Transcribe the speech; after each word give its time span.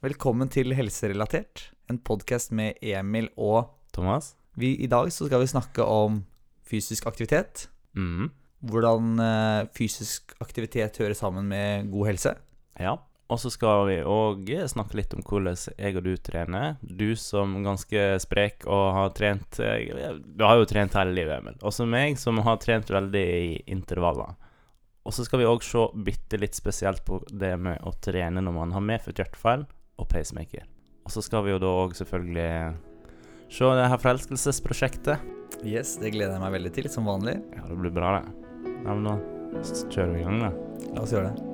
Velkommen 0.00 0.48
til 0.48 0.72
Helserelatert, 0.72 1.66
en 1.92 1.98
podkast 2.00 2.54
med 2.56 2.78
Emil 2.80 3.26
og 3.36 3.66
Thomas? 3.92 4.30
vi. 4.56 4.70
I 4.80 4.86
dag 4.88 5.10
så 5.12 5.26
skal 5.28 5.42
vi 5.42 5.48
snakke 5.50 5.84
om 5.84 6.22
fysisk 6.64 7.04
aktivitet. 7.04 7.66
Mm. 7.92 8.30
Hvordan 8.64 9.20
eh, 9.20 9.66
fysisk 9.76 10.32
aktivitet 10.40 10.96
hører 10.96 11.12
sammen 11.12 11.50
med 11.50 11.90
god 11.92 12.08
helse. 12.08 12.32
Ja. 12.80 12.94
Og 13.28 13.42
så 13.42 13.52
skal 13.52 13.82
vi 13.90 13.98
òg 14.00 14.48
snakke 14.72 14.96
litt 14.96 15.12
om 15.12 15.20
hvordan 15.20 15.58
jeg 15.76 15.98
og 16.00 16.06
du 16.08 16.14
trener. 16.16 16.78
Du 16.80 17.12
som 17.20 17.58
ganske 17.60 18.06
sprek 18.24 18.64
og 18.64 18.84
har 18.96 19.12
trent 19.12 19.60
eh, 19.60 20.16
Du 20.24 20.46
har 20.48 20.56
jo 20.56 20.70
trent 20.70 20.96
hele 20.96 21.12
livet, 21.12 21.42
Emil. 21.42 21.58
Også 21.60 21.84
meg 21.84 22.16
som 22.16 22.40
har 22.40 22.56
trent 22.56 22.88
veldig 22.88 23.26
i 23.42 23.52
intervaller. 23.68 24.32
Og 25.04 25.12
så 25.12 25.28
skal 25.28 25.42
vi 25.44 25.50
òg 25.50 25.60
se 25.60 25.84
bitte 26.08 26.40
litt 26.40 26.56
spesielt 26.56 27.04
på 27.04 27.20
det 27.28 27.52
med 27.60 27.84
å 27.84 27.92
trene 28.00 28.40
når 28.40 28.56
man 28.56 28.72
har 28.72 28.88
medfødt 28.94 29.20
hjertefeil 29.20 29.68
og 30.00 30.08
pacemaker. 30.10 30.64
Og 31.04 31.12
så 31.14 31.22
skal 31.24 31.44
vi 31.46 31.52
jo 31.54 31.60
da 31.62 31.70
òg 31.84 31.94
selvfølgelig 31.98 32.48
se 33.50 33.70
det 33.76 33.86
her 33.92 34.00
forelskelsesprosjektet. 34.02 35.28
Yes, 35.66 35.96
Det 36.00 36.12
gleder 36.14 36.36
jeg 36.38 36.42
meg 36.44 36.54
veldig 36.56 36.72
til, 36.76 36.88
som 36.92 37.08
vanlig. 37.10 37.36
Ja, 37.56 37.66
det 37.68 37.78
blir 37.80 37.92
bra, 37.92 38.20
det. 38.20 38.34
Ja, 38.84 38.94
men 38.94 39.04
da 39.04 39.16
kjører 39.90 40.12
vi 40.14 40.20
i 40.22 40.26
gang, 40.28 40.40
da. 40.46 40.50
La 40.94 41.02
oss 41.04 41.12
gjøre 41.12 41.32
det. 41.34 41.48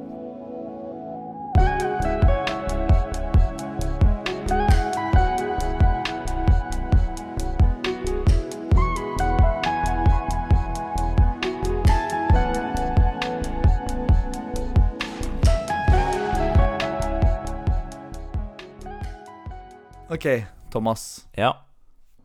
Ok, 20.16 20.44
Thomas. 20.72 21.26
Ja. 21.32 21.66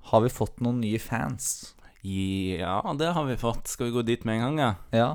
Har 0.01 0.21
vi 0.21 0.29
fått 0.29 0.61
noen 0.63 0.77
nye 0.79 0.99
fans? 0.99 1.75
Ja, 2.07 2.93
det 2.95 3.09
har 3.11 3.25
vi 3.27 3.35
fått. 3.37 3.67
Skal 3.67 3.89
vi 3.89 3.91
gå 3.91 4.01
dit 4.07 4.23
med 4.23 4.37
en 4.37 4.41
gang, 4.41 4.59
ja? 4.59 4.69
Ja. 4.95 5.09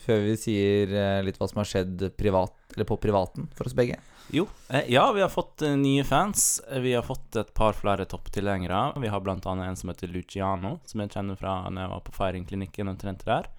Før 0.00 0.22
vi 0.24 0.36
sier 0.40 0.94
eh, 0.96 1.18
litt 1.20 1.36
hva 1.36 1.50
som 1.50 1.60
har 1.60 1.68
skjedd 1.68 2.06
privat, 2.16 2.56
eller 2.72 2.88
på 2.88 2.96
privaten 3.02 3.50
for 3.52 3.68
oss 3.68 3.76
begge. 3.76 3.98
Jo. 4.32 4.46
Eh, 4.70 4.88
ja, 4.94 5.04
vi 5.12 5.20
har 5.20 5.28
fått 5.28 5.60
eh, 5.60 5.76
nye 5.76 6.06
fans. 6.08 6.62
Vi 6.80 6.94
har 6.96 7.04
fått 7.04 7.36
et 7.36 7.52
par 7.52 7.76
flere 7.76 8.08
topptilhengere. 8.08 8.80
Vi 8.96 9.12
har 9.12 9.28
annet 9.34 9.50
en 9.68 9.76
som 9.76 9.92
heter 9.92 10.08
Luciano, 10.08 10.78
som 10.88 11.04
jeg 11.04 11.12
kjenner 11.12 11.36
fra 11.36 11.58
når 11.68 11.84
jeg 11.84 11.94
var 11.98 12.06
på 12.08 12.16
Feiringklinikken 12.16 12.94
og 12.94 12.96
trente 13.04 13.28
der. 13.28 13.52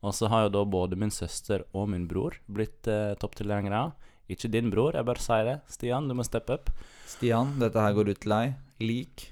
Og 0.00 0.16
så 0.16 0.32
har 0.32 0.46
jo 0.46 0.54
da 0.56 0.64
både 0.64 0.96
min 0.96 1.12
søster 1.12 1.68
og 1.76 1.92
min 1.92 2.08
bror 2.08 2.40
blitt 2.48 2.88
eh, 2.88 3.12
topptilhengere. 3.20 3.90
Ikke 4.30 4.48
din 4.50 4.70
bror, 4.72 4.94
jeg 4.96 5.04
bare 5.04 5.20
sier 5.20 5.44
det. 5.44 5.56
Stian, 5.68 6.08
du 6.08 6.14
må 6.16 6.24
steppe 6.24 6.54
opp. 6.56 6.70
Stian, 7.06 7.58
dette 7.60 7.80
her 7.80 7.92
går 7.92 8.08
ut 8.14 8.20
til 8.24 8.32
deg. 8.32 8.54
Lik 8.80 9.26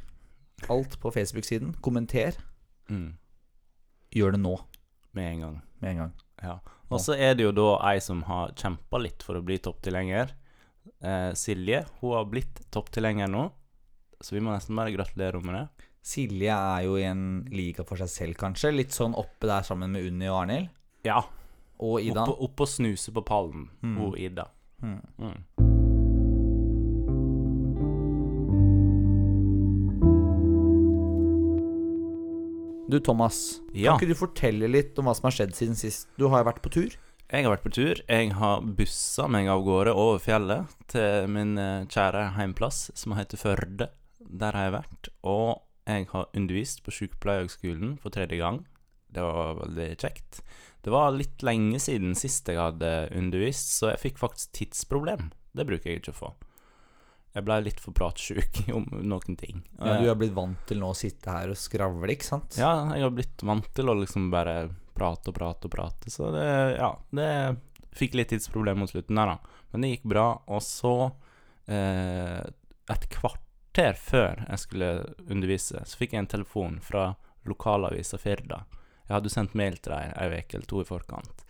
alt 0.71 0.99
på 1.01 1.11
Facebook-siden. 1.15 1.73
Kommenter. 1.83 2.37
Mm. 2.93 3.15
Gjør 4.13 4.33
det 4.37 4.41
nå, 4.43 4.57
Med 5.17 5.33
en 5.33 5.41
gang. 5.41 5.57
med 5.81 5.91
en 5.91 5.97
gang. 6.03 6.13
Ja. 6.43 6.59
Og 6.93 7.01
så 7.01 7.17
er 7.17 7.35
det 7.35 7.45
jo 7.47 7.53
da 7.57 7.79
ei 7.89 7.99
som 8.05 8.21
har 8.29 8.53
kjempa 8.53 9.01
litt 9.01 9.23
for 9.25 9.35
å 9.39 9.43
bli 9.45 9.57
topptilhenger. 9.59 10.35
Eh, 11.03 11.33
Silje. 11.39 11.87
Hun 12.01 12.13
har 12.19 12.25
blitt 12.29 12.61
topptilhenger 12.71 13.29
nå, 13.33 13.47
så 14.21 14.33
vi 14.37 14.41
må 14.45 14.53
nesten 14.53 14.77
bare 14.77 14.93
gratulere 14.93 15.41
henne 15.41 15.47
med 15.49 15.57
det. 15.57 15.89
Silje 16.05 16.53
er 16.53 16.83
jo 16.85 16.97
i 16.99 17.05
en 17.07 17.45
liga 17.51 17.85
for 17.87 17.97
seg 17.97 18.11
selv, 18.11 18.35
kanskje. 18.37 18.75
Litt 18.75 18.91
sånn 18.93 19.15
oppe 19.17 19.47
der 19.49 19.63
sammen 19.63 19.93
med 19.95 20.05
Unni 20.11 20.27
og 20.29 20.43
Arnhild. 20.43 20.69
Ja. 21.07 21.23
Og 21.81 22.01
Ida. 22.03 22.25
Oppe, 22.27 22.43
opp 22.45 22.61
og 22.61 22.69
snuse 22.69 23.11
på 23.15 23.25
pallen, 23.25 23.71
Mm. 23.83 23.97
hun 23.97 24.17
Ida. 24.19 24.49
Mm. 24.83 25.01
Mm. 25.19 25.39
Du, 32.93 33.01
Thomas. 33.01 33.61
Ja. 33.73 33.95
Kan 33.95 34.03
ikke 34.03 34.13
du 34.13 34.19
fortelle 34.19 34.69
litt 34.69 34.99
om 35.01 35.09
hva 35.09 35.15
som 35.17 35.31
har 35.31 35.37
skjedd 35.37 35.55
siden 35.57 35.79
sist? 35.79 36.11
Du 36.21 36.27
har 36.29 36.43
jo 36.43 36.49
vært 36.51 36.61
på 36.65 36.73
tur. 36.75 36.99
Jeg 37.33 37.47
har 37.47 37.55
vært 37.55 37.65
på 37.65 37.73
tur. 37.73 38.01
Jeg 38.05 38.35
har 38.37 38.65
bussa 38.77 39.25
meg 39.33 39.49
av 39.49 39.63
gårde 39.65 39.95
over 39.97 40.19
fjellet 40.21 40.75
til 40.93 41.31
min 41.33 41.55
eh, 41.57 41.87
kjære 41.89 42.27
heimplass, 42.37 42.91
som 42.99 43.15
heter 43.17 43.41
Førde. 43.41 43.89
Der 44.21 44.59
har 44.59 44.69
jeg 44.69 44.75
vært. 44.75 45.09
Og 45.25 45.63
jeg 45.89 46.11
har 46.11 46.29
undervist 46.37 46.85
på 46.85 46.93
Sykepleierhøgskolen 46.93 47.97
for 48.03 48.13
tredje 48.13 48.37
gang. 48.43 48.61
Det 49.13 49.25
var 49.25 49.57
veldig 49.63 49.89
kjekt. 49.97 50.43
Det 50.83 50.91
var 50.91 51.13
litt 51.15 51.43
lenge 51.47 51.79
siden 51.79 52.17
sist 52.19 52.49
jeg 52.51 52.59
hadde 52.59 52.91
undervist, 53.15 53.77
så 53.79 53.93
jeg 53.93 54.03
fikk 54.03 54.19
faktisk 54.19 54.51
tidsproblem. 54.59 55.29
Det 55.55 55.67
bruker 55.69 55.91
jeg 55.93 56.03
ikke 56.03 56.15
å 56.15 56.19
få. 56.19 56.31
Jeg 57.33 57.47
blei 57.47 57.59
litt 57.65 57.81
for 57.81 57.97
pratsjuk 57.97 58.65
om 58.77 58.89
noen 59.01 59.39
ting. 59.41 59.63
Ja, 59.79 60.01
du 60.03 60.09
har 60.11 60.19
blitt 60.21 60.35
vant 60.37 60.61
til 60.69 60.83
nå 60.83 60.91
å 60.93 60.97
sitte 60.99 61.33
her 61.33 61.53
og 61.53 61.61
skravle, 61.61 62.11
ikke 62.13 62.29
sant? 62.29 62.59
Ja, 62.61 62.73
jeg 62.97 63.07
har 63.07 63.15
blitt 63.15 63.45
vant 63.47 63.71
til 63.77 63.89
å 63.89 63.97
liksom 64.01 64.27
bare 64.35 64.57
prate 64.93 65.33
og 65.33 65.39
prate 65.39 65.69
og 65.69 65.73
prate, 65.73 66.13
så 66.13 66.33
det 66.35 66.49
Ja, 66.77 66.91
det 67.15 67.31
fikk 67.97 68.17
litt 68.19 68.33
tidsproblem 68.33 68.83
mot 68.83 68.91
slutten 68.91 69.17
der, 69.21 69.35
da. 69.37 69.63
Men 69.73 69.85
det 69.85 69.95
gikk 69.95 70.05
bra. 70.13 70.27
Og 70.53 70.63
så, 70.65 71.13
eh, 71.69 72.43
et 72.93 73.09
kvarter 73.13 73.97
før 73.97 74.45
jeg 74.49 74.59
skulle 74.67 74.93
undervise, 75.29 75.85
så 75.87 76.01
fikk 76.01 76.17
jeg 76.17 76.25
en 76.25 76.33
telefon 76.35 76.79
fra 76.85 77.13
lokalavisa 77.49 78.19
Firda. 78.21 78.65
Jeg 79.13 79.19
hadde 79.19 79.33
sendt 79.35 79.57
mail 79.59 79.75
til 79.77 79.93
dem 79.93 80.15
ei 80.17 80.39
uke 80.41 80.57
eller 80.57 80.69
to 80.71 80.79
i 80.81 80.89
forkant. 80.89 81.43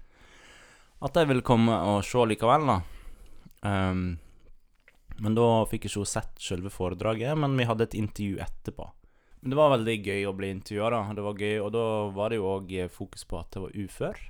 At 1.03 1.15
de 1.15 1.23
ville 1.31 1.45
komme 1.47 1.77
og 1.87 2.01
se 2.07 2.25
likevel, 2.27 2.67
da. 2.67 2.81
Um, 3.63 4.03
men 5.23 5.37
da 5.39 5.47
fikk 5.71 5.87
ikke 5.87 6.01
hun 6.03 6.11
sett 6.11 6.43
selve 6.43 6.73
foredraget, 6.75 7.39
men 7.39 7.55
vi 7.55 7.67
hadde 7.69 7.87
et 7.87 7.95
intervju 7.95 8.41
etterpå. 8.43 8.89
Men 9.43 9.55
det 9.55 9.59
var 9.59 9.71
veldig 9.77 9.95
gøy 10.03 10.27
å 10.27 10.35
bli 10.35 10.51
intervjua, 10.57 10.91
da. 10.91 11.01
Det 11.15 11.27
var 11.29 11.39
gøy, 11.39 11.55
og 11.63 11.71
da 11.79 11.87
var 12.19 12.35
det 12.35 12.41
jo 12.41 12.51
òg 12.51 12.75
fokus 12.91 13.23
på 13.31 13.39
at 13.39 13.55
jeg 13.55 13.65
var 13.69 13.79
ufør. 13.85 14.21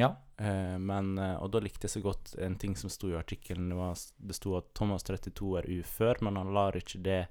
Ja. 0.00 0.10
Uh, 0.40 0.80
men, 0.80 1.12
eh, 1.20 1.36
og 1.36 1.52
da 1.52 1.60
likte 1.60 1.84
jeg 1.84 1.98
så 1.98 2.04
godt 2.04 2.32
en 2.40 2.56
ting 2.60 2.72
som 2.80 2.92
sto 2.92 3.12
i 3.12 3.18
artikkelen. 3.20 3.68
Det, 3.68 3.76
var, 3.76 4.00
det 4.24 4.40
sto 4.40 4.56
at 4.56 4.72
Thomas 4.76 5.04
32 5.04 5.52
er 5.60 5.68
ufør, 5.80 6.24
men 6.24 6.40
han 6.40 6.56
lar 6.56 6.80
ikke 6.80 7.04
det 7.04 7.22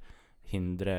hindre 0.49 0.95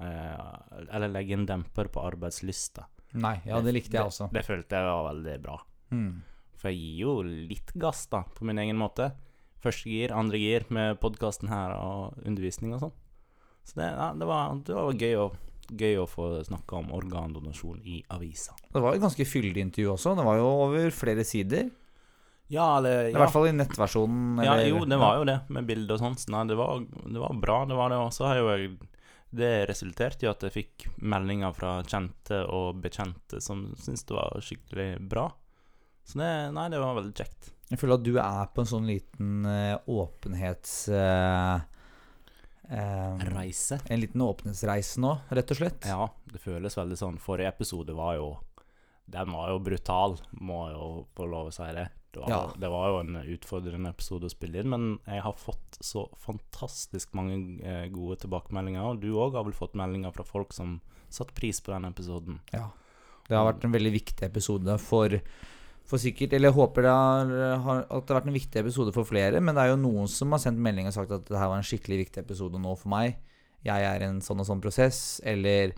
eh, 0.00 0.86
Eller 0.88 1.12
legge 1.12 1.36
en 1.36 1.46
demper 1.48 1.90
på 1.92 2.04
arbeidslysta. 2.04 2.86
Nei, 3.14 3.36
ja, 3.46 3.60
det 3.62 3.74
likte 3.76 3.98
jeg 3.98 4.10
også. 4.10 4.28
Det, 4.30 4.40
det 4.40 4.46
følte 4.46 4.80
jeg 4.80 4.88
var 4.90 5.06
veldig 5.10 5.36
bra. 5.44 5.58
Mm. 5.94 6.10
For 6.58 6.72
jeg 6.72 6.80
gir 6.80 7.00
jo 7.04 7.14
litt 7.22 7.72
gass, 7.78 8.06
da, 8.10 8.24
på 8.34 8.46
min 8.48 8.58
egen 8.62 8.78
måte. 8.80 9.12
Første 9.64 9.88
gir, 9.88 10.12
andre 10.16 10.40
gir 10.40 10.66
med 10.74 10.98
podkasten 11.00 11.48
her 11.52 11.76
og 11.78 12.18
undervisning 12.26 12.74
og 12.76 12.82
sånn. 12.82 12.94
Så 13.64 13.78
det, 13.80 13.88
ja, 13.94 14.10
det, 14.18 14.28
var, 14.28 14.58
det 14.66 14.76
var 14.76 14.98
gøy 15.00 15.14
å, 15.22 15.28
gøy 15.70 16.02
å 16.02 16.08
få 16.10 16.26
snakka 16.44 16.82
om 16.82 16.90
organdonasjon 16.96 17.80
i 17.88 18.02
avisa. 18.12 18.56
Det 18.68 18.82
var 18.82 18.96
et 18.96 19.04
ganske 19.04 19.26
fyldig 19.28 19.64
intervju 19.70 19.94
også. 19.94 20.16
Det 20.18 20.26
var 20.26 20.40
jo 20.40 20.50
over 20.66 20.90
flere 20.92 21.24
sider. 21.24 21.70
Ja, 22.52 22.66
eller 22.76 23.08
I 23.08 23.14
hvert 23.16 23.32
fall 23.32 23.48
i 23.48 23.54
nettversjonen. 23.56 24.42
Ja, 24.44 24.58
jo, 24.68 24.82
det 24.88 24.98
var 25.00 25.16
jo 25.20 25.24
det, 25.28 25.38
med 25.54 25.64
bilde 25.68 25.96
og 25.96 26.02
sånt. 26.02 26.20
Så 26.20 26.34
Nei, 26.34 26.44
det 26.50 26.58
var, 26.60 26.82
det 26.84 27.22
var 27.22 27.38
bra, 27.40 27.62
det 27.70 27.78
var 27.78 27.94
det. 27.94 28.02
Og 28.04 28.12
så 28.12 28.28
har 28.28 28.42
jo 28.42 28.50
jeg 28.52 28.74
Det 29.34 29.64
resulterte 29.66 30.26
i 30.26 30.30
at 30.30 30.44
jeg 30.46 30.54
fikk 30.54 30.86
meldinger 31.02 31.54
fra 31.56 31.76
kjente 31.82 32.42
og 32.46 32.78
bekjente 32.84 33.40
som 33.42 33.66
syntes 33.80 34.06
det 34.06 34.16
var 34.16 34.44
skikkelig 34.44 34.88
bra. 35.10 35.28
Så 36.04 36.20
det 36.20 36.30
Nei, 36.54 36.68
det 36.70 36.82
var 36.82 36.98
veldig 36.98 37.14
kjekt. 37.16 37.50
Jeg 37.70 37.80
føler 37.80 37.96
at 37.96 38.04
du 38.04 38.12
er 38.20 38.50
på 38.54 38.62
en 38.62 38.68
sånn 38.68 38.88
liten 38.88 39.46
eh, 39.48 39.76
åpenhets... 39.90 40.74
eh, 40.92 41.64
eh, 42.68 43.24
Reise. 43.32 43.80
en 43.88 44.02
liten 44.02 44.22
åpenhetsreise 44.24 45.00
nå, 45.02 45.14
rett 45.34 45.54
og 45.54 45.60
slett. 45.62 45.88
Ja, 45.88 46.10
det 46.30 46.42
føles 46.44 46.76
veldig 46.76 47.00
sånn. 47.00 47.20
Forrige 47.22 47.54
episode 47.54 47.96
var 47.96 48.18
jo 48.20 48.34
Den 49.04 49.32
var 49.32 49.50
jo 49.52 49.58
brutal, 49.60 50.18
må 50.40 50.62
jeg 50.68 50.76
jo 50.78 50.86
få 51.16 51.26
lov 51.28 51.50
å 51.50 51.56
si 51.56 51.66
det. 51.76 51.88
Det 52.14 52.22
var, 52.22 52.30
Ja. 52.30 52.52
det 52.62 52.70
var 52.70 52.88
jo 52.92 52.98
en 53.02 53.16
utfordrende 53.36 53.90
episode 53.90 54.28
å 54.28 54.32
spille 54.32 54.60
inn, 54.62 54.70
men 54.70 54.84
jeg 55.06 55.22
har 55.24 55.34
fått 55.34 55.78
så 55.82 56.06
fantastisk 56.22 57.12
mange 57.18 57.36
eh, 57.62 57.88
gode 57.92 58.20
tilbakemeldinger. 58.22 58.82
Og 58.94 59.00
du 59.02 59.10
òg 59.18 59.34
har 59.34 59.44
vel 59.44 59.52
fått 59.56 59.74
meldinger 59.74 60.14
fra 60.14 60.24
folk 60.24 60.52
som 60.54 60.80
satte 61.10 61.34
pris 61.34 61.60
på 61.60 61.72
den 61.74 61.84
episoden. 61.90 62.38
Ja. 62.54 62.70
Det 63.28 63.36
har 63.36 63.46
vært 63.52 63.64
en 63.64 63.72
veldig 63.72 63.92
viktig 63.94 64.22
episode 64.26 64.78
for, 64.78 65.08
for 65.88 65.96
sikkert 65.98 66.34
Eller 66.36 66.50
jeg 66.50 66.56
håper 66.58 66.82
det 66.82 66.90
har, 66.92 67.78
at 67.88 68.04
det 68.06 68.12
har 68.12 68.20
vært 68.20 68.28
en 68.28 68.36
viktig 68.36 68.60
episode 68.60 68.92
for 68.92 69.04
flere. 69.08 69.40
Men 69.40 69.54
det 69.56 69.62
er 69.64 69.70
jo 69.72 69.80
noen 69.80 70.08
som 70.12 70.30
har 70.36 70.42
sendt 70.42 70.60
melding 70.60 70.86
og 70.90 70.92
sagt 70.96 71.10
at 71.10 71.24
det 71.26 71.38
her 71.38 71.48
var 71.48 71.56
en 71.56 71.66
skikkelig 71.66 72.02
viktig 72.06 72.20
episode 72.24 72.60
nå 72.60 72.76
for 72.76 72.92
meg. 72.92 73.16
Jeg 73.64 73.80
er 73.88 74.02
i 74.04 74.08
en 74.10 74.20
sånn 74.20 74.40
og 74.44 74.46
sånn 74.46 74.60
prosess. 74.60 75.20
Eller 75.24 75.72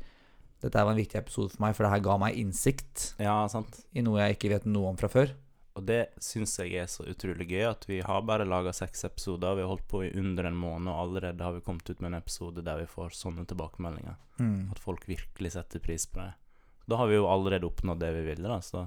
dette 0.62 0.75
var 0.83 0.91
en 0.91 0.99
viktig 0.99 1.21
episode 1.21 1.53
for 1.55 1.62
meg, 1.62 1.77
for 1.77 1.85
det 1.87 1.93
her 1.93 2.00
ga 2.03 2.17
meg 2.19 2.35
innsikt 2.41 3.15
Ja, 3.23 3.47
sant. 3.47 3.85
i 3.94 4.03
noe 4.03 4.19
jeg 4.25 4.38
ikke 4.38 4.50
vet 4.56 4.67
noe 4.67 4.88
om 4.91 4.97
fra 4.99 5.06
før. 5.12 5.31
Og 5.76 5.84
det 5.84 5.99
syns 6.25 6.55
jeg 6.62 6.73
er 6.81 6.87
så 6.88 7.05
utrolig 7.05 7.44
gøy, 7.50 7.67
at 7.69 7.84
vi 7.88 7.99
har 8.05 8.23
bare 8.25 8.46
laga 8.49 8.73
seks 8.73 9.05
episoder. 9.05 9.58
Vi 9.58 9.64
har 9.64 9.69
holdt 9.69 9.84
på 9.90 10.00
i 10.06 10.12
under 10.17 10.49
en 10.49 10.56
måned, 10.56 10.88
og 10.88 11.02
allerede 11.02 11.44
har 11.44 11.52
vi 11.52 11.61
kommet 11.67 11.90
ut 11.90 12.00
med 12.00 12.14
en 12.14 12.19
episode 12.23 12.64
der 12.64 12.81
vi 12.81 12.88
får 12.88 13.12
sånne 13.19 13.44
tilbakemeldinger. 13.50 14.17
Mm. 14.40 14.70
At 14.73 14.81
folk 14.81 15.05
virkelig 15.08 15.52
setter 15.52 15.82
pris 15.84 16.08
på 16.08 16.23
det. 16.23 16.31
Da 16.88 16.96
har 17.00 17.11
vi 17.11 17.19
jo 17.19 17.28
allerede 17.28 17.69
oppnådd 17.69 18.00
det 18.00 18.12
vi 18.14 18.25
ville, 18.31 18.49
da, 18.49 18.61
så 18.64 18.87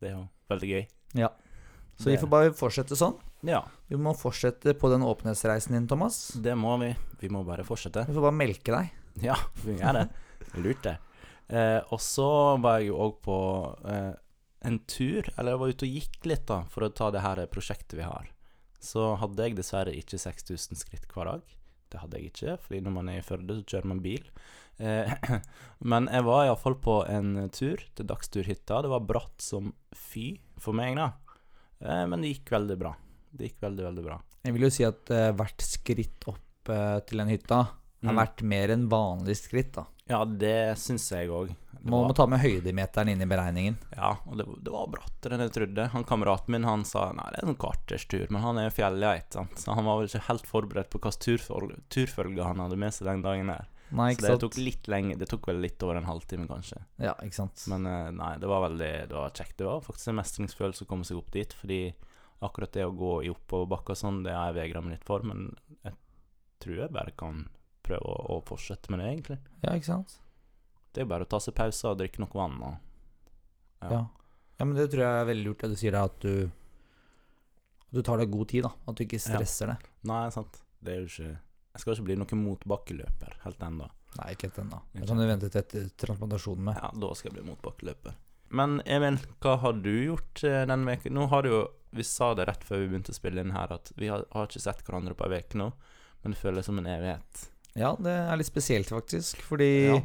det 0.00 0.12
er 0.12 0.16
jo 0.16 0.24
veldig 0.48 0.70
gøy. 0.70 0.86
Ja. 1.20 1.28
Så 2.00 2.08
vi 2.08 2.16
får 2.16 2.30
bare 2.32 2.54
fortsette 2.56 2.96
sånn. 2.96 3.18
Ja, 3.44 3.60
Vi 3.88 3.96
må 4.00 4.12
fortsette 4.16 4.72
på 4.76 4.88
den 4.92 5.04
åpenhetsreisen 5.04 5.76
din, 5.76 5.88
Thomas. 5.88 6.30
det 6.40 6.54
må 6.56 6.76
vi. 6.80 6.94
Vi 7.20 7.28
må 7.28 7.44
bare 7.44 7.64
fortsette. 7.68 8.06
Vi 8.08 8.16
får 8.16 8.24
bare 8.30 8.36
melke 8.36 8.72
deg. 8.72 8.90
Ja, 9.24 9.36
vi 9.64 9.76
gjør 9.76 9.98
det. 9.98 10.06
Lurt, 10.56 10.82
det. 10.86 10.96
Eh, 11.50 11.80
og 11.92 12.00
så 12.00 12.56
var 12.62 12.78
jeg 12.80 12.92
jo 12.92 12.98
òg 13.04 13.16
på 13.24 13.36
eh, 13.90 14.12
en 14.66 14.78
tur, 14.90 15.26
eller 15.36 15.54
jeg 15.54 15.60
var 15.62 15.72
ute 15.72 15.86
og 15.88 15.96
gikk 15.98 16.26
litt, 16.28 16.46
da, 16.50 16.58
for 16.72 16.84
å 16.86 16.92
ta 16.92 17.10
det 17.14 17.22
her 17.24 17.40
prosjektet 17.52 17.96
vi 17.98 18.06
har. 18.06 18.28
Så 18.80 19.14
hadde 19.20 19.44
jeg 19.46 19.56
dessverre 19.58 19.92
ikke 19.96 20.20
6000 20.20 20.78
skritt 20.80 21.06
hver 21.12 21.30
dag. 21.30 21.54
Det 21.90 22.00
hadde 22.00 22.20
jeg 22.20 22.30
ikke, 22.30 22.56
fordi 22.64 22.80
når 22.86 22.94
man 22.94 23.08
er 23.12 23.18
i 23.20 23.24
Førde, 23.26 23.56
så 23.58 23.66
kjører 23.74 23.88
man 23.90 24.02
bil. 24.04 24.28
Eh, 24.78 25.10
men 25.90 26.06
jeg 26.12 26.26
var 26.28 26.46
iallfall 26.46 26.76
på 26.80 27.00
en 27.10 27.34
tur 27.52 27.82
til 27.96 28.08
Dagsturhytta. 28.08 28.82
Det 28.86 28.92
var 28.92 29.04
bratt 29.08 29.42
som 29.44 29.72
fy 29.96 30.38
for 30.60 30.76
meg, 30.76 30.96
da. 31.00 31.10
Eh, 31.80 32.04
men 32.08 32.22
det 32.22 32.34
gikk 32.36 32.54
veldig 32.56 32.78
bra. 32.80 32.94
Det 33.30 33.50
gikk 33.50 33.60
veldig, 33.66 33.84
veldig 33.90 34.06
bra. 34.06 34.20
Jeg 34.46 34.56
vil 34.56 34.64
jo 34.64 34.72
si 34.72 34.86
at 34.88 35.10
uh, 35.12 35.26
hvert 35.36 35.60
skritt 35.60 36.24
opp 36.30 36.70
uh, 36.72 36.96
til 37.04 37.20
den 37.20 37.28
hytta 37.34 37.58
har 37.66 37.76
Mm. 38.00 38.16
vært 38.16 38.40
mer 38.48 38.70
enn 38.72 38.86
vanlig 38.88 39.34
skritt. 39.36 39.74
da 39.76 39.82
Ja, 40.08 40.22
det 40.24 40.78
syns 40.80 41.04
jeg 41.12 41.28
òg. 41.28 41.50
Må, 41.82 42.02
må 42.08 42.14
ta 42.16 42.26
med 42.28 42.42
høydemeteren 42.42 43.08
inn 43.12 43.22
i 43.24 43.28
beregningen. 43.28 43.78
Ja, 43.96 44.12
og 44.28 44.36
det, 44.36 44.44
det 44.66 44.72
var 44.74 44.90
brattere 44.92 45.36
enn 45.36 45.44
jeg 45.46 45.54
trodde. 45.56 45.86
Han 45.94 46.06
Kameraten 46.08 46.52
min 46.52 46.66
han 46.68 46.84
sa 46.88 47.06
nei, 47.16 47.28
det 47.32 47.40
er 47.40 47.52
en 47.52 47.60
kvarters 47.60 48.04
tur, 48.10 48.26
men 48.28 48.44
han 48.44 48.60
er 48.60 48.74
fjellgeit, 48.74 49.30
sant? 49.32 49.56
så 49.62 49.76
han 49.78 49.88
var 49.88 50.00
vel 50.00 50.10
ikke 50.10 50.26
helt 50.28 50.48
forberedt 50.48 50.90
på 50.92 51.00
hvilken 51.00 51.24
turfølge, 51.24 51.78
turfølge 51.92 52.44
han 52.44 52.60
hadde 52.60 52.80
med 52.80 52.96
seg 52.96 53.08
den 53.08 53.24
dagen 53.24 53.52
der. 53.54 53.68
Nei, 53.90 54.12
Så 54.14 54.22
det 54.28 54.36
tok 54.44 54.58
litt 54.60 54.86
lenge, 54.86 55.16
det 55.18 55.26
tok 55.30 55.48
vel 55.50 55.58
litt 55.64 55.82
over 55.82 55.98
en 55.98 56.06
halvtime, 56.06 56.46
kanskje. 56.46 56.78
Ja, 57.02 57.16
ikke 57.24 57.40
sant. 57.40 57.64
Men 57.72 57.88
eh, 57.90 58.12
nei, 58.14 58.36
det 58.38 58.50
var 58.50 58.62
veldig 58.68 58.90
det 59.10 59.16
var 59.16 59.32
kjekt. 59.34 59.56
Det 59.58 59.66
var 59.66 59.82
faktisk 59.82 60.12
en 60.12 60.20
mestringsfølelse 60.20 60.86
å 60.86 60.90
komme 60.92 61.08
seg 61.08 61.18
opp 61.18 61.32
dit, 61.34 61.56
fordi 61.58 61.80
akkurat 62.46 62.72
det 62.76 62.86
å 62.86 62.94
gå 62.96 63.14
i 63.26 63.32
oppoverbakker 63.32 63.98
sånn, 63.98 64.22
det 64.24 64.36
har 64.36 64.52
jeg 64.52 64.60
vegra 64.60 64.84
meg 64.84 64.94
litt 64.94 65.08
for, 65.08 65.26
men 65.26 65.50
jeg 65.82 65.96
tror 66.62 66.84
jeg 66.84 66.94
bare 66.94 67.16
kan 67.18 67.42
prøve 67.84 68.06
å, 68.06 68.36
å 68.36 68.42
fortsette 68.46 68.92
med 68.92 69.02
det, 69.02 69.10
egentlig. 69.10 69.40
Ja, 69.64 69.74
ikke 69.74 69.90
sant. 69.90 70.20
Det 70.94 71.02
er 71.04 71.10
bare 71.10 71.26
å 71.26 71.30
ta 71.30 71.38
seg 71.42 71.54
pause 71.54 71.90
og 71.92 71.98
drikke 72.00 72.22
noe 72.22 72.34
vann 72.34 72.56
og 72.66 72.78
Ja. 73.90 74.00
ja, 74.58 74.64
men 74.64 74.74
det 74.76 74.90
tror 74.92 75.04
jeg 75.06 75.20
er 75.22 75.28
veldig 75.30 75.44
lurt 75.46 75.62
det 75.64 75.70
du 75.72 75.76
sier, 75.80 75.94
at 75.96 76.18
du 76.20 76.32
at 77.90 77.94
du 77.96 78.02
tar 78.06 78.20
deg 78.22 78.30
god 78.30 78.48
tid, 78.48 78.62
da. 78.66 78.70
At 78.86 78.98
du 78.98 79.02
ikke 79.04 79.18
stresser 79.18 79.72
det. 79.72 79.78
Nei, 80.06 80.28
sant. 80.30 80.60
Det 80.80 80.92
er 80.94 81.00
jo 81.02 81.08
ikke 81.08 81.30
Jeg 81.70 81.80
skal 81.82 81.94
ikke 81.94 82.04
bli 82.08 82.16
noen 82.18 82.40
motbakkeløper 82.44 83.34
helt 83.44 83.60
ennå. 83.62 83.86
Nei, 84.18 84.32
ikke 84.34 84.48
helt 84.48 84.58
ennå. 84.64 84.80
Det 84.92 85.06
kan 85.06 85.20
du 85.20 85.26
vente 85.28 85.50
til 85.50 85.60
etter 85.62 85.90
transplantasjonen 86.02 86.64
med. 86.66 86.78
Ja, 86.82 86.90
da 87.02 87.10
skal 87.14 87.30
jeg 87.30 87.36
bli 87.38 87.50
motbakkeløper. 87.50 88.16
Men 88.50 88.80
Emil, 88.90 89.20
hva 89.38 89.52
har 89.62 89.76
du 89.78 89.90
gjort 89.92 90.42
eh, 90.42 90.64
denne 90.66 90.88
veken? 90.90 91.14
Nå 91.14 91.28
har 91.30 91.46
du 91.46 91.52
jo 91.52 91.60
Vi 91.94 92.02
sa 92.06 92.32
det 92.38 92.46
rett 92.46 92.62
før 92.66 92.82
vi 92.82 92.88
begynte 92.90 93.10
å 93.10 93.16
spille 93.16 93.42
inn 93.42 93.50
her, 93.54 93.70
at 93.74 93.90
vi 93.98 94.06
har, 94.10 94.22
har 94.30 94.46
ikke 94.46 94.62
sett 94.62 94.82
hverandre 94.86 95.14
på 95.18 95.26
ei 95.26 95.40
uke 95.42 95.58
nå, 95.58 95.72
men 96.22 96.34
det 96.34 96.38
føles 96.38 96.66
som 96.66 96.78
en 96.78 96.86
evighet. 96.86 97.40
Ja, 97.74 97.96
det 97.98 98.12
er 98.14 98.36
litt 98.38 98.46
spesielt, 98.50 98.90
faktisk. 98.90 99.40
Fordi 99.46 99.70
Ja. 99.88 99.96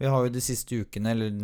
Vi 0.00 0.08
har 0.08 0.24
jo 0.24 0.32
de 0.32 0.40
siste 0.40 0.78
ukene, 0.80 1.12
eller 1.12 1.34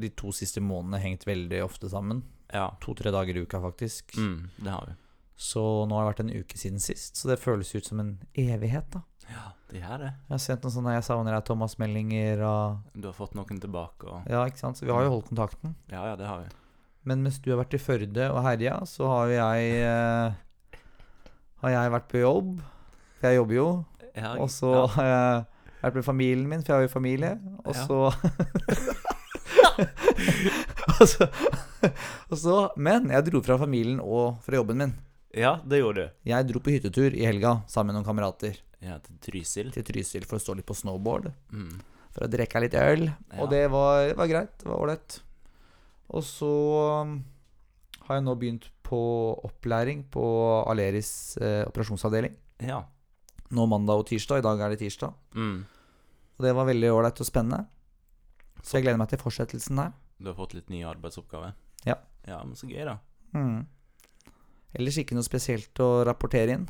de 0.00 0.08
to 0.16 0.30
siste 0.32 0.62
månedene, 0.64 1.02
hengt 1.02 1.26
veldig 1.28 1.58
ofte 1.66 1.90
sammen. 1.92 2.22
Ja. 2.48 2.70
To-tre 2.80 3.12
dager 3.12 3.36
i 3.36 3.42
uka, 3.44 3.60
faktisk. 3.60 4.16
Mm, 4.16 4.46
det 4.56 4.72
har 4.72 4.86
vi. 4.88 4.94
Så 5.36 5.60
nå 5.84 5.98
har 5.98 6.06
det 6.06 6.12
vært 6.14 6.22
en 6.24 6.32
uke 6.40 6.56
siden 6.56 6.80
sist, 6.80 7.18
så 7.20 7.28
det 7.28 7.36
føles 7.42 7.74
ut 7.74 7.84
som 7.84 8.00
en 8.00 8.14
evighet, 8.40 8.88
da. 8.94 9.02
Ja, 9.28 9.50
det 9.68 9.82
gjør 9.82 10.00
det. 10.00 10.12
Jeg 10.14 10.32
har 10.32 10.40
sendt 10.40 10.64
noen 10.64 10.74
sånne 10.76 10.94
'jeg 10.94 11.04
savner 11.04 11.34
deg', 11.34 11.44
Thomas-meldinger 11.44 12.42
og 12.46 12.78
Du 12.94 13.08
har 13.08 13.16
fått 13.18 13.34
noen 13.34 13.60
tilbake 13.60 14.06
og 14.06 14.30
Ja, 14.30 14.46
ikke 14.46 14.62
sant. 14.62 14.78
Så 14.78 14.86
vi 14.86 14.92
har 14.92 15.02
jo 15.02 15.10
holdt 15.10 15.28
kontakten. 15.28 15.74
Ja, 15.90 16.06
ja, 16.06 16.16
det 16.16 16.26
har 16.26 16.40
vi. 16.40 16.48
Men 17.04 17.22
mens 17.22 17.38
du 17.38 17.50
har 17.50 17.62
vært 17.64 17.74
i 17.74 17.78
Førde 17.78 18.30
og 18.32 18.42
herja, 18.42 18.80
så 18.86 19.06
har 19.08 19.28
jeg 19.28 19.82
eh, 19.82 20.32
Har 21.60 21.70
jeg 21.70 21.90
vært 21.90 22.08
på 22.08 22.22
jobb. 22.22 22.62
For 23.20 23.28
jeg 23.28 23.36
jobber 23.36 23.54
jo. 23.54 23.84
Ja, 24.14 24.36
Og 24.38 24.48
så 24.48 24.86
har 24.86 25.04
jeg 25.04 25.46
vært 25.82 25.98
med 26.00 26.04
familien 26.06 26.48
min, 26.50 26.62
for 26.64 26.72
jeg 26.72 26.78
har 26.80 26.86
jo 26.86 26.92
familie. 26.92 27.32
Og 27.64 27.74
så 27.76 27.98
og, 31.00 31.08
så, 31.08 31.26
og 32.30 32.38
så 32.40 32.54
Men 32.80 33.10
jeg 33.12 33.26
dro 33.28 33.42
fra 33.44 33.58
familien 33.60 34.00
og 34.02 34.38
fra 34.46 34.58
jobben 34.60 34.80
min. 34.82 34.94
ja, 35.36 35.56
det 35.68 35.82
gjorde 35.82 36.06
du. 36.06 36.14
Jeg 36.30 36.48
dro 36.48 36.62
på 36.64 36.72
hyttetur 36.72 37.12
i 37.14 37.26
helga 37.28 37.58
sammen 37.68 37.92
med 37.92 37.98
noen 38.00 38.08
kamerater 38.08 38.56
Ja, 38.80 38.96
til 39.04 39.18
Trysil. 39.20 39.68
til 39.74 39.84
Trysil 39.84 40.24
for 40.28 40.38
å 40.38 40.42
stå 40.42 40.54
litt 40.56 40.68
på 40.68 40.76
snowboard. 40.76 41.28
Mm. 41.52 41.76
For 42.16 42.24
å 42.24 42.30
drikke 42.32 42.62
litt 42.64 42.76
øl. 42.80 43.08
Ja. 43.10 43.40
Og 43.44 43.50
det 43.52 43.66
var, 43.72 44.14
var 44.16 44.30
greit. 44.30 44.54
Det 44.62 44.68
var 44.70 44.80
ålreit. 44.80 45.18
Og 46.16 46.24
så 46.24 46.48
um, 47.04 47.18
har 48.06 48.20
jeg 48.20 48.24
nå 48.24 48.36
begynt 48.40 48.68
på 48.86 49.00
opplæring 49.44 50.04
på 50.14 50.24
Aleris 50.70 51.10
eh, 51.42 51.64
operasjonsavdeling. 51.66 52.36
Ja. 52.62 52.84
Nå 53.54 53.66
mandag 53.70 54.02
og 54.02 54.08
tirsdag. 54.08 54.40
I 54.42 54.46
dag 54.46 54.60
er 54.64 54.74
det 54.74 54.80
tirsdag. 54.82 55.14
Mm. 55.36 55.58
Og 56.36 56.44
det 56.44 56.54
var 56.56 56.68
veldig 56.68 56.90
ålreit 56.92 57.22
og 57.22 57.28
spennende. 57.28 57.66
Så 58.62 58.78
jeg 58.78 58.86
gleder 58.86 58.98
meg 59.00 59.12
til 59.12 59.20
fortsettelsen 59.22 59.78
der. 59.78 59.94
Du 60.18 60.30
har 60.30 60.38
fått 60.38 60.56
litt 60.56 60.72
nye 60.72 60.88
arbeidsoppgaver? 60.88 61.54
Ja. 61.86 62.00
Ja, 62.26 62.40
men 62.42 62.56
så 62.58 62.66
gøy, 62.66 62.82
da. 62.88 62.96
Mm. 63.36 63.66
Ellers 64.76 64.98
ikke 65.00 65.16
noe 65.16 65.26
spesielt 65.26 65.78
å 65.80 65.90
rapportere 66.08 66.56
inn. 66.56 66.66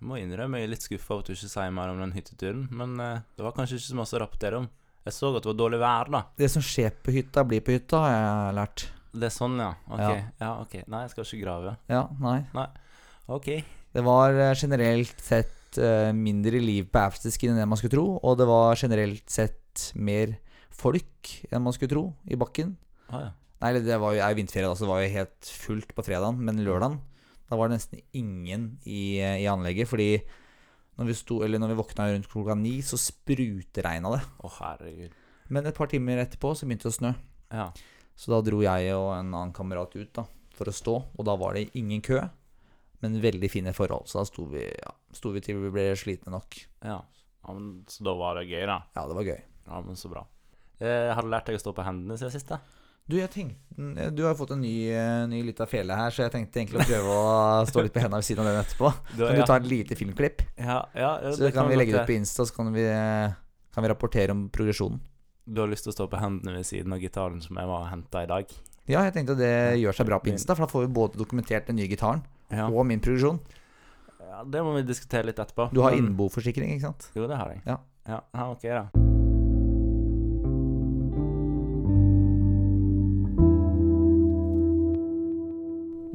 Jeg 0.00 0.08
må 0.08 0.16
innrømme 0.16 0.62
jeg 0.62 0.66
er 0.66 0.72
litt 0.72 0.86
skuffa 0.86 1.12
over 1.12 1.26
at 1.26 1.28
du 1.28 1.34
ikke 1.34 1.50
sier 1.52 1.74
mer 1.76 1.90
om 1.92 1.98
den 2.00 2.14
hytteturen, 2.16 2.62
men 2.72 2.94
eh, 3.04 3.20
det 3.36 3.44
var 3.44 3.52
kanskje 3.58 3.76
ikke 3.76 3.90
så 3.90 3.98
masse 3.98 4.16
å 4.16 4.22
rapportere 4.22 4.62
om. 4.62 4.70
Jeg 5.04 5.16
så 5.16 5.28
at 5.34 5.44
det 5.44 5.50
var 5.50 5.58
dårlig 5.60 5.80
vær, 5.82 6.10
da. 6.14 6.22
Det 6.40 6.48
som 6.52 6.64
skjer 6.64 6.96
på 7.04 7.12
hytta, 7.12 7.44
blir 7.48 7.60
på 7.64 7.74
hytta, 7.76 8.00
har 8.00 8.14
jeg 8.14 8.56
lært. 8.56 8.86
Det 9.12 9.28
er 9.28 9.34
sånn, 9.34 9.60
ja. 9.60 9.70
Ok. 9.90 10.00
Ja. 10.00 10.16
Ja, 10.40 10.50
ok. 10.64 10.74
Nei, 10.86 11.02
jeg 11.04 11.12
skal 11.12 11.26
ikke 11.26 11.42
grave. 11.44 11.76
Ja, 11.90 12.02
nei. 12.22 12.66
Ok. 13.36 13.50
Det 13.92 14.04
var 14.06 14.40
eh, 14.40 14.54
generelt 14.56 15.24
sett 15.24 15.52
eh, 15.78 16.10
mindre 16.16 16.58
liv 16.62 16.88
på 16.90 17.02
afterskin 17.02 17.52
enn 17.52 17.60
det 17.60 17.68
man 17.70 17.78
skulle 17.78 17.94
tro, 17.94 18.06
og 18.18 18.38
det 18.40 18.48
var 18.50 18.78
generelt 18.80 19.30
sett 19.30 19.90
mer 19.94 20.34
folk 20.74 21.30
enn 21.50 21.62
man 21.62 21.76
skulle 21.76 21.92
tro 21.92 22.04
i 22.26 22.38
bakken. 22.40 22.74
Ah, 23.10 23.28
ja. 23.28 23.30
Nei, 23.60 23.74
det 23.84 24.00
var 24.00 24.16
jo 24.16 24.24
er 24.24 24.34
vinterferie, 24.38 24.66
da, 24.70 24.74
så 24.74 24.86
det 24.86 24.92
var 24.94 25.02
jo 25.04 25.14
helt 25.14 25.54
fullt 25.62 25.94
på 25.94 26.04
fredagen, 26.06 26.40
men 26.40 26.62
lørdagen 26.64 26.98
da 27.50 27.58
var 27.58 27.66
det 27.66 27.80
nesten 27.80 28.02
ingen 28.14 28.66
i, 28.86 29.18
i 29.18 29.46
anlegget, 29.50 29.90
fordi 29.90 30.20
når 31.00 31.08
vi, 31.08 31.16
sto, 31.18 31.40
eller 31.42 31.58
når 31.58 31.72
vi 31.72 31.78
våkna 31.80 32.06
rundt 32.12 32.28
klokka 32.30 32.54
ni, 32.54 32.76
så 32.84 32.98
sprutregna 33.00 34.12
det. 34.14 34.20
Å, 34.38 34.50
herregud. 34.60 35.16
Men 35.50 35.66
et 35.66 35.74
par 35.74 35.90
timer 35.90 36.20
etterpå 36.22 36.52
så 36.54 36.68
begynte 36.68 36.86
det 36.86 36.92
å 36.92 36.98
snø. 36.98 37.10
Ja. 37.50 37.66
Så 38.14 38.30
da 38.30 38.38
dro 38.46 38.60
jeg 38.62 38.92
og 38.94 39.08
en 39.16 39.32
annen 39.32 39.54
kamerat 39.56 39.96
ut 39.98 40.12
da, 40.14 40.28
for 40.54 40.70
å 40.70 40.76
stå, 40.76 40.94
og 41.10 41.26
da 41.26 41.34
var 41.40 41.58
det 41.58 41.72
ingen 41.80 42.04
kø, 42.06 42.20
men 43.02 43.18
veldig 43.24 43.50
fine 43.50 43.74
forhold. 43.74 44.06
Så 44.06 44.20
da 44.20 44.28
sto 44.28 44.46
vi, 44.52 44.62
ja, 44.70 44.94
sto 45.16 45.32
vi 45.34 45.40
til 45.44 45.60
vi 45.62 45.70
ble 45.74 45.88
slitne 45.98 46.32
nok. 46.34 46.58
ja. 46.84 47.00
ja 47.00 47.54
men, 47.56 47.84
så 47.88 48.04
da 48.06 48.12
var 48.18 48.36
det 48.40 48.48
gøy, 48.50 48.66
da. 48.68 48.82
Ja, 48.96 49.06
det 49.08 49.16
var 49.16 49.24
gøy. 49.26 49.40
Ja, 49.70 49.80
men 49.86 49.96
så 49.96 50.10
bra. 50.12 50.26
Eh, 50.80 51.10
har 51.14 51.22
du 51.22 51.28
lært 51.32 51.46
deg 51.48 51.56
å 51.58 51.62
stå 51.62 51.72
på 51.76 51.84
hendene 51.86 52.16
siden 52.20 52.32
sist? 52.34 52.52
Du, 53.10 53.16
jeg 53.18 53.30
tenkte, 53.32 54.04
du 54.14 54.20
har 54.22 54.36
fått 54.38 54.52
en 54.54 54.60
ny, 54.62 54.74
eh, 54.94 55.24
ny 55.26 55.40
lita 55.42 55.66
fele 55.66 55.96
her, 55.98 56.12
så 56.14 56.22
jeg 56.26 56.32
tenkte 56.34 56.60
egentlig 56.60 56.84
å 56.84 56.86
prøve 56.86 57.14
å 57.16 57.64
stå 57.70 57.82
litt 57.82 57.94
på 57.96 58.02
hendene 58.04 58.20
ved 58.22 58.28
siden 58.28 58.44
av 58.44 58.50
den 58.52 58.60
etterpå. 58.62 58.90
Du, 59.16 59.24
Kan 59.26 59.40
du 59.40 59.44
ta 59.48 59.56
et 59.58 59.66
lite 59.70 59.96
filmklipp? 59.98 60.44
ja, 60.60 60.76
ja, 60.94 61.10
ja, 61.24 61.32
Så 61.34 61.50
kan 61.54 61.66
vi 61.68 61.78
legge 61.80 61.96
det 61.96 62.04
ut 62.04 62.10
på 62.12 62.14
Insta, 62.14 62.46
så 62.46 62.54
kan 62.54 62.70
vi, 62.76 62.84
kan 63.74 63.82
vi 63.86 63.90
rapportere 63.90 64.30
om 64.36 64.46
progresjonen. 64.52 65.00
Du 65.50 65.58
har 65.64 65.70
lyst 65.72 65.88
til 65.88 65.90
å 65.90 65.96
stå 65.96 66.06
på 66.12 66.20
hendene 66.22 66.54
ved 66.60 66.66
siden 66.68 66.92
av 66.94 67.00
gitaren 67.02 67.40
som 67.42 67.56
jeg 67.58 67.66
var 67.72 67.86
og 67.88 67.90
henta 67.90 68.22
i 68.22 68.28
dag? 68.30 68.52
Ja, 68.86 69.02
jeg 69.08 69.14
tenkte 69.16 69.34
det 69.38 69.50
gjør 69.80 69.96
seg 69.96 70.06
bra 70.06 70.20
på 70.22 70.30
Insta, 70.30 70.54
for 70.54 70.66
da 70.68 70.70
får 70.70 70.84
vi 70.86 70.92
både 71.00 71.18
dokumentert 71.18 71.66
den 71.66 71.80
nye 71.80 71.90
gitaren 71.90 72.22
Ja. 72.52 72.68
og 72.70 72.84
min 72.86 73.00
progresjon. 73.02 73.40
Ja. 74.30 74.44
Det 74.46 74.62
må 74.64 74.76
vi 74.78 74.84
diskutere 74.88 75.26
litt 75.30 75.40
etterpå. 75.42 75.68
Du 75.74 75.82
har 75.84 75.96
innboforsikring, 75.98 76.72
ikke 76.76 76.86
sant? 76.88 77.10
Jo, 77.18 77.26
det 77.30 77.38
har 77.40 77.52
jeg. 77.56 77.62
Ja. 77.66 77.80
ja. 78.14 78.20
ok, 78.50 78.68
da. 78.70 78.86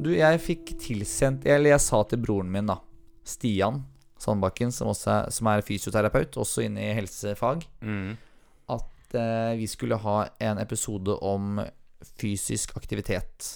Du, 0.06 0.10
jeg 0.14 0.40
fikk 0.44 0.74
tilsendt 0.82 1.46
Eller 1.48 1.72
jeg 1.74 1.82
sa 1.82 2.02
til 2.08 2.20
broren 2.22 2.50
min, 2.52 2.68
da, 2.68 2.78
Stian 3.26 3.82
Sandbakken, 4.20 4.70
som, 4.72 4.88
er, 4.92 5.26
som 5.34 5.48
er 5.50 5.60
fysioterapeut, 5.66 6.38
også 6.40 6.62
inne 6.64 6.86
i 6.86 6.94
helsefag, 6.96 7.66
Mm. 7.84 8.14
at 8.72 9.12
eh, 9.20 9.50
vi 9.60 9.66
skulle 9.68 9.98
ha 10.00 10.14
en 10.40 10.56
episode 10.62 11.12
om 11.20 11.60
fysisk 12.16 12.72
aktivitet. 12.80 13.50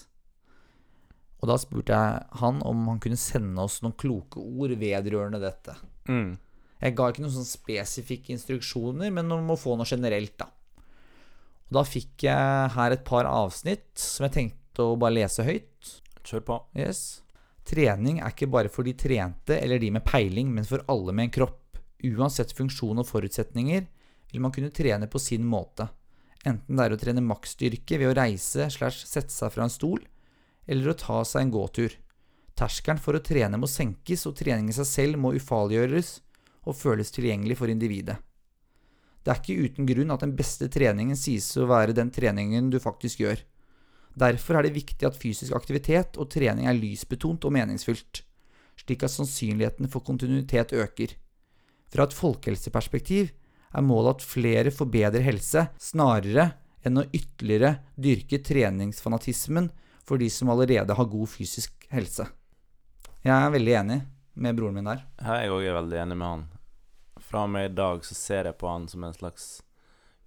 Og 1.40 1.48
da 1.48 1.56
spurte 1.60 1.96
jeg 1.96 2.40
han 2.42 2.60
om 2.68 2.86
han 2.90 3.00
kunne 3.02 3.18
sende 3.20 3.64
oss 3.64 3.80
noen 3.84 3.96
kloke 3.98 4.40
ord 4.40 4.74
vedrørende 4.80 5.40
dette. 5.42 5.76
Mm. 6.10 6.34
Jeg 6.80 6.96
ga 6.96 7.08
ikke 7.10 7.24
noen 7.24 7.34
sånn 7.34 7.48
spesifikke 7.48 8.34
instruksjoner, 8.34 9.12
men 9.12 9.32
om 9.32 9.52
å 9.52 9.58
få 9.60 9.76
noe 9.76 9.88
generelt, 9.88 10.36
da. 10.40 10.48
Og 11.70 11.78
da 11.78 11.84
fikk 11.86 12.26
jeg 12.26 12.70
her 12.74 12.94
et 12.94 13.04
par 13.06 13.28
avsnitt 13.30 13.92
som 14.00 14.26
jeg 14.26 14.36
tenkte 14.36 14.84
å 14.84 14.98
bare 15.00 15.20
lese 15.20 15.44
høyt. 15.46 15.92
Kjør 16.26 16.44
på. 16.48 16.56
Yes. 16.76 17.22
Trening 17.68 18.18
er 18.20 18.32
ikke 18.32 18.50
bare 18.50 18.72
for 18.72 18.84
de 18.86 18.96
trente 18.98 19.56
eller 19.56 19.80
de 19.80 19.92
med 19.94 20.04
peiling, 20.04 20.50
men 20.52 20.66
for 20.66 20.84
alle 20.90 21.14
med 21.14 21.28
en 21.28 21.34
kropp. 21.38 21.78
Uansett 22.04 22.52
funksjon 22.56 23.00
og 23.00 23.08
forutsetninger 23.08 23.86
vil 24.32 24.42
man 24.42 24.52
kunne 24.54 24.72
trene 24.74 25.08
på 25.10 25.20
sin 25.22 25.44
måte. 25.46 25.86
Enten 26.48 26.76
det 26.76 26.86
er 26.86 26.94
å 26.96 27.00
trene 27.00 27.24
maksstyrke 27.24 28.00
ved 28.00 28.10
å 28.10 28.16
reise 28.16 28.70
slash 28.72 29.04
sette 29.04 29.32
seg 29.32 29.52
fra 29.52 29.66
en 29.66 29.72
stol, 29.72 30.00
eller 30.66 30.92
å 30.92 30.98
ta 30.98 31.20
seg 31.24 31.46
en 31.46 31.52
gåtur. 31.54 31.94
Terskelen 32.58 33.00
for 33.00 33.16
å 33.16 33.22
trene 33.24 33.56
må 33.60 33.68
senkes, 33.70 34.26
og 34.28 34.36
trening 34.36 34.68
i 34.68 34.76
seg 34.76 34.88
selv 34.88 35.20
må 35.20 35.32
ufarliggjøres 35.36 36.18
og 36.68 36.76
føles 36.76 37.12
tilgjengelig 37.14 37.56
for 37.60 37.72
individet. 37.72 38.18
Det 39.20 39.32
er 39.32 39.40
ikke 39.40 39.68
uten 39.68 39.88
grunn 39.88 40.12
at 40.14 40.22
den 40.24 40.34
beste 40.36 40.68
treningen 40.72 41.18
sies 41.18 41.48
å 41.60 41.68
være 41.68 41.96
den 41.96 42.12
treningen 42.12 42.70
du 42.72 42.78
faktisk 42.80 43.20
gjør. 43.24 43.40
Derfor 44.16 44.58
er 44.58 44.66
det 44.66 44.76
viktig 44.76 45.06
at 45.06 45.18
fysisk 45.18 45.54
aktivitet 45.56 46.16
og 46.20 46.30
trening 46.32 46.68
er 46.68 46.78
lysbetont 46.78 47.44
og 47.46 47.54
meningsfylt, 47.54 48.22
slik 48.80 49.04
at 49.04 49.12
sannsynligheten 49.12 49.90
for 49.92 50.04
kontinuitet 50.04 50.72
øker. 50.72 51.14
Fra 51.90 52.06
et 52.06 52.16
folkehelseperspektiv 52.16 53.30
er 53.70 53.86
målet 53.86 54.18
at 54.18 54.26
flere 54.26 54.72
får 54.74 54.88
bedre 54.90 55.22
helse, 55.24 55.68
snarere 55.78 56.50
enn 56.86 57.00
å 57.00 57.06
ytterligere 57.12 57.76
dyrke 58.00 58.40
treningsfanatismen 58.44 59.68
for 60.10 60.18
de 60.18 60.26
som 60.30 60.50
allerede 60.50 60.94
har 60.98 61.06
god 61.06 61.30
fysisk 61.30 61.86
helse. 61.94 62.26
Jeg 63.22 63.36
er 63.36 63.52
veldig 63.54 63.74
enig 63.84 63.98
med 64.42 64.56
broren 64.58 64.80
min 64.80 64.88
der. 64.90 65.04
Er 65.22 65.44
jeg 65.44 65.52
òg 65.54 65.66
veldig 65.76 66.00
enig 66.02 66.16
med 66.18 66.26
han. 66.26 66.46
Fra 67.22 67.44
og 67.46 67.52
med 67.54 67.68
i 67.68 67.74
dag 67.78 68.02
så 68.02 68.16
ser 68.18 68.48
jeg 68.48 68.58
på 68.58 68.66
han 68.66 68.88
som 68.90 69.04
en 69.06 69.14
slags 69.14 69.60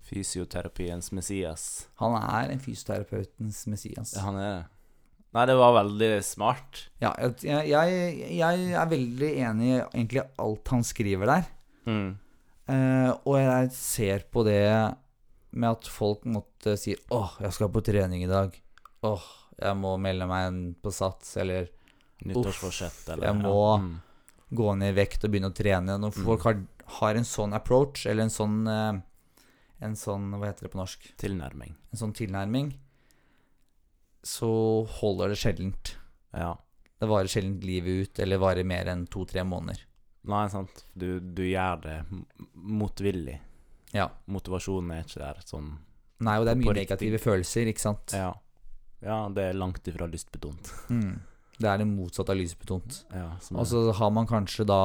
fysioterapiens 0.08 1.12
Messias. 1.16 1.66
Han 2.00 2.16
er 2.20 2.54
en 2.54 2.64
fysioterapeutens 2.64 3.66
Messias. 3.72 4.14
Ja, 4.16 4.24
han 4.30 4.40
er 4.40 4.50
det. 4.54 4.64
Nei, 5.34 5.46
det 5.50 5.56
var 5.58 5.76
veldig 5.80 6.12
smart. 6.24 6.84
Ja, 7.02 7.12
jeg, 7.42 7.64
jeg, 7.72 8.34
jeg 8.38 8.66
er 8.78 8.92
veldig 8.92 9.32
enig 9.50 9.70
i 9.72 9.78
egentlig 9.82 10.28
alt 10.46 10.76
han 10.76 10.84
skriver 10.86 11.32
der. 11.32 11.48
Mm. 11.90 12.12
Eh, 12.70 13.10
og 13.26 13.40
jeg 13.42 13.72
ser 13.76 14.28
på 14.32 14.46
det 14.48 14.62
med 15.54 15.72
at 15.74 15.90
folk 15.90 16.24
måtte 16.30 16.78
si 16.80 16.94
'Åh, 16.96 17.42
jeg 17.42 17.54
skal 17.58 17.74
på 17.74 17.84
trening 17.84 18.24
i 18.24 18.30
dag'. 18.30 18.62
'Åh, 19.04 19.24
jeg 19.60 19.78
må 19.78 19.98
melde 20.02 20.28
meg 20.28 20.48
inn 20.50 20.62
på 20.82 20.92
Sats', 20.92 21.36
eller 21.38 21.70
Nyttårsforsett, 22.24 23.10
eller 23.10 23.28
jeg 23.28 23.36
må 23.42 23.54
ja. 23.54 23.78
mm. 23.84 24.02
gå 24.56 24.76
ned 24.80 24.94
i 24.94 24.98
vekt 25.02 25.26
og 25.26 25.32
begynne 25.34 25.50
å 25.52 25.56
trene. 25.58 25.98
Når 26.00 26.14
Mm. 26.18 26.24
folk 26.26 26.44
har, 26.48 26.62
har 27.00 27.16
en 27.20 27.28
sånn 27.28 27.54
approach, 27.54 28.06
eller 28.08 28.24
en 28.24 28.30
sånn 28.30 28.68
eh, 28.68 29.02
En 29.84 29.96
sånn 30.00 30.30
Hva 30.40 30.48
heter 30.48 30.64
det 30.64 30.72
på 30.72 30.80
norsk? 30.80 31.10
Tilnærming. 31.20 31.74
En 31.92 32.00
sånn 32.00 32.14
tilnærming, 32.16 32.70
så 34.24 34.86
holder 34.88 35.34
det 35.34 35.40
sjeldent. 35.42 35.96
Ja. 36.32 36.54
Det 37.00 37.10
varer 37.10 37.28
sjelden 37.28 37.58
livet 37.60 38.08
ut, 38.08 38.20
eller 38.24 38.40
varer 38.40 38.64
mer 38.64 38.88
enn 38.94 39.06
to-tre 39.12 39.44
måneder. 39.44 39.82
Nei, 40.32 40.46
sant. 40.54 40.86
Du, 40.96 41.20
du 41.20 41.44
gjør 41.44 41.82
det 41.84 41.98
motvillig. 42.56 43.42
Ja. 43.92 44.08
Motivasjonen 44.32 44.94
er 44.96 45.04
ikke 45.04 45.20
der 45.20 45.42
sånn 45.46 45.74
Nei, 46.24 46.38
og 46.40 46.46
det 46.48 46.54
er 46.54 46.62
mye 46.62 46.74
negative 46.78 47.20
følelser, 47.20 47.68
ikke 47.68 47.84
sant? 47.84 48.14
Ja. 48.16 48.30
Ja, 49.04 49.28
det 49.34 49.50
er 49.50 49.58
langt 49.60 49.88
ifra 49.90 50.08
lystbetont. 50.10 50.72
Mm. 50.90 51.20
Det 51.60 51.70
er 51.70 51.82
det 51.82 51.88
motsatte 51.90 52.34
av 52.34 52.40
lystbetont. 52.40 53.04
Ja, 53.14 53.28
Og 53.54 53.68
så 53.70 53.92
har 53.94 54.14
man 54.16 54.28
kanskje 54.28 54.66
da 54.68 54.84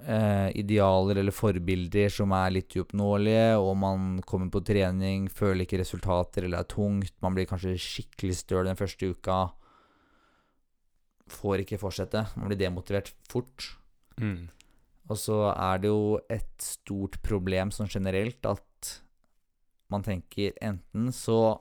eh, 0.00 0.48
idealer 0.58 1.20
eller 1.20 1.34
forbilder 1.34 2.10
som 2.12 2.32
er 2.36 2.56
litt 2.56 2.74
uoppnåelige, 2.76 3.60
og 3.60 3.76
man 3.78 4.08
kommer 4.26 4.50
på 4.52 4.64
trening, 4.66 5.28
føler 5.30 5.64
ikke 5.64 5.82
resultater 5.82 6.48
eller 6.48 6.64
er 6.64 6.70
tungt, 6.70 7.14
man 7.24 7.36
blir 7.36 7.48
kanskje 7.50 7.76
skikkelig 7.80 8.40
støl 8.42 8.66
den 8.68 8.80
første 8.80 9.12
uka, 9.12 9.38
får 11.34 11.64
ikke 11.64 11.80
fortsette, 11.80 12.26
man 12.36 12.50
blir 12.50 12.60
demotivert 12.60 13.14
fort. 13.30 13.74
mm. 14.20 14.50
Og 15.04 15.18
så 15.20 15.34
er 15.52 15.82
det 15.82 15.90
jo 15.90 16.16
et 16.32 16.64
stort 16.64 17.18
problem 17.20 17.68
sånn 17.68 17.90
generelt 17.92 18.46
at 18.48 18.92
man 19.92 20.00
tenker 20.06 20.54
enten 20.64 21.10
så 21.12 21.58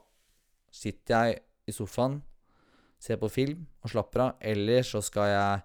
sitter 0.71 1.11
jeg 1.11 1.41
i 1.67 1.73
sofaen, 1.75 2.19
ser 3.03 3.19
på 3.19 3.29
film 3.31 3.65
og 3.83 3.91
slapper 3.91 4.25
av, 4.27 4.35
eller 4.39 4.85
så 4.87 5.01
skal 5.03 5.31
jeg 5.31 5.63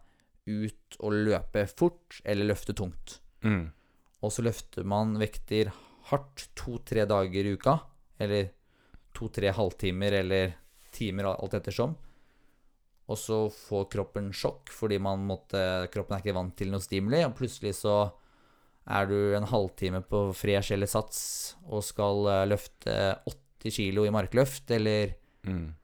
ut 0.49 0.99
og 1.05 1.17
løpe 1.29 1.67
fort 1.71 2.21
eller 2.25 2.51
løfte 2.51 2.75
tungt. 2.77 3.19
Mm. 3.45 3.69
Og 4.25 4.33
så 4.35 4.43
løfter 4.43 4.87
man 4.89 5.15
vekter 5.21 5.71
hardt 6.11 6.49
to-tre 6.59 7.05
dager 7.07 7.47
i 7.47 7.55
uka, 7.55 7.77
eller 8.19 8.51
to-tre 9.15 9.53
halvtimer 9.55 10.17
eller 10.23 10.55
timer, 10.95 11.29
alt 11.31 11.59
ettersom. 11.59 11.95
Og 13.09 13.17
så 13.17 13.45
får 13.53 13.87
kroppen 13.93 14.33
sjokk 14.37 14.73
fordi 14.75 14.99
man 15.01 15.23
måtte, 15.29 15.61
kroppen 15.93 16.17
er 16.17 16.25
ikke 16.25 16.37
vant 16.37 16.57
til 16.59 16.73
noe 16.73 16.83
stimuli, 16.85 17.23
og 17.25 17.37
plutselig 17.39 17.77
så 17.79 18.01
er 18.89 19.09
du 19.09 19.17
en 19.37 19.47
halvtime 19.49 20.01
på 20.09 20.29
fresh 20.37 20.73
eller 20.73 20.89
sats 20.89 21.21
og 21.69 21.85
skal 21.85 22.25
eh, 22.33 22.45
løfte 22.49 22.95
80 23.29 23.75
kilo 23.77 24.07
i 24.09 24.13
markløft, 24.15 24.71
eller 24.75 25.17
Mm. 25.47 25.75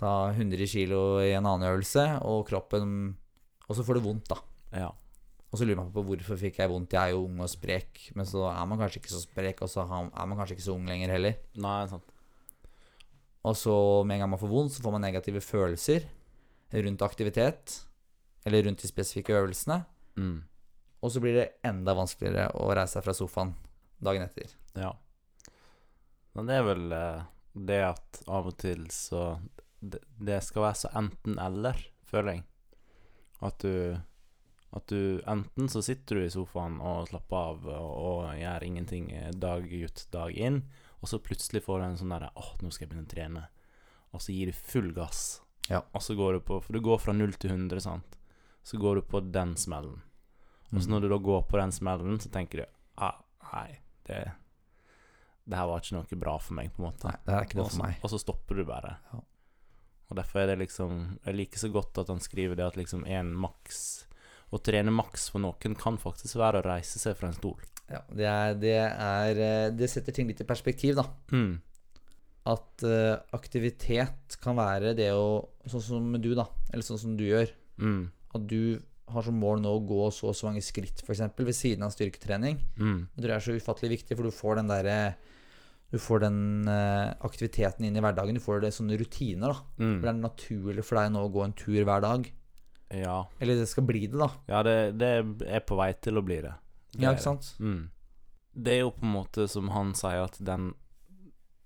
Ta 0.00 0.30
100 0.32 0.66
kilo 0.70 1.20
i 1.22 1.34
en 1.36 1.46
annen 1.46 1.68
øvelse, 1.68 2.06
og 2.24 2.46
kroppen 2.48 3.16
Og 3.68 3.76
så 3.76 3.84
får 3.86 4.00
du 4.00 4.06
vondt, 4.08 4.26
da. 4.32 4.40
Ja. 4.74 4.88
Og 5.50 5.58
så 5.58 5.66
lurer 5.66 5.78
man 5.78 5.92
på 5.94 6.02
hvorfor 6.06 6.38
fikk 6.38 6.58
jeg 6.58 6.70
vondt. 6.70 6.94
Jeg 6.94 7.10
er 7.10 7.14
jo 7.14 7.24
ung 7.26 7.38
og 7.42 7.50
sprek, 7.50 8.00
men 8.18 8.26
så 8.26 8.48
er 8.50 8.64
man 8.66 8.80
kanskje 8.80 8.98
ikke 8.98 9.12
så 9.12 9.20
sprek, 9.22 9.62
og 9.62 9.70
så 9.70 9.84
er 9.86 10.26
man 10.26 10.38
kanskje 10.38 10.56
ikke 10.56 10.66
så 10.66 10.74
ung 10.74 10.88
lenger 10.90 11.12
heller. 11.14 11.36
Nei, 11.62 11.76
sant. 11.90 12.16
Og 13.46 13.56
så 13.56 13.74
med 14.04 14.16
en 14.16 14.24
gang 14.24 14.32
man 14.34 14.42
får 14.42 14.50
vondt, 14.50 14.74
så 14.74 14.82
får 14.84 14.94
man 14.94 15.04
negative 15.06 15.42
følelser 15.42 16.06
rundt 16.70 17.02
aktivitet, 17.02 17.76
eller 18.46 18.66
rundt 18.66 18.82
de 18.82 18.90
spesifikke 18.90 19.34
øvelsene. 19.38 19.80
Mm. 20.18 20.38
Og 21.00 21.12
så 21.14 21.22
blir 21.22 21.38
det 21.38 21.48
enda 21.66 21.94
vanskeligere 21.96 22.50
å 22.60 22.68
reise 22.76 22.98
seg 22.98 23.06
fra 23.06 23.16
sofaen 23.16 23.54
dagen 24.02 24.26
etter. 24.26 24.52
Ja. 24.78 24.92
Men 26.36 26.50
det 26.50 26.58
er 26.58 26.66
vel 26.66 26.92
eh, 26.94 27.22
det 27.70 27.80
at 27.88 28.20
av 28.30 28.50
og 28.50 28.58
til 28.60 28.84
så 28.94 29.32
det, 29.80 30.38
skal 30.44 30.62
være 30.68 30.78
så 30.82 30.90
enten-eller, 31.00 31.78
føler 32.10 32.32
jeg. 32.38 32.44
At 33.40 33.58
du 33.64 33.98
At 34.72 34.86
du 34.86 35.18
enten 35.26 35.66
så 35.68 35.80
sitter 35.82 36.14
du 36.20 36.24
i 36.24 36.30
sofaen 36.30 36.76
og 36.80 37.08
slapper 37.08 37.36
av 37.36 37.64
og, 37.66 37.94
og 37.98 38.36
gjør 38.38 38.62
ingenting 38.62 39.08
dag 39.42 39.64
ut, 39.66 40.04
dag 40.14 40.36
inn, 40.38 40.60
og 41.02 41.08
så 41.10 41.18
plutselig 41.18 41.64
får 41.64 41.80
du 41.80 41.84
en 41.88 41.96
sånn 41.98 42.12
derre 42.14 42.28
åh, 42.38 42.52
nå 42.62 42.70
skal 42.70 42.84
jeg 42.86 42.92
begynne 42.92 43.08
å 43.08 43.10
trene. 43.10 43.42
Og 44.14 44.22
så 44.22 44.30
gir 44.36 44.46
du 44.46 44.52
full 44.54 44.92
gass. 44.94 45.40
Ja. 45.68 45.80
Og 45.94 46.02
så 46.02 46.14
går 46.14 46.36
du 46.38 46.40
på 46.46 46.60
For 46.62 46.72
du 46.76 46.80
går 46.86 46.98
fra 47.02 47.12
null 47.16 47.32
til 47.34 47.50
100, 47.50 47.80
sant. 47.82 48.16
Så 48.62 48.78
går 48.78 49.00
du 49.00 49.02
på 49.10 49.20
den 49.32 49.56
smellen. 49.58 50.02
Og 50.70 50.78
så 50.82 50.86
Mm. 50.86 50.90
når 50.94 51.00
du 51.00 51.08
da 51.08 51.18
går 51.18 51.42
på 51.50 51.58
den 51.58 51.72
smellen, 51.74 52.20
så 52.22 52.30
tenker 52.30 52.58
du 52.62 52.66
ah, 53.02 53.16
Nei, 53.52 53.80
det 54.06 54.30
Det 55.48 55.56
her 55.58 55.66
var 55.66 55.80
ikke 55.80 55.96
noe 55.98 56.20
bra 56.20 56.38
for 56.38 56.54
meg, 56.54 56.70
på 56.76 56.82
en 56.84 56.92
måte. 56.92 57.08
Nei, 57.10 57.16
det 57.26 57.34
er 57.34 57.42
ikke 57.48 57.58
det 57.58 57.70
for 57.72 57.82
meg. 57.82 57.96
og 58.04 58.10
så 58.10 58.18
stopper 58.22 58.54
du 58.54 58.64
bare. 58.64 58.92
Ja. 59.12 59.20
Og 60.10 60.18
derfor 60.18 60.42
er 60.42 60.52
det 60.52 60.64
liksom 60.64 61.02
Jeg 61.24 61.36
liker 61.38 61.62
så 61.62 61.70
godt 61.72 62.02
at 62.02 62.10
han 62.10 62.22
skriver 62.22 62.58
det 62.58 62.66
at 62.66 62.78
liksom 62.78 63.06
en 63.06 63.32
maks 63.44 63.80
Å 64.50 64.58
trene 64.58 64.92
maks 64.94 65.28
for 65.30 65.42
noen 65.42 65.76
kan 65.78 65.98
faktisk 66.00 66.40
være 66.40 66.60
å 66.60 66.66
reise 66.66 66.98
seg 66.98 67.14
fra 67.18 67.30
en 67.30 67.38
stol. 67.38 67.58
Ja, 67.90 68.02
det, 68.10 68.26
er, 68.26 68.54
det 68.58 68.76
er 68.82 69.42
eh, 69.46 69.72
Det 69.74 69.90
setter 69.90 70.14
ting 70.14 70.30
litt 70.30 70.42
i 70.42 70.48
perspektiv, 70.48 70.98
da. 70.98 71.06
Mm. 71.34 71.58
At 72.50 72.82
uh, 72.86 73.20
aktivitet 73.36 74.38
kan 74.42 74.56
være 74.58 74.94
det 74.98 75.10
å 75.12 75.50
Sånn 75.68 75.84
som 75.84 76.14
du, 76.18 76.32
da. 76.34 76.46
Eller 76.72 76.86
sånn 76.86 77.02
som 77.02 77.16
du 77.18 77.26
gjør. 77.26 77.50
Mm. 77.82 78.06
At 78.34 78.46
du 78.48 78.80
har 79.10 79.26
som 79.26 79.36
mål 79.42 79.60
nå 79.62 79.72
å 79.74 79.82
gå 79.86 80.04
så 80.14 80.30
og 80.30 80.36
så 80.38 80.48
mange 80.48 80.62
skritt, 80.64 81.02
f.eks. 81.02 81.22
ved 81.36 81.56
siden 81.56 81.84
av 81.86 81.92
styrketrening. 81.94 82.60
Mm. 82.78 83.00
Det 83.12 83.22
tror 83.22 83.32
jeg 83.32 83.36
er 83.36 83.46
så 83.46 83.56
ufattelig 83.58 83.90
viktig, 83.96 84.16
for 84.16 84.26
du 84.26 84.34
får 84.34 84.60
den 84.60 84.70
derre 84.70 84.96
Du 85.90 85.98
får 85.98 86.20
den 86.22 86.68
eh, 86.68 87.14
aktiviteten 87.26 87.84
inn 87.84 87.96
i 87.96 88.00
hverdagen. 88.00 88.34
Du 88.34 88.40
får 88.40 88.60
det 88.62 88.70
sånne 88.76 88.98
rutiner, 89.00 89.48
da. 89.50 89.54
For 89.76 89.84
det 89.84 90.02
Mm. 90.02 90.08
er 90.08 90.20
naturlig 90.28 90.84
for 90.84 90.96
deg 91.00 91.12
nå 91.12 91.24
å 91.26 91.32
gå 91.34 91.44
en 91.44 91.52
tur 91.58 91.84
hver 91.84 92.00
dag. 92.04 92.28
Ja. 92.94 93.26
Eller 93.40 93.54
det 93.58 93.68
skal 93.68 93.84
bli 93.86 94.06
det, 94.06 94.18
da. 94.18 94.28
Ja, 94.48 94.62
det, 94.62 94.76
det 94.98 95.10
er 95.46 95.60
på 95.66 95.76
vei 95.76 95.92
til 95.94 96.18
å 96.18 96.22
bli 96.24 96.40
det. 96.42 96.54
det 96.92 97.02
Ja, 97.02 97.12
ikke 97.12 97.22
sant? 97.26 97.54
Mm. 97.58 97.90
Det 98.54 98.72
er 98.72 98.80
jo 98.84 98.90
på 98.90 99.02
en 99.06 99.12
måte 99.14 99.48
som 99.48 99.68
han 99.70 99.92
sier, 99.94 100.24
at 100.24 100.38
den, 100.42 100.74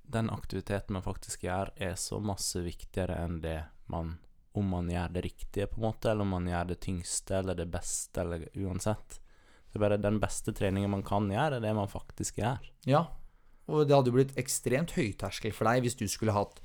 den 0.08 0.28
aktiviteten 0.30 0.92
man 0.96 1.02
faktisk 1.04 1.44
gjør, 1.46 1.70
er 1.76 1.94
så 1.96 2.20
masse 2.20 2.60
viktigere 2.64 3.16
enn 3.24 3.40
det 3.40 3.62
man 3.88 4.18
Om 4.54 4.68
man 4.70 4.86
gjør 4.88 5.12
det 5.12 5.22
riktige, 5.24 5.66
på 5.66 5.80
en 5.80 5.82
måte, 5.88 6.10
eller 6.12 6.22
om 6.22 6.28
man 6.30 6.44
gjør 6.46 6.68
det 6.68 6.76
tyngste 6.80 7.40
eller 7.40 7.56
det 7.58 7.66
beste, 7.72 8.20
eller 8.20 8.44
uansett. 8.54 9.16
Det 9.72 9.74
er 9.74 9.82
bare 9.82 9.96
den 9.98 10.20
beste 10.22 10.52
treningen 10.54 10.90
man 10.92 11.02
kan 11.02 11.26
gjøre, 11.28 11.56
er 11.56 11.60
det 11.60 11.72
man 11.74 11.88
faktisk 11.90 12.36
gjør. 12.38 12.60
Ja. 12.86 13.00
Og 13.70 13.86
det 13.88 13.96
hadde 13.96 14.10
jo 14.12 14.18
blitt 14.18 14.38
ekstremt 14.40 14.92
høyterskel 14.96 15.52
for 15.56 15.64
deg 15.70 15.84
hvis 15.84 15.98
du 16.00 16.06
skulle 16.10 16.36
hatt 16.36 16.60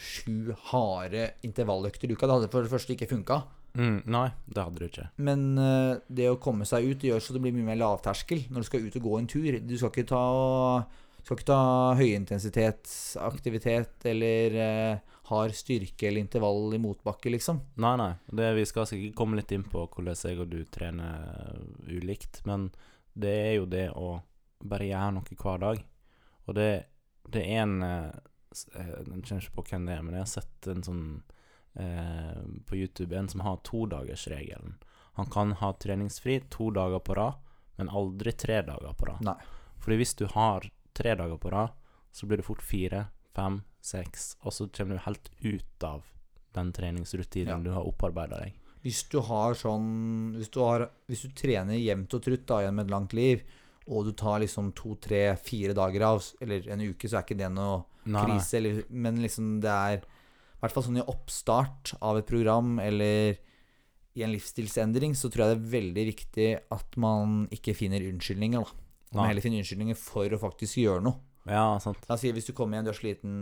sju 0.00 0.54
harde 0.70 1.34
intervalløkter 1.46 2.08
i 2.08 2.14
uka. 2.14 2.26
Det 2.26 2.36
hadde 2.36 2.52
for 2.52 2.62
det 2.64 2.72
første 2.72 2.94
ikke 2.94 3.10
funka. 3.10 3.36
Mm, 3.78 4.00
nei, 4.10 4.28
det 4.50 4.64
hadde 4.64 4.80
du 4.80 4.86
ikke. 4.88 5.08
Men 5.22 5.58
uh, 5.58 6.00
det 6.08 6.30
å 6.30 6.40
komme 6.42 6.64
seg 6.66 6.84
ut 6.88 7.00
det 7.02 7.08
gjør 7.12 7.22
så 7.22 7.32
det 7.36 7.42
blir 7.44 7.54
mye 7.54 7.68
mer 7.68 7.78
lavterskel 7.82 8.40
når 8.50 8.58
du 8.62 8.66
skal 8.70 8.84
ut 8.86 8.98
og 8.98 9.06
gå 9.06 9.12
en 9.18 9.30
tur. 9.30 9.52
Du 9.62 9.74
skal 9.78 9.90
ikke 9.92 10.10
ta, 10.10 10.24
skal 11.20 11.36
ikke 11.36 11.50
ta 11.52 11.62
høyintensitetsaktivitet 12.00 13.94
eller 14.10 14.46
uh, 14.58 14.94
hard 15.30 15.54
styrke 15.54 16.08
eller 16.08 16.20
intervall 16.24 16.74
i 16.74 16.82
motbakke, 16.82 17.28
liksom. 17.36 17.56
Nei, 17.82 17.94
nei. 18.00 18.12
Det, 18.26 18.46
vi 18.56 18.64
skal 18.66 18.88
sikkert 18.90 19.18
komme 19.18 19.38
litt 19.38 19.52
inn 19.54 19.66
på 19.70 19.80
hvordan 19.86 20.16
jeg 20.18 20.40
og 20.42 20.48
du 20.50 20.60
trener 20.72 21.14
ulikt, 21.86 22.34
men 22.50 22.60
det 23.14 23.36
er 23.44 23.54
jo 23.60 23.66
det 23.70 23.88
å 23.94 24.18
bare 24.60 24.90
gjøre 24.90 25.14
noe 25.16 25.36
hver 25.38 25.58
dag. 25.62 25.78
Og 26.50 26.56
det, 26.58 26.70
det 27.30 27.44
er 27.46 27.62
en 27.62 27.76
eh, 27.86 28.10
eh, 28.74 28.94
Jeg 29.06 29.22
kjenner 29.28 29.44
ikke 29.44 29.58
på 29.60 29.66
hvem 29.70 29.86
det 29.86 29.94
er, 29.94 30.02
men 30.02 30.16
jeg 30.18 30.24
har 30.26 30.32
sett 30.32 30.70
en 30.72 30.82
sånn 30.86 31.04
eh, 31.78 32.40
på 32.66 32.78
YouTube 32.80 33.14
en 33.16 33.30
som 33.30 33.44
har 33.46 33.60
todagersregelen. 33.68 34.74
Han 35.20 35.30
kan 35.30 35.54
ha 35.60 35.72
treningsfri 35.78 36.40
to 36.50 36.72
dager 36.74 37.02
på 37.06 37.14
rad, 37.18 37.38
men 37.78 37.92
aldri 37.94 38.32
tre 38.34 38.60
dager 38.66 38.96
på 38.98 39.10
rad. 39.12 39.22
Nei. 39.26 39.36
Fordi 39.80 40.00
hvis 40.00 40.16
du 40.18 40.26
har 40.34 40.66
tre 40.96 41.14
dager 41.16 41.38
på 41.40 41.52
rad, 41.54 41.76
så 42.12 42.26
blir 42.26 42.40
det 42.42 42.48
fort 42.48 42.62
fire, 42.66 43.06
fem, 43.36 43.60
seks, 43.80 44.32
og 44.42 44.52
så 44.52 44.66
kommer 44.74 44.98
du 44.98 45.04
helt 45.06 45.30
ut 45.46 45.86
av 45.86 46.08
den 46.56 46.72
treningsrutinen 46.74 47.60
Ja. 47.60 47.62
du 47.62 47.70
har 47.70 47.86
opparbeida 47.86 48.42
deg. 48.42 48.56
Hvis 48.82 49.04
du 49.12 49.20
har 49.20 49.54
sånn 49.54 50.34
Hvis 50.34 50.48
du, 50.50 50.60
har, 50.64 50.88
hvis 51.06 51.22
du 51.22 51.34
trener 51.36 51.76
jevnt 51.78 52.14
og 52.16 52.22
trutt 52.24 52.46
da, 52.48 52.62
gjennom 52.64 52.82
et 52.82 52.90
langt 52.90 53.12
liv, 53.14 53.42
og 53.88 54.06
du 54.06 54.12
tar 54.16 54.42
liksom 54.42 54.72
to, 54.76 54.94
tre, 55.02 55.36
fire 55.40 55.74
dager 55.76 56.04
av, 56.06 56.24
eller 56.42 56.68
en 56.70 56.82
uke, 56.90 57.08
så 57.08 57.18
er 57.18 57.26
ikke 57.26 57.38
det 57.40 57.50
noe 57.54 57.84
Nei, 58.10 58.24
krise. 58.26 58.58
Eller, 58.58 58.82
men 58.88 59.20
liksom 59.22 59.58
det 59.64 59.70
er 59.70 60.02
I 60.02 60.60
hvert 60.62 60.74
fall 60.74 60.86
sånn 60.86 61.00
i 61.00 61.06
oppstart 61.08 61.94
av 62.04 62.20
et 62.20 62.28
program 62.28 62.78
eller 62.82 63.40
i 64.18 64.24
en 64.26 64.32
livsstilsendring, 64.34 65.14
så 65.14 65.30
tror 65.30 65.44
jeg 65.44 65.52
det 65.52 65.58
er 65.58 65.74
veldig 65.74 66.04
viktig 66.08 66.48
at 66.76 66.96
man 67.00 67.44
ikke 67.54 67.76
finner 67.78 68.02
unnskyldninger. 68.08 68.72
da 69.10 69.18
man 69.20 69.30
heller 69.30 69.44
finner 69.44 69.62
unnskyldninger 69.62 69.98
for 69.98 70.34
å 70.34 70.40
faktisk 70.42 70.82
gjøre 70.82 71.04
noe. 71.06 71.22
Ja, 71.48 71.78
sant. 71.82 72.02
La 72.08 72.16
oss 72.18 72.24
si 72.24 72.32
hvis 72.34 72.50
du 72.50 72.52
kommer 72.56 72.76
hjem, 72.76 72.88
du 72.88 72.92
er 72.92 72.98
sliten 72.98 73.36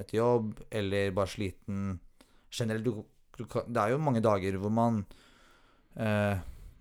etter 0.00 0.18
jobb, 0.18 0.58
eller 0.74 1.12
bare 1.16 1.30
sliten 1.30 2.00
generelt 2.54 2.84
du, 2.84 3.04
du, 3.38 3.44
Det 3.46 3.80
er 3.80 3.94
jo 3.94 4.02
mange 4.02 4.22
dager 4.24 4.58
hvor 4.62 4.72
man 4.74 5.04
eh, 5.98 6.34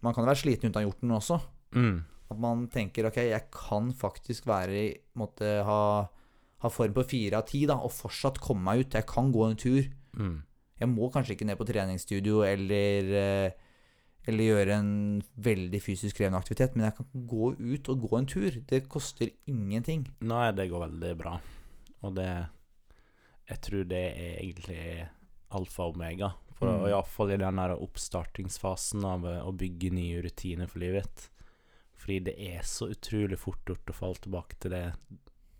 Man 0.04 0.16
kan 0.16 0.26
være 0.26 0.42
sliten 0.42 0.70
uten 0.70 0.76
å 0.78 0.82
ha 0.82 0.88
gjort 0.88 1.06
noe 1.06 1.20
også. 1.22 1.40
Mm. 1.78 2.02
At 2.34 2.42
man 2.42 2.68
tenker 2.74 3.08
ok, 3.10 3.20
jeg 3.30 3.50
kan 3.54 3.92
faktisk 3.96 4.48
være 4.50 4.80
i 4.80 4.88
måtte 5.20 5.60
ha, 5.68 5.82
ha 6.64 6.72
form 6.74 6.96
på 6.98 7.06
fire 7.16 7.42
av 7.42 7.48
ti, 7.50 7.66
da, 7.70 7.78
og 7.80 7.94
fortsatt 7.94 8.42
komme 8.44 8.66
meg 8.68 8.84
ut. 8.84 8.98
Jeg 8.98 9.08
kan 9.10 9.32
gå 9.34 9.46
en 9.48 9.60
tur. 9.60 9.86
Mm. 10.18 10.42
Jeg 10.82 10.90
må 10.92 11.10
kanskje 11.14 11.38
ikke 11.38 11.48
ned 11.48 11.60
på 11.60 11.68
treningsstudio 11.70 12.42
eller, 12.48 13.12
eh, 13.20 13.72
eller 14.28 14.50
gjøre 14.50 14.78
en 14.80 14.94
veldig 15.46 15.82
fysisk 15.84 16.18
krevende 16.18 16.42
aktivitet, 16.42 16.76
men 16.76 16.90
jeg 16.90 16.98
kan 17.00 17.28
gå 17.30 17.54
ut 17.60 17.92
og 17.94 18.06
gå 18.08 18.20
en 18.20 18.30
tur. 18.30 18.60
Det 18.68 18.86
koster 18.92 19.32
ingenting. 19.50 20.08
Nå 20.26 20.40
er 20.44 20.56
det 20.58 20.70
går 20.72 20.88
veldig 20.88 21.16
bra, 21.20 21.38
og 22.04 22.20
det 22.20 22.30
Jeg 23.44 23.60
tror 23.60 23.84
det 23.84 24.06
er 24.16 24.38
egentlig 24.40 25.10
alfa 25.52 25.84
og 25.84 25.98
omega. 25.98 26.30
For 26.56 26.70
Mm. 26.72 26.86
Iallfall 26.88 27.34
i 27.34 27.38
den 27.38 27.60
der 27.60 27.76
oppstartingsfasen 27.76 29.04
av 29.04 29.26
eh, 29.28 29.42
å 29.44 29.52
bygge 29.52 29.92
nye 29.92 30.22
rutiner 30.24 30.70
for 30.72 30.80
livet. 30.80 31.30
Fordi 32.04 32.20
det 32.28 32.34
er 32.52 32.66
så 32.68 32.90
utrolig 32.92 33.38
fort 33.40 33.64
gjort 33.70 33.92
å 33.94 33.96
falle 33.96 34.20
tilbake 34.26 34.58
til 34.60 34.74
det 34.76 34.84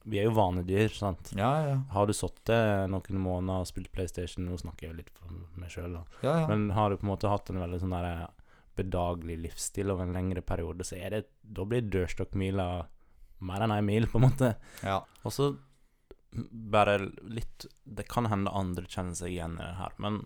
Vi 0.04 0.20
er 0.20 0.26
jo 0.28 0.34
vanedyr, 0.36 0.90
sant. 0.92 1.32
Ja, 1.40 1.52
ja. 1.64 1.76
Har 1.96 2.08
du 2.10 2.14
sittet 2.14 2.90
noen 2.92 3.20
måneder 3.24 3.64
og 3.64 3.70
spilt 3.70 3.92
PlayStation 3.96 4.44
Nå 4.50 4.58
snakker 4.60 4.90
jeg 4.90 4.92
jo 4.92 4.98
litt 5.00 5.12
for 5.16 5.32
meg 5.62 5.72
sjøl, 5.72 5.94
da. 5.96 6.02
ja, 6.26 6.34
ja. 6.42 6.48
Men 6.52 6.66
har 6.76 6.90
du 6.92 6.98
på 7.00 7.08
en 7.08 7.14
måte 7.14 7.32
hatt 7.32 7.50
en 7.54 7.62
veldig 7.64 7.80
sånn 7.86 7.96
der 7.96 8.26
bedagelig 8.76 9.38
livsstil 9.46 9.92
over 9.94 10.04
en 10.08 10.16
lengre 10.18 10.42
periode, 10.42 10.84
så 10.84 10.98
er 10.98 11.14
det 11.14 11.22
Da 11.46 11.64
blir 11.70 11.86
dørstokkmila 11.94 12.68
mer 13.44 13.64
enn 13.66 13.74
ei 13.76 13.82
mil, 13.86 14.08
på 14.10 14.18
en 14.20 14.26
måte. 14.28 14.56
ja. 14.84 15.02
Og 15.24 15.32
så 15.36 15.54
bare 16.34 16.98
litt 17.30 17.68
Det 17.86 18.08
kan 18.10 18.26
hende 18.32 18.52
andre 18.52 18.88
kjenner 18.90 19.14
seg 19.20 19.36
igjen 19.36 19.60
i 19.60 19.64
det 19.64 19.76
her, 19.78 19.94
men 20.02 20.24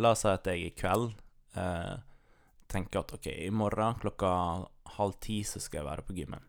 la 0.00 0.14
oss 0.14 0.22
si 0.24 0.30
at 0.30 0.46
jeg 0.48 0.62
i 0.64 0.74
kveld 0.78 1.10
eh, 1.58 1.96
tenker 2.70 3.02
at 3.02 3.12
OK, 3.16 3.26
i 3.26 3.50
morgen 3.52 3.98
klokka 4.00 4.30
halv 4.96 5.18
ti 5.22 5.40
så 5.46 5.60
skal 5.62 5.82
jeg 5.82 5.88
være 5.90 6.06
på 6.06 6.16
gymmen. 6.16 6.42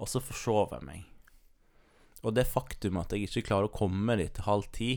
Og 0.00 0.08
så 0.08 0.22
forsover 0.24 0.78
jeg 0.78 0.86
meg. 0.88 1.08
Og 2.22 2.34
det 2.36 2.46
faktum 2.46 3.00
at 3.00 3.12
jeg 3.12 3.26
ikke 3.26 3.48
klarer 3.50 3.68
å 3.68 3.74
komme 3.74 4.16
dit 4.20 4.30
til 4.36 4.46
halv 4.46 4.68
ti, 4.74 4.92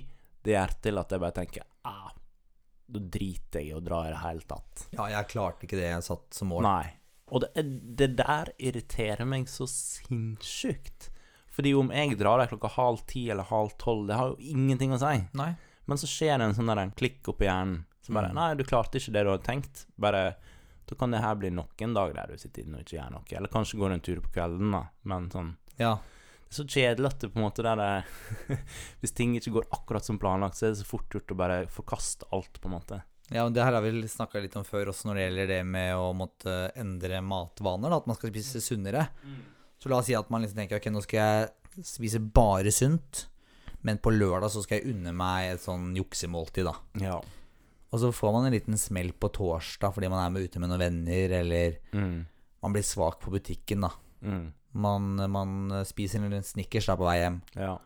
det 0.45 0.53
gjør 0.53 0.75
til 0.85 1.01
at 1.01 1.15
jeg 1.15 1.23
bare 1.23 1.35
tenker 1.39 1.65
ah, 1.89 2.11
da 2.85 3.01
driter 3.01 3.63
jeg 3.63 3.71
i 3.71 3.73
å 3.73 3.81
dra 3.81 4.03
i 4.05 4.11
det 4.13 4.21
hele 4.21 4.45
tatt. 4.45 4.85
Ja, 4.93 5.07
jeg 5.09 5.31
klarte 5.31 5.65
ikke 5.65 5.79
det 5.79 5.87
jeg 5.89 6.05
satt 6.05 6.37
som 6.37 6.51
mål. 6.53 6.67
Nei. 6.67 6.93
Og 7.33 7.41
det, 7.41 7.63
det 7.97 8.11
der 8.19 8.51
irriterer 8.61 9.25
meg 9.25 9.49
så 9.49 9.65
sinnssykt. 9.69 11.09
Fordi 11.55 11.71
om 11.73 11.89
jeg 11.95 12.17
drar 12.19 12.41
der 12.41 12.51
klokka 12.51 12.69
halv 12.75 13.01
ti 13.09 13.25
eller 13.33 13.47
halv 13.49 13.73
tolv, 13.81 14.05
det 14.09 14.19
har 14.19 14.33
jo 14.33 14.53
ingenting 14.53 14.93
å 14.93 14.99
si. 15.01 15.15
Nei. 15.39 15.53
Men 15.89 16.01
så 16.01 16.09
skjer 16.09 16.37
det 16.41 16.49
en 16.49 16.55
sånn 16.57 16.69
der 16.69 16.81
en 16.83 16.93
klikk 16.97 17.29
oppi 17.31 17.47
hjernen. 17.47 17.85
Så 18.05 18.13
bare 18.13 18.29
Mm. 18.29 18.37
Nei, 18.37 18.49
du 18.59 18.63
klarte 18.63 18.99
ikke 18.99 19.13
det 19.15 19.23
du 19.25 19.31
hadde 19.31 19.47
tenkt. 19.47 19.85
Bare 19.97 20.35
Da 20.85 20.95
kan 20.99 21.11
det 21.13 21.21
her 21.23 21.35
bli 21.39 21.49
nok 21.49 21.81
en 21.81 21.95
dag 21.97 22.13
der 22.13 22.29
du 22.33 22.37
sitter 22.37 22.61
inne 22.63 22.77
og 22.79 22.85
ikke 22.85 22.97
gjør 22.99 23.13
noe. 23.15 23.23
Eller 23.37 23.51
kanskje 23.53 23.79
går 23.81 23.95
en 23.95 24.03
tur 24.05 24.21
på 24.21 24.33
kvelden, 24.35 24.71
da. 24.75 24.83
Men 25.03 25.31
sånn 25.33 25.55
Ja. 25.81 25.95
Det 26.45 26.53
er 26.53 26.59
så 26.61 26.67
kjedelig 26.69 27.09
at 27.09 27.19
det 27.23 27.31
på 27.33 27.39
en 27.41 27.45
måte 27.47 27.63
der 27.65 27.79
det 27.81 28.59
Hvis 29.01 29.15
ting 29.17 29.33
ikke 29.35 29.55
går 29.57 29.65
akkurat 29.73 30.05
som 30.05 30.19
planlagt, 30.21 30.59
så 30.59 30.67
er 30.67 30.75
det 30.75 30.81
så 30.83 30.87
fort 30.87 31.09
gjort 31.11 31.33
å 31.33 31.37
bare 31.39 31.57
forkaste 31.73 32.29
alt, 32.31 32.61
på 32.61 32.69
en 32.69 32.75
måte. 32.77 33.01
ja, 33.33 33.43
men 33.43 33.53
det 33.53 33.63
her 33.65 33.73
har 33.73 33.81
vi 33.81 34.07
snakka 34.07 34.39
litt 34.43 34.55
om 34.55 34.63
før 34.63 34.91
også 34.93 35.09
når 35.09 35.15
det 35.17 35.23
gjelder 35.25 35.47
det 35.55 35.61
med 35.65 35.95
å 35.97 36.11
måtte 36.13 36.55
endre 36.77 37.21
matvaner. 37.25 37.89
Da, 37.89 37.97
at 37.97 38.07
man 38.07 38.15
skal 38.19 38.29
spise 38.29 38.61
sunnere. 38.61 39.07
Så 39.81 39.89
la 39.89 39.97
oss 39.97 40.05
si 40.05 40.15
at 40.15 40.29
man 40.29 40.45
liksom 40.45 40.61
tenker 40.61 40.77
ok, 40.77 40.91
nå 40.93 41.01
skal 41.03 41.19
jeg 41.19 41.85
spise 41.89 42.21
bare 42.21 42.71
sunt. 42.71 43.25
Men 43.81 43.97
på 44.01 44.13
lørdag 44.13 44.49
så 44.53 44.61
skal 44.63 44.79
jeg 44.79 44.93
unne 44.93 45.11
meg 45.13 45.55
et 45.55 45.61
sånn 45.65 45.91
juksemåltid, 45.97 46.65
da. 46.69 46.75
Ja. 47.01 47.17
Og 47.95 48.01
så 48.01 48.09
får 48.11 48.33
man 48.35 48.45
en 48.49 48.55
liten 48.57 48.75
smell 48.81 49.13
på 49.15 49.29
torsdag 49.31 49.93
fordi 49.95 50.09
man 50.11 50.19
er 50.25 50.33
med 50.35 50.49
ute 50.49 50.59
med 50.59 50.67
noen 50.73 50.81
venner, 50.83 51.31
eller 51.39 51.77
Mm. 51.95 52.25
man 52.61 52.73
blir 52.75 52.83
svak 52.83 53.21
på 53.23 53.31
butikken, 53.31 53.85
da. 53.87 53.91
Mm. 54.21 54.51
Man, 54.75 55.15
man 55.31 55.85
spiser 55.87 56.19
en 56.19 56.43
Snickers 56.43 56.89
da 56.89 56.97
på 56.99 57.05
vei 57.07 57.19
hjem. 57.21 57.37
Ja. 57.55 57.77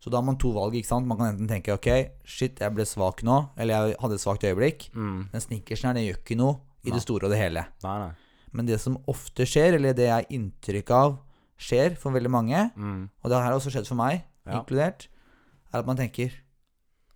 Så 0.00 0.08
da 0.10 0.16
har 0.22 0.24
man 0.24 0.38
to 0.38 0.52
valg, 0.54 0.72
ikke 0.78 0.86
sant. 0.88 1.06
Man 1.10 1.18
kan 1.18 1.34
enten 1.34 1.48
tenke 1.50 1.74
ok, 1.74 1.88
shit, 2.24 2.60
jeg 2.62 2.72
ble 2.72 2.86
svak 2.88 3.20
nå, 3.26 3.50
eller 3.58 3.74
jeg 3.90 3.96
hadde 4.00 4.14
et 4.16 4.22
svakt 4.24 4.46
øyeblikk. 4.48 4.88
Mm. 4.94 5.28
Den 5.34 5.40
Snickersen 5.44 5.88
her, 5.90 5.94
den 5.98 6.06
gjør 6.06 6.20
ikke 6.22 6.36
noe 6.38 6.54
i 6.86 6.88
Nei. 6.88 6.94
det 6.96 7.02
store 7.02 7.26
og 7.28 7.30
det 7.34 7.38
hele. 7.42 7.66
Nei, 7.84 7.98
nei. 8.06 8.12
Men 8.52 8.64
det 8.70 8.80
som 8.80 8.96
ofte 9.10 9.44
skjer, 9.44 9.74
eller 9.76 9.92
det 9.92 10.06
jeg 10.06 10.14
har 10.14 10.30
inntrykk 10.32 10.90
av 10.96 11.18
skjer 11.58 11.98
for 11.98 12.12
veldig 12.16 12.30
mange, 12.30 12.70
Mm. 12.78 13.10
og 13.22 13.28
det 13.30 13.36
har 13.42 13.52
også 13.52 13.70
skjedd 13.74 13.86
for 13.90 13.96
meg, 13.96 14.24
Ja. 14.46 14.62
inkludert, 14.62 15.08
er 15.74 15.78
at 15.80 15.86
man 15.86 15.96
tenker 15.98 16.32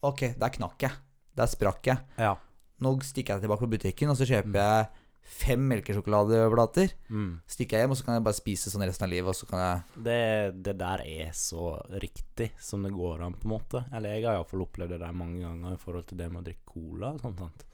Ok, 0.03 0.35
der 0.37 0.51
knakk 0.51 0.79
jeg. 0.83 0.91
Der 1.39 1.49
sprakk 1.51 1.87
jeg. 1.89 2.03
Ja. 2.21 2.35
Nå 2.83 2.97
stikker 3.07 3.37
jeg 3.37 3.45
tilbake 3.47 3.65
på 3.65 3.73
butikken, 3.77 4.11
og 4.13 4.19
så 4.19 4.27
kjøper 4.29 4.59
jeg 4.59 4.91
fem 5.23 5.63
melkesjokoladeblater. 5.71 6.93
Mm. 7.09 7.41
Stikker 7.47 7.79
jeg 7.79 7.87
hjem, 7.87 7.93
og 7.95 7.99
så 8.01 8.07
kan 8.07 8.17
jeg 8.19 8.25
bare 8.27 8.37
spise 8.37 8.73
sånn 8.73 8.83
resten 8.85 9.07
av 9.07 9.13
livet, 9.13 9.31
og 9.31 9.39
så 9.39 9.47
kan 9.49 9.61
jeg 9.63 10.03
Det, 10.09 10.63
det 10.67 10.75
der 10.81 11.05
er 11.07 11.31
så 11.39 11.77
riktig 12.03 12.51
som 12.61 12.83
det 12.83 12.91
går 12.93 13.23
an, 13.23 13.37
på 13.39 13.47
en 13.47 13.55
måte. 13.55 13.85
Eller 13.95 14.17
jeg 14.17 14.27
har 14.27 14.41
iallfall 14.41 14.65
opplevd 14.67 14.97
det 14.97 15.03
der 15.05 15.15
mange 15.17 15.45
ganger 15.45 15.77
i 15.77 15.81
forhold 15.81 16.09
til 16.11 16.19
det 16.19 16.29
med 16.33 16.43
å 16.43 16.47
drikke 16.51 16.73
cola 16.75 17.13
og 17.15 17.23
sånt. 17.23 17.39
sant? 17.45 17.65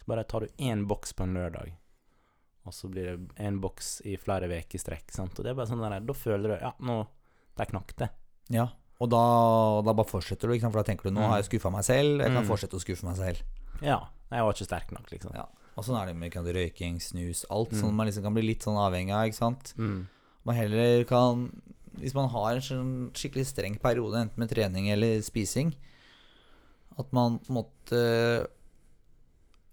Så 0.00 0.08
bare 0.08 0.24
tar 0.24 0.46
du 0.46 0.64
én 0.64 0.86
boks 0.88 1.12
på 1.12 1.26
en 1.26 1.36
lørdag, 1.36 1.74
og 2.66 2.74
så 2.74 2.88
blir 2.90 3.12
det 3.12 3.44
én 3.44 3.60
boks 3.62 4.00
i 4.08 4.16
flere 4.16 4.48
uker 4.48 4.80
i 4.80 4.82
strekk. 4.82 5.12
sant? 5.14 5.36
Og 5.36 5.44
det 5.44 5.52
er 5.52 5.60
bare 5.60 5.70
sånn 5.70 5.84
der, 5.84 6.00
Da 6.00 6.16
føler 6.16 6.48
du 6.48 6.64
Ja, 6.64 6.72
nå 6.80 7.06
Der 7.56 7.68
knakk 7.70 7.94
det. 7.96 8.08
Ja. 8.52 8.70
Og 9.00 9.10
da, 9.12 9.22
da 9.84 9.92
bare 9.92 10.08
fortsetter 10.08 10.48
du, 10.48 10.58
sant? 10.58 10.72
for 10.72 10.82
da 10.82 10.86
tenker 10.90 11.02
du 11.04 11.10
nå 11.10 11.20
Mm. 11.20 11.28
har 11.28 11.42
jeg 11.42 11.50
skuffa 11.50 11.70
meg 11.72 11.84
selv, 11.84 12.20
jeg 12.22 12.32
kan 12.32 12.44
Mm. 12.44 12.48
fortsette 12.48 12.76
å 12.78 12.80
skuffe 12.80 13.04
meg 13.04 13.16
selv. 13.16 13.42
Ja. 13.82 14.00
Jeg 14.30 14.42
var 14.42 14.52
ikke 14.52 14.66
sterk 14.66 14.90
nok, 14.92 15.10
liksom. 15.12 15.34
Ja. 15.34 15.44
Og 15.76 15.84
sånn 15.84 16.00
er 16.00 16.06
det 16.06 16.16
med 16.16 16.32
kan, 16.32 16.44
røyking, 16.44 16.96
snus, 16.98 17.44
alt 17.50 17.70
Mm. 17.72 17.80
sånn 17.82 17.92
man 17.94 18.06
liksom 18.06 18.22
kan 18.22 18.32
bli 18.34 18.42
litt 18.42 18.60
sånn 18.64 18.74
avhengig 18.80 19.12
av, 19.12 19.26
ikke 19.28 19.34
sant. 19.34 19.74
Mm. 19.76 20.06
Man 20.44 20.54
heller 20.56 21.04
kan 21.04 21.50
Hvis 21.98 22.12
man 22.14 22.28
har 22.28 22.52
en 22.52 22.60
sånn 22.60 23.10
skikkelig 23.12 23.46
streng 23.46 23.78
periode, 23.80 24.12
enten 24.20 24.36
med 24.36 24.50
trening 24.50 24.90
eller 24.92 25.22
spising, 25.22 25.72
at 26.98 27.10
man 27.10 27.38
på 27.38 27.48
en 27.48 27.56
måte 27.64 28.46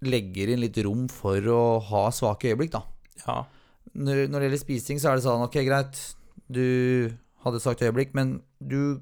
legger 0.04 0.50
inn 0.54 0.62
litt 0.62 0.78
rom 0.86 1.08
for 1.12 1.40
å 1.42 1.82
ha 1.84 2.10
svake 2.16 2.52
øyeblikk, 2.54 2.72
da. 2.72 2.84
Ja. 3.28 3.44
Når, 3.96 4.28
når 4.32 4.40
det 4.40 4.48
gjelder 4.52 4.64
spising, 4.64 5.00
så 5.00 5.12
er 5.12 5.16
det 5.20 5.26
sånn 5.26 5.44
Ok, 5.44 5.58
greit, 5.68 6.00
du 6.50 7.14
hadde 7.44 7.60
svakt 7.60 7.84
øyeblikk, 7.84 8.14
men 8.16 8.42
du, 8.66 9.02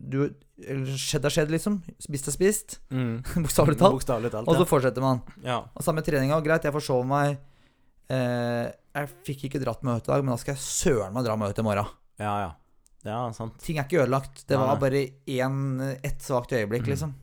du 0.00 0.34
eller 0.60 0.96
Skjedd 1.00 1.24
er 1.24 1.32
skjedd, 1.32 1.50
liksom. 1.52 1.78
Spist 2.00 2.28
er 2.28 2.32
spist. 2.34 2.78
Mm. 2.92 3.22
Bokstavelig 3.44 3.78
talt. 3.80 3.94
Bokstavelig 3.96 4.30
talt, 4.32 4.48
Og 4.48 4.56
så 4.58 4.66
fortsetter 4.68 5.00
man. 5.04 5.22
ja. 5.44 5.58
Og 5.74 5.84
samme 5.84 6.02
treninga. 6.04 6.36
Greit, 6.44 6.64
jeg 6.64 6.72
forsov 6.74 7.04
meg. 7.08 7.38
Eh, 8.10 8.66
jeg 8.96 9.10
fikk 9.24 9.44
ikke 9.48 9.60
dratt 9.62 9.84
møtet 9.86 10.08
i 10.08 10.12
dag, 10.12 10.24
men 10.24 10.34
da 10.34 10.38
skal 10.42 10.56
jeg 10.56 10.64
søren 10.64 11.14
meg 11.14 11.24
dra 11.24 11.36
møtet 11.40 11.62
i 11.62 11.66
morgen. 11.66 11.88
Ja, 12.20 12.34
ja. 12.42 12.50
Ja, 13.06 13.20
sant. 13.32 13.54
Ting 13.64 13.78
er 13.80 13.86
ikke 13.88 14.02
ødelagt. 14.02 14.42
Det 14.50 14.58
var 14.60 14.76
bare 14.82 15.06
én, 15.30 15.56
ett 16.04 16.20
svakt 16.20 16.52
øyeblikk, 16.52 16.82
Mhm. 16.84 16.90
liksom. 16.92 17.14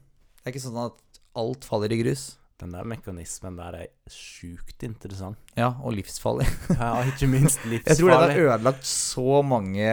Det 0.42 0.48
er 0.48 0.52
ikke 0.56 0.64
sånn 0.66 0.86
at 0.88 1.20
alt 1.38 1.66
faller 1.66 1.92
i 1.94 2.00
grus. 2.02 2.38
Den 2.58 2.72
der 2.74 2.88
mekanismen 2.90 3.58
der 3.60 3.76
er 3.78 3.90
sjukt 4.10 4.82
interessant. 4.86 5.38
Ja, 5.54 5.76
og 5.86 5.94
livsfarlig. 5.94 6.48
Ja, 6.74 7.04
ikke 7.06 7.30
minst 7.30 7.62
livsfarlig. 7.62 7.84
Jeg 7.92 8.00
tror 8.00 8.10
det 8.10 8.18
har 8.18 8.42
ødelagt 8.48 8.88
så 8.90 9.42
mange 9.46 9.92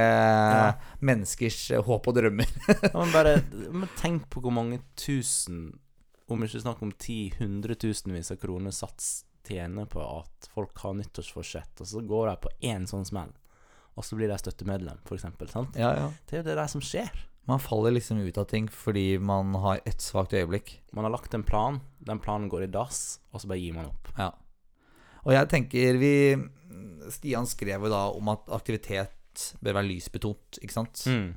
menneskers 1.05 1.59
eh, 1.77 1.85
håp 1.85 2.09
og 2.09 2.17
drømmer. 2.17 2.49
Ja, 2.71 2.95
men 2.97 3.13
bare 3.13 3.35
men 3.83 3.93
tenk 4.01 4.31
på 4.33 4.41
hvor 4.45 4.55
mange 4.57 4.81
tusen, 4.97 5.67
om 6.33 6.47
ikke 6.47 6.65
snakk 6.65 6.81
om 6.87 6.95
ti, 6.97 7.19
hundretusenvis 7.37 8.33
av 8.33 8.41
kroner 8.41 8.73
Sats 8.73 9.13
tjener 9.45 9.85
på 9.85 10.01
at 10.01 10.49
folk 10.55 10.81
har 10.87 10.97
nyttårsforsett, 10.97 11.85
og 11.85 11.91
så 11.91 12.01
går 12.01 12.31
de 12.31 12.37
på 12.47 12.55
én 12.73 12.89
sånn 12.89 13.05
smell, 13.05 13.33
og 13.95 14.09
så 14.09 14.17
blir 14.17 14.33
de 14.33 14.41
støttemedlem, 14.41 15.05
eksempel. 15.05 15.53
Sant? 15.53 15.77
Ja, 15.77 15.93
ja. 15.99 16.11
Det 16.25 16.39
er 16.39 16.43
jo 16.43 16.49
det 16.49 16.59
der 16.63 16.73
som 16.73 16.81
skjer. 16.85 17.13
Man 17.45 17.61
faller 17.61 17.93
liksom 17.93 18.23
ut 18.25 18.39
av 18.41 18.47
ting 18.49 18.71
fordi 18.73 19.19
man 19.21 19.53
har 19.61 19.83
et 19.85 20.01
svakt 20.01 20.33
øyeblikk. 20.33 20.79
Man 20.97 21.05
har 21.05 21.13
lagt 21.13 21.35
en 21.37 21.45
plan, 21.45 21.83
den 22.05 22.21
planen 22.23 22.51
går 22.53 22.67
i 22.67 22.73
dass, 22.73 23.21
og 23.33 23.43
så 23.43 23.51
bare 23.51 23.63
gir 23.63 23.77
man 23.77 23.91
opp. 23.91 24.11
Ja. 24.19 24.31
Og 25.25 25.33
jeg 25.33 25.49
tenker 25.53 25.97
vi 26.01 26.15
Stian 27.13 27.47
skrev 27.49 27.87
jo 27.87 27.93
da 27.93 28.07
om 28.13 28.29
at 28.33 28.51
aktivitet 28.55 29.55
bør 29.65 29.79
være 29.79 29.89
lysbetont, 29.89 30.61
ikke 30.63 30.77
sant? 30.77 31.03
Mm. 31.11 31.33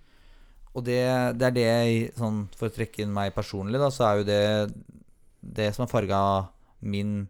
Og 0.77 0.85
det, 0.85 0.99
det 1.39 1.47
er 1.47 1.55
det 1.55 2.17
sånn, 2.19 2.43
For 2.57 2.69
å 2.69 2.73
trekke 2.73 3.01
inn 3.03 3.15
meg 3.15 3.33
personlig, 3.35 3.79
da, 3.81 3.89
så 3.93 4.09
er 4.09 4.19
jo 4.19 4.27
det 4.27 4.43
det 5.47 5.69
som 5.73 5.85
har 5.85 5.91
farga 5.91 6.19
min, 6.83 7.21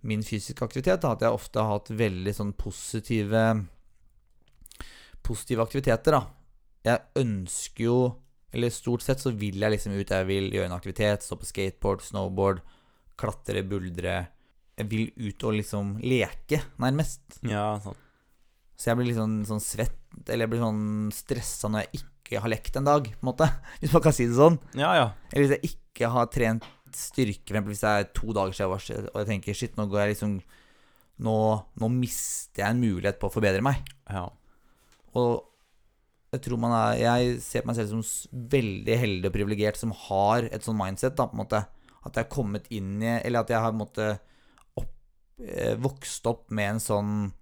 min 0.00 0.22
fysiske 0.24 0.64
aktivitet. 0.64 1.02
Da, 1.02 1.12
at 1.12 1.24
jeg 1.24 1.34
ofte 1.34 1.60
har 1.60 1.78
hatt 1.78 1.92
veldig 1.92 2.34
sånn 2.34 2.54
positive 2.58 3.50
Positive 5.28 5.60
aktiviteter, 5.60 6.14
da. 6.14 6.22
Jeg 6.86 7.20
ønsker 7.20 7.82
jo 7.84 7.96
Eller 8.54 8.72
stort 8.72 9.04
sett 9.04 9.20
så 9.20 9.32
vil 9.36 9.60
jeg 9.60 9.74
liksom 9.74 9.94
ut. 9.98 10.10
Jeg 10.10 10.28
vil 10.28 10.50
gjøre 10.54 10.70
en 10.70 10.76
aktivitet. 10.76 11.24
Stå 11.24 11.36
på 11.40 11.48
skateboard, 11.48 12.04
snowboard, 12.04 12.62
klatre, 13.20 13.62
buldre. 13.68 14.18
Jeg 14.78 14.90
vil 14.92 15.08
ut 15.18 15.44
og 15.48 15.56
liksom 15.58 15.96
leke, 16.04 16.62
nærmest. 16.80 17.40
Ja, 17.46 17.74
sånn. 17.82 17.98
Så 18.78 18.92
jeg 18.92 19.00
blir 19.00 19.08
litt 19.10 19.18
sånn, 19.18 19.40
sånn 19.48 19.62
svett, 19.62 19.98
eller 20.28 20.46
jeg 20.46 20.52
blir 20.52 20.62
sånn 20.62 21.08
stressa 21.10 21.66
når 21.72 21.82
jeg 21.82 21.98
ikke 21.98 22.42
har 22.44 22.52
lekt 22.52 22.76
en 22.78 22.86
dag, 22.86 23.08
på 23.10 23.24
en 23.24 23.30
måte. 23.32 23.48
Hvis 23.82 23.94
man 23.96 24.04
kan 24.04 24.14
si 24.14 24.28
det 24.30 24.38
sånn. 24.38 24.60
Ja, 24.78 24.92
ja. 24.94 25.08
Eller 25.32 25.48
hvis 25.48 25.54
jeg 25.56 25.72
ikke 25.72 26.12
har 26.14 26.30
trent 26.30 26.68
styrke, 26.94 27.52
for 27.56 27.72
hvis 27.72 27.82
det 27.82 27.90
er 27.90 28.06
to 28.16 28.32
dager 28.36 28.54
siden, 28.54 29.08
og 29.10 29.18
jeg 29.18 29.28
tenker 29.32 29.56
shit, 29.56 29.74
nå 29.76 29.88
går 29.90 30.04
jeg 30.04 30.12
liksom 30.14 30.38
nå, 31.26 31.36
nå 31.82 31.88
mister 31.90 32.62
jeg 32.62 32.70
en 32.70 32.80
mulighet 32.80 33.18
på 33.20 33.28
å 33.28 33.34
forbedre 33.34 33.64
meg. 33.64 33.82
Ja. 34.06 34.28
Og 35.18 35.48
jeg 36.32 36.42
tror 36.42 36.58
man 36.58 36.72
er 36.72 36.98
Jeg 36.98 37.40
ser 37.40 37.62
på 37.62 37.66
meg 37.66 37.76
selv 37.76 37.88
som 37.88 38.02
veldig 38.48 38.98
heldig 38.98 39.26
og 39.30 39.32
privilegert 39.32 39.76
som 39.76 39.90
har 39.92 40.42
et 40.44 40.62
sånn 40.62 40.76
mindset, 40.76 41.16
da, 41.16 41.26
på 41.26 41.32
en 41.38 41.44
måte. 41.46 41.66
At 42.04 42.14
jeg 42.14 42.24
har 42.24 42.30
kommet 42.36 42.66
inn 42.70 43.02
i 43.02 43.20
Eller 43.24 43.40
at 43.40 43.48
jeg 43.48 43.58
har 43.60 43.72
på 43.72 43.76
en 43.76 43.84
måte 43.86 44.20
opp, 44.76 44.92
eh, 45.40 45.74
vokst 45.76 46.26
opp 46.26 46.50
med 46.50 46.70
en 46.76 46.80
sånn 46.80 47.32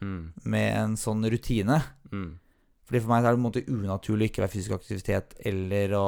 Mm. 0.00 0.32
Med 0.44 0.76
en 0.78 0.94
sånn 0.96 1.20
rutine. 1.28 1.82
Mm. 2.10 2.38
Fordi 2.86 3.00
For 3.02 3.08
meg 3.08 3.22
er 3.24 3.34
det 3.34 3.36
på 3.36 3.40
en 3.44 3.52
måte 3.52 3.66
unaturlig 3.68 4.24
å 4.24 4.30
ikke 4.30 4.40
være 4.46 4.52
fysisk 4.54 4.72
aktivitet 4.72 5.34
eller 5.44 5.88
å 5.90 6.06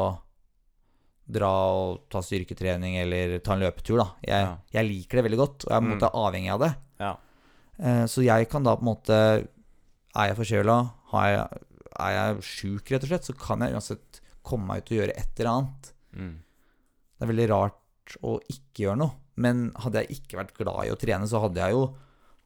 dra 1.33 1.51
og 1.77 2.09
ta 2.11 2.23
styrketrening 2.25 2.97
eller 3.03 3.39
ta 3.45 3.53
en 3.53 3.61
løpetur. 3.61 3.99
da 3.99 4.07
Jeg, 4.23 4.45
Ja. 4.47 4.57
jeg 4.73 4.89
liker 4.89 5.17
det 5.23 5.25
veldig 5.31 5.39
godt, 5.39 5.65
og 5.67 5.71
jeg 5.71 5.77
er 5.77 5.81
på 5.81 5.85
en 5.85 5.91
Mm. 5.93 6.01
måte 6.01 6.15
avhengig 6.15 6.53
av 6.53 6.61
det. 6.61 6.75
Ja. 7.01 7.17
Eh, 7.79 8.05
Så 8.07 8.25
jeg 8.25 8.49
kan 8.49 8.63
da 8.63 8.77
på 8.77 8.81
en 8.81 8.95
måte 8.97 9.49
Er 10.15 10.29
jeg 10.35 10.37
forkjøla, 10.37 10.91
har 11.07 11.27
jeg- 11.29 11.61
er 12.05 12.15
jeg 12.17 12.47
sjuk 12.49 12.93
rett 12.93 13.07
og 13.07 13.13
slett, 13.13 13.29
så 13.29 13.37
kan 13.39 13.65
jeg 13.65 13.77
uansett 13.77 14.23
komme 14.47 14.69
meg 14.69 14.83
ut 14.83 14.93
og 14.93 14.99
gjøre 14.99 15.19
et 15.19 15.43
eller 15.43 15.53
annet. 15.53 15.93
Mm. 16.19 16.33
Det 17.17 17.27
er 17.27 17.31
veldig 17.33 17.51
rart 17.53 18.17
å 18.27 18.37
ikke 18.51 18.87
gjøre 18.87 19.01
noe. 19.03 19.19
Men 19.43 19.69
hadde 19.81 20.03
jeg 20.03 20.19
ikke 20.19 20.41
vært 20.43 20.57
glad 20.59 20.89
i 20.89 20.93
å 20.93 20.99
trene, 21.01 21.29
så 21.31 21.41
hadde 21.45 21.63
jeg 21.63 21.77
jo 21.77 21.87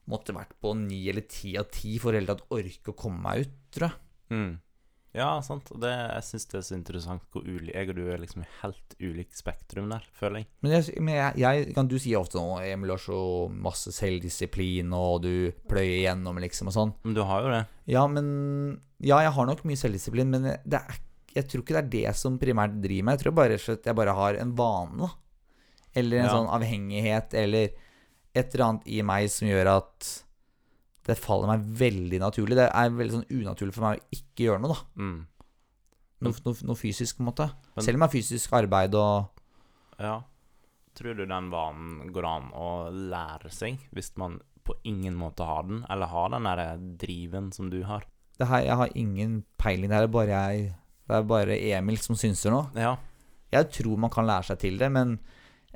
måtte 0.07 0.35
vært 0.35 0.53
på 0.63 0.71
ni 0.79 1.01
eller 1.11 1.25
ti 1.27 1.57
av 1.59 1.67
ti 1.73 1.97
for 1.99 2.15
hele 2.15 2.29
tatt 2.29 2.45
orke 2.55 2.93
å 2.93 2.97
komme 2.97 3.19
meg 3.25 3.43
ut, 3.43 3.57
tror 3.75 3.89
jeg. 3.89 4.03
Mm. 4.31 4.53
Ja, 5.17 5.29
sant. 5.41 5.69
Det, 5.81 5.89
jeg 5.89 6.25
syns 6.27 6.45
det 6.51 6.57
er 6.59 6.65
så 6.67 6.75
interessant 6.77 7.23
hvor 7.33 7.41
ulik 7.47 7.73
Jeg 7.73 7.89
og 7.91 7.97
du 7.97 8.03
er 8.13 8.19
liksom 8.21 8.43
i 8.43 8.49
helt 8.61 8.95
ulikt 9.01 9.37
spektrum 9.39 9.89
der, 9.89 10.05
føler 10.19 10.43
jeg. 10.43 10.47
Men, 10.61 10.75
jeg, 10.77 10.97
men 11.01 11.15
jeg, 11.17 11.39
jeg, 11.41 11.73
kan 11.77 11.89
du 11.89 11.95
si 12.01 12.13
ofte 12.19 12.37
nå 12.37 12.59
Emil 12.63 12.93
har 12.93 13.01
så 13.01 13.19
masse 13.51 13.91
selvdisiplin, 13.97 14.93
og 14.93 15.23
du 15.25 15.31
pløyer 15.69 16.03
igjennom, 16.03 16.37
liksom, 16.43 16.69
og 16.69 16.75
sånn. 16.77 16.93
Men 17.07 17.17
du 17.17 17.23
har 17.25 17.45
jo 17.47 17.53
det. 17.55 17.63
Ja, 17.89 18.05
men 18.11 18.27
Ja, 19.03 19.19
jeg 19.25 19.33
har 19.35 19.45
nok 19.49 19.65
mye 19.69 19.77
selvdisiplin, 19.77 20.29
men 20.33 20.47
det 20.65 20.79
er, 20.79 21.01
jeg 21.35 21.45
tror 21.49 21.61
ikke 21.65 21.75
det 21.77 21.81
er 21.83 21.91
det 22.11 22.15
som 22.17 22.37
primært 22.41 22.77
driver 22.81 23.05
meg. 23.09 23.17
Jeg 23.17 23.25
tror 23.27 23.35
bare 23.37 23.57
at 23.61 23.89
jeg 23.91 23.97
bare 23.99 24.15
har 24.17 24.39
en 24.41 24.53
vane. 24.57 25.09
Eller 25.97 26.19
en 26.21 26.25
Ja. 26.29 26.33
sånn 26.33 26.49
avhengighet, 26.53 27.33
eller 27.33 27.69
et 28.37 28.53
eller 28.53 28.65
annet 28.67 28.87
i 28.89 29.01
meg 29.05 29.29
som 29.33 29.47
gjør 29.49 29.69
at 29.77 30.09
det 31.07 31.17
faller 31.17 31.47
meg 31.47 31.65
veldig 31.79 32.19
naturlig. 32.19 32.55
Det 32.59 32.67
er 32.69 32.89
veldig 32.93 33.13
sånn 33.15 33.29
unaturlig 33.39 33.73
for 33.75 33.87
meg 33.87 33.99
å 34.01 34.17
ikke 34.17 34.45
gjøre 34.47 34.61
noe, 34.63 34.73
da. 34.75 35.03
Mm. 35.03 35.19
Noe, 36.27 36.33
noe, 36.47 36.55
noe 36.71 36.79
fysisk, 36.79 37.17
på 37.17 37.23
en 37.23 37.29
måte. 37.31 37.47
Men- 37.75 37.85
Selv 37.85 37.95
om 37.95 38.01
det 38.03 38.09
er 38.09 38.17
fysisk 38.19 38.53
arbeid 38.57 38.95
og 38.95 39.29
Ja. 39.99 40.21
Tror 40.97 41.15
du 41.15 41.25
den 41.25 41.49
vanen 41.51 42.11
går 42.11 42.25
an 42.25 42.51
å 42.57 42.89
lære 42.91 43.51
seg, 43.53 43.77
hvis 43.93 44.11
man 44.17 44.39
på 44.65 44.73
ingen 44.83 45.15
måte 45.15 45.45
har 45.45 45.63
den, 45.63 45.85
eller 45.89 46.07
har 46.07 46.29
den 46.29 46.43
der 46.43 46.77
driven 46.97 47.51
som 47.53 47.69
du 47.69 47.83
har? 47.83 48.03
det 48.37 48.47
her, 48.47 48.61
Jeg 48.61 48.75
har 48.75 48.89
ingen 48.95 49.43
peiling. 49.57 49.89
Det 49.89 49.95
her 49.97 50.03
er 50.03 50.07
bare 50.07 50.27
jeg 50.27 50.75
Det 51.07 51.15
er 51.15 51.23
bare 51.23 51.57
Emil 51.77 51.97
som 51.97 52.15
synser 52.15 52.51
nå. 52.51 52.75
Ja. 52.75 52.97
Jeg 53.51 53.71
tror 53.71 53.97
man 53.97 54.09
kan 54.09 54.25
lære 54.27 54.43
seg 54.43 54.59
til 54.59 54.77
det, 54.77 54.91
men 54.91 55.19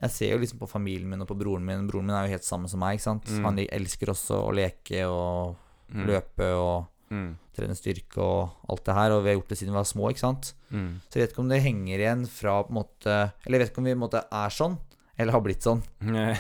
jeg 0.01 0.09
ser 0.11 0.31
jo 0.33 0.39
liksom 0.41 0.59
på 0.59 0.69
familien 0.69 1.09
min 1.09 1.21
og 1.21 1.27
på 1.29 1.37
broren 1.37 1.63
min. 1.65 1.87
Broren 1.87 2.05
min 2.07 2.15
er 2.17 2.25
jo 2.27 2.33
helt 2.35 2.47
samme 2.47 2.67
som 2.71 2.79
meg. 2.81 2.97
ikke 2.97 3.07
sant? 3.09 3.25
Mm. 3.29 3.43
Han 3.45 3.57
elsker 3.67 4.09
også 4.13 4.39
å 4.47 4.53
leke 4.55 5.03
og 5.07 5.55
Mm. 5.91 6.05
løpe 6.07 6.45
og 6.55 6.85
Mm. 7.11 7.35
trene 7.53 7.75
styrke 7.75 8.17
og 8.23 8.49
alt 8.69 8.85
det 8.85 8.93
her. 8.95 9.11
Og 9.11 9.23
vi 9.23 9.29
har 9.29 9.35
gjort 9.41 9.49
det 9.49 9.57
siden 9.59 9.73
vi 9.73 9.79
var 9.81 9.83
små, 9.83 10.09
ikke 10.09 10.19
sant. 10.23 10.53
Mm. 10.71 11.01
Så 11.09 11.19
jeg 11.19 11.23
vet 11.27 11.33
ikke 11.33 11.43
om 11.43 11.49
det 11.49 11.61
henger 11.61 11.99
igjen 11.99 12.25
fra 12.27 12.63
på 12.63 12.69
en 12.71 12.77
måte 12.79 13.33
Eller 13.45 13.57
jeg 13.57 13.59
vet 13.59 13.71
ikke 13.73 13.77
om 13.79 13.83
vi 13.83 13.91
på 13.93 13.99
en 13.99 14.05
måte 14.09 14.23
er 14.31 14.49
sånn, 14.49 14.77
eller 15.19 15.31
har 15.33 15.41
blitt 15.41 15.61
sånn. 15.61 15.83
Nei. 16.01 16.31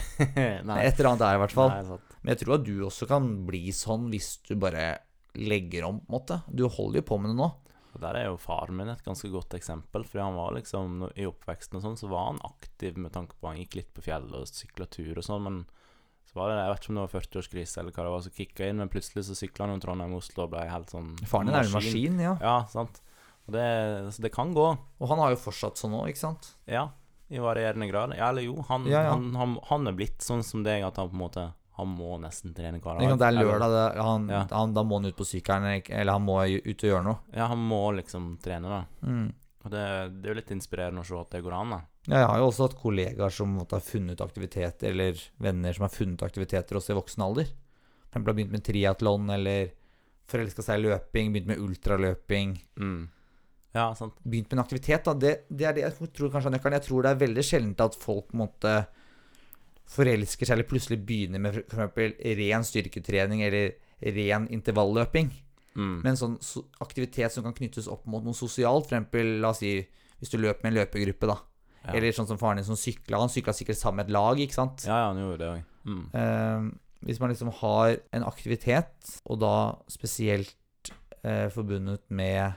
Et 0.85 0.99
eller 0.99 1.09
annet 1.11 1.21
er 1.27 1.35
i 1.35 1.41
hvert 1.43 1.51
fall. 1.51 1.69
Nei. 1.69 1.97
Men 2.23 2.35
jeg 2.35 2.45
tror 2.45 2.53
at 2.55 2.63
du 2.63 2.79
også 2.85 3.07
kan 3.09 3.27
bli 3.45 3.67
sånn 3.75 4.09
hvis 4.09 4.37
du 4.47 4.55
bare 4.55 4.99
legger 5.35 5.83
om, 5.87 5.99
på 5.99 6.07
en 6.09 6.19
måte. 6.19 6.41
Du 6.53 6.67
holder 6.67 7.01
jo 7.01 7.07
på 7.07 7.19
med 7.19 7.31
det 7.31 7.37
nå. 7.39 7.51
Og 7.91 7.99
Der 7.99 8.15
er 8.15 8.25
jo 8.29 8.39
faren 8.39 8.77
min 8.77 8.89
et 8.91 9.03
ganske 9.03 9.27
godt 9.31 9.53
eksempel, 9.57 10.05
fordi 10.07 10.23
han 10.23 10.37
var 10.39 10.55
liksom 10.55 11.09
I 11.11 11.27
oppveksten 11.27 11.79
og 11.79 11.85
sånn, 11.85 11.99
så 11.99 12.07
var 12.11 12.29
han 12.29 12.41
aktiv 12.47 12.97
med 12.97 13.11
tanke 13.15 13.35
på 13.35 13.51
Han 13.51 13.59
gikk 13.59 13.75
litt 13.81 13.93
på 13.95 14.05
fjellet 14.05 14.37
og 14.37 14.47
sykla 14.47 14.87
tur 14.87 15.17
og 15.17 15.25
sånn, 15.27 15.43
men 15.47 15.61
så 16.31 16.39
var 16.39 16.51
det 16.51 16.59
Jeg 16.61 16.71
vet 16.71 16.81
ikke 16.83 16.91
om 16.93 16.99
det 16.99 17.05
var 17.05 17.15
40-årskrise 17.17 17.81
eller 17.81 17.95
hva 17.95 18.07
det 18.07 18.13
var, 18.15 18.23
så 18.23 18.33
kicka 18.37 18.69
inn, 18.69 18.79
men 18.79 18.91
plutselig 18.93 19.25
så 19.27 19.35
sykla 19.35 19.67
han 19.67 19.75
jo 19.75 19.83
Trondheim-Oslo 19.83 20.45
og 20.45 20.53
ble 20.53 20.63
helt 20.71 20.93
sånn 20.93 21.13
Faren 21.27 21.51
din 21.51 21.59
er 21.59 21.67
en 21.67 21.75
maskin, 21.75 22.21
ja. 22.23 22.35
Ja, 22.39 22.57
sant. 22.71 23.01
Og 23.49 23.55
det, 23.57 23.65
så 24.15 24.23
det 24.23 24.31
kan 24.31 24.53
gå. 24.55 24.67
Og 25.01 25.09
han 25.11 25.19
har 25.19 25.33
jo 25.33 25.39
fortsatt 25.41 25.79
sånn 25.81 25.97
òg, 25.97 26.11
ikke 26.13 26.21
sant. 26.21 26.53
Ja, 26.69 26.85
i 27.31 27.41
varierende 27.41 27.87
grad. 27.89 28.13
Ja, 28.15 28.29
eller 28.29 28.45
jo, 28.45 28.61
han, 28.69 28.85
Ja, 28.87 29.01
ja. 29.07 29.15
Han, 29.15 29.33
han, 29.35 29.57
han 29.67 29.89
er 29.91 29.97
blitt 29.97 30.23
sånn 30.23 30.43
som 30.45 30.63
deg 30.63 30.85
at 30.87 30.99
han 31.01 31.09
på 31.11 31.17
en 31.17 31.23
måte 31.25 31.45
Han 31.81 31.91
må 31.97 32.15
nesten 32.21 32.53
trene 32.57 32.79
hver 32.79 32.99
dag. 33.01 33.17
Det 33.17 33.27
er 33.27 33.37
lørdag, 33.39 33.73
det, 33.75 33.83
han, 34.05 34.27
Ja. 34.29 34.41
han, 34.53 34.73
da 34.77 34.83
må 34.85 34.99
han 35.01 35.09
ut 35.09 35.17
på 35.17 35.25
sykkelen, 35.27 35.81
eller 35.89 36.13
han 36.13 36.25
må 36.27 36.39
ut 36.45 36.83
og 36.85 36.89
gjøre 36.91 37.05
noe. 37.07 37.19
Ja, 37.33 37.47
han 37.51 37.61
må 37.67 37.83
liksom 37.97 38.35
trene, 38.43 38.69
da. 38.69 38.81
Mm. 39.07 39.29
Og 39.61 39.69
det, 39.73 39.81
det 40.21 40.25
er 40.29 40.31
jo 40.33 40.37
litt 40.39 40.53
inspirerende 40.55 41.01
å 41.03 41.07
se 41.07 41.17
at 41.19 41.33
det 41.35 41.41
går 41.45 41.53
an, 41.57 41.73
da. 41.75 41.79
Ja, 42.09 42.15
Jeg 42.23 42.27
har 42.31 42.39
jo 42.41 42.47
også 42.49 42.65
hatt 42.65 42.79
kollegaer 42.81 43.33
som 43.33 43.51
måtte 43.53 43.77
ha 43.77 43.83
funnet 43.85 44.21
aktiviteter, 44.25 44.89
eller 44.93 45.19
venner 45.37 45.73
som 45.77 45.83
har 45.85 45.93
funnet 45.93 46.23
aktiviteter 46.25 46.79
også 46.79 46.95
i 46.95 46.97
voksen 46.97 47.25
alder. 47.27 47.49
For 47.51 48.15
eksempel 48.15 48.31
har 48.33 48.37
begynt 48.39 48.55
med 48.55 48.63
triatlon, 48.65 49.29
eller 49.35 49.69
forelska 50.31 50.63
seg 50.65 50.79
i 50.81 50.85
løping, 50.87 51.29
begynt 51.35 51.51
med 51.51 51.61
ultraløping. 51.61 52.55
Mm. 52.81 53.01
Ja, 53.75 53.85
sant. 53.95 54.17
Begynt 54.23 54.49
med 54.51 54.57
en 54.59 54.63
aktivitet, 54.65 55.05
da. 55.05 55.13
Det, 55.13 55.35
det 55.49 55.67
er 55.69 55.77
det 55.77 55.85
jeg 55.85 56.09
tror 56.17 56.31
kanskje 56.33 56.49
er 56.51 56.55
nøkkelen. 56.57 56.77
Jeg 56.79 56.87
tror 56.89 57.05
det 57.05 57.11
er 57.13 57.21
veldig 57.21 57.45
sjeldent 57.47 57.83
at 57.85 57.95
folk 58.01 58.33
måte 58.35 58.73
forelsker 59.91 60.47
seg, 60.47 60.55
eller 60.55 60.69
plutselig 60.69 60.99
begynner 61.05 61.41
med 61.43 61.61
f.eks. 61.65 62.19
ren 62.39 62.67
styrketrening 62.67 63.43
eller 63.47 63.73
ren 64.15 64.47
intervalløping. 64.53 65.31
Mm. 65.75 65.97
Men 66.03 66.19
sånn 66.19 66.37
aktivitet 66.83 67.33
som 67.33 67.45
kan 67.45 67.55
knyttes 67.55 67.89
opp 67.91 68.07
mot 68.09 68.23
noe 68.25 68.35
sosialt, 68.35 68.89
eksempel, 68.89 69.37
la 69.43 69.53
oss 69.53 69.61
si 69.63 69.77
hvis 70.21 70.31
du 70.33 70.37
løper 70.37 70.65
med 70.65 70.73
en 70.73 70.79
løpegruppe, 70.81 71.29
da. 71.31 71.37
Ja. 71.81 71.95
Eller 71.97 72.13
sånn 72.13 72.29
som 72.29 72.37
faren 72.37 72.59
din 72.59 72.67
som 72.67 72.77
sykla. 72.77 73.23
Han 73.23 73.31
sykla 73.31 73.55
sikkert 73.57 73.79
sammen 73.79 74.03
med 74.03 74.11
et 74.11 74.15
lag, 74.15 74.41
ikke 74.43 74.57
sant? 74.57 74.83
Ja, 74.85 74.99
ja, 75.01 75.07
han 75.09 75.21
gjorde 75.21 75.47
det. 75.47 75.63
Mm. 75.89 76.03
Eh, 76.21 76.67
hvis 77.09 77.21
man 77.23 77.33
liksom 77.33 77.49
har 77.57 77.95
en 78.13 78.27
aktivitet, 78.27 79.15
og 79.25 79.41
da 79.41 79.55
spesielt 79.89 80.93
eh, 81.25 81.47
forbundet 81.53 82.05
med 82.13 82.53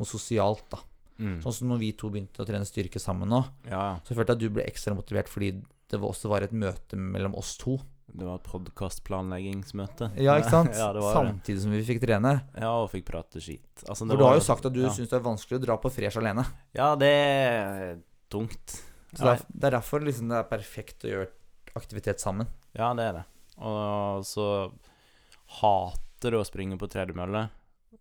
noe 0.00 0.08
sosialt, 0.08 0.64
da. 0.72 0.80
Mm. 1.20 1.36
Sånn 1.44 1.54
som 1.54 1.68
når 1.70 1.82
vi 1.82 1.92
to 2.00 2.08
begynte 2.10 2.42
å 2.42 2.48
trene 2.48 2.66
styrke 2.66 3.02
sammen 3.02 3.28
nå, 3.30 3.42
ja. 3.68 4.00
så 4.02 4.16
følte 4.16 4.32
jeg 4.32 4.38
at 4.38 4.42
du 4.42 4.56
ble 4.56 4.64
ekstra 4.64 4.96
motivert 4.96 5.28
fordi 5.30 5.52
det 5.92 5.98
var 6.00 6.14
også 6.14 6.30
var 6.32 6.46
et 6.46 6.54
møte 6.56 6.96
mellom 6.96 7.34
oss 7.36 7.58
to. 7.60 7.76
Det 8.12 8.24
var 8.24 8.38
et 8.38 8.46
podkastplanleggingsmøte. 8.48 10.08
Ja, 10.20 10.38
ikke 10.40 10.52
sant? 10.54 10.72
ja, 10.80 10.86
det. 10.96 11.02
Samtidig 11.04 11.64
som 11.64 11.74
vi 11.74 11.82
fikk 11.84 12.00
trene. 12.04 12.32
Ja, 12.56 12.70
og 12.80 12.88
fikk 12.92 13.04
prate 13.10 13.40
skit. 13.44 13.84
Altså, 13.84 14.06
For 14.08 14.20
du 14.20 14.24
har 14.24 14.38
jo 14.38 14.44
sagt 14.44 14.68
at 14.68 14.72
du 14.72 14.80
ja. 14.84 14.92
syns 14.92 15.12
det 15.12 15.18
er 15.18 15.26
vanskelig 15.26 15.60
å 15.60 15.64
dra 15.66 15.76
på 15.80 15.92
fresh 15.92 16.20
alene. 16.20 16.46
Ja, 16.76 16.94
det 16.96 17.12
er 17.12 18.00
tungt. 18.32 18.78
Så 19.12 19.20
det, 19.20 19.34
er, 19.34 19.44
det 19.52 19.68
er 19.68 19.76
derfor 19.76 20.04
liksom 20.04 20.32
det 20.32 20.40
er 20.40 20.48
perfekt 20.48 21.04
å 21.04 21.12
gjøre 21.12 21.28
aktivitet 21.76 22.24
sammen. 22.24 22.48
Ja, 22.72 22.94
det 22.96 23.10
er 23.10 23.18
det. 23.20 23.26
Og 23.60 24.24
så 24.28 24.46
hater 25.60 26.38
å 26.38 26.44
springe 26.48 26.80
på 26.80 26.88
tredemølle, 26.88 27.46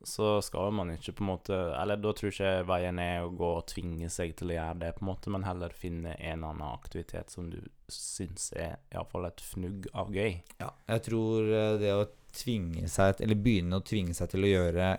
så 0.07 0.41
skal 0.41 0.71
man 0.73 0.89
ikke 0.95 1.11
på 1.17 1.21
en 1.23 1.27
måte 1.29 1.57
Eller 1.77 1.99
da 1.99 2.13
tror 2.15 2.29
jeg 2.31 2.33
ikke 2.37 2.67
veien 2.69 2.99
er 3.03 3.25
å 3.25 3.31
gå 3.37 3.49
og 3.59 3.65
tvinge 3.69 4.07
seg 4.09 4.31
til 4.39 4.49
å 4.53 4.55
gjøre 4.55 4.79
det, 4.81 4.91
på 4.97 5.03
en 5.03 5.09
måte, 5.11 5.29
men 5.33 5.43
heller 5.45 5.75
finne 5.77 6.13
en 6.15 6.37
eller 6.39 6.53
annen 6.55 6.63
aktivitet 6.71 7.29
som 7.33 7.49
du 7.51 7.59
syns 7.91 8.49
er 8.55 8.77
iallfall 8.95 9.27
et 9.27 9.43
fnugg 9.43 9.89
av 9.93 10.09
gøy. 10.15 10.39
Ja, 10.63 10.71
jeg 10.87 11.03
tror 11.09 11.51
eh, 11.51 11.75
det 11.81 11.91
å 11.93 12.07
tvinge 12.31 12.87
seg 12.87 13.19
Eller 13.19 13.35
begynne 13.35 13.81
å 13.81 13.83
tvinge 13.83 14.15
seg 14.15 14.31
til 14.31 14.47
å 14.47 14.51
gjøre 14.53 14.91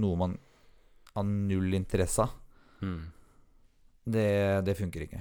noe 0.00 0.20
man 0.24 0.38
har 1.14 1.26
null 1.28 1.74
interesse 1.74 2.24
av, 2.26 2.34
Mm. 2.80 3.00
det, 4.06 4.28
det 4.64 4.74
funker 4.78 5.02
ikke. 5.02 5.20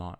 Nei. 0.00 0.14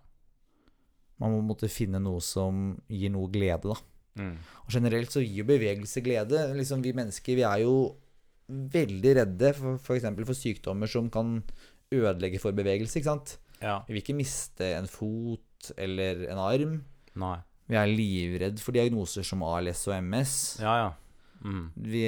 Man 1.21 1.31
må 1.33 1.39
måtte 1.51 1.69
finne 1.69 1.97
noe 2.01 2.21
som 2.21 2.75
gir 2.89 3.09
noe 3.13 3.29
glede, 3.33 3.71
da. 3.73 3.77
Mm. 4.21 4.35
Og 4.65 4.73
generelt 4.75 5.09
så 5.13 5.21
gir 5.23 5.41
jo 5.41 5.47
bevegelse 5.49 6.03
glede. 6.05 6.43
Liksom 6.57 6.81
Vi 6.85 6.93
mennesker 6.97 7.37
vi 7.39 7.45
er 7.47 7.63
jo 7.63 7.95
veldig 8.51 9.13
redde 9.21 9.53
for 9.57 9.77
f.eks. 9.79 10.07
For, 10.07 10.27
for 10.31 10.37
sykdommer 10.37 10.91
som 10.91 11.09
kan 11.13 11.39
ødelegge 11.91 12.41
for 12.41 12.55
bevegelse. 12.55 12.99
ikke 12.99 13.11
sant? 13.11 13.37
Ja. 13.61 13.79
Vi 13.85 13.95
vil 13.95 14.03
ikke 14.03 14.17
miste 14.17 14.73
en 14.77 14.89
fot 14.89 15.71
eller 15.77 16.25
en 16.31 16.41
arm. 16.41 16.75
Nei. 17.21 17.37
Vi 17.71 17.77
er 17.79 17.91
livredd 17.91 18.59
for 18.59 18.75
diagnoser 18.75 19.23
som 19.27 19.43
ALS 19.47 19.85
og 19.87 19.95
MS. 20.03 20.35
Ja, 20.63 20.75
ja. 20.81 20.91
Mm. 21.41 21.65
Vi, 21.87 22.05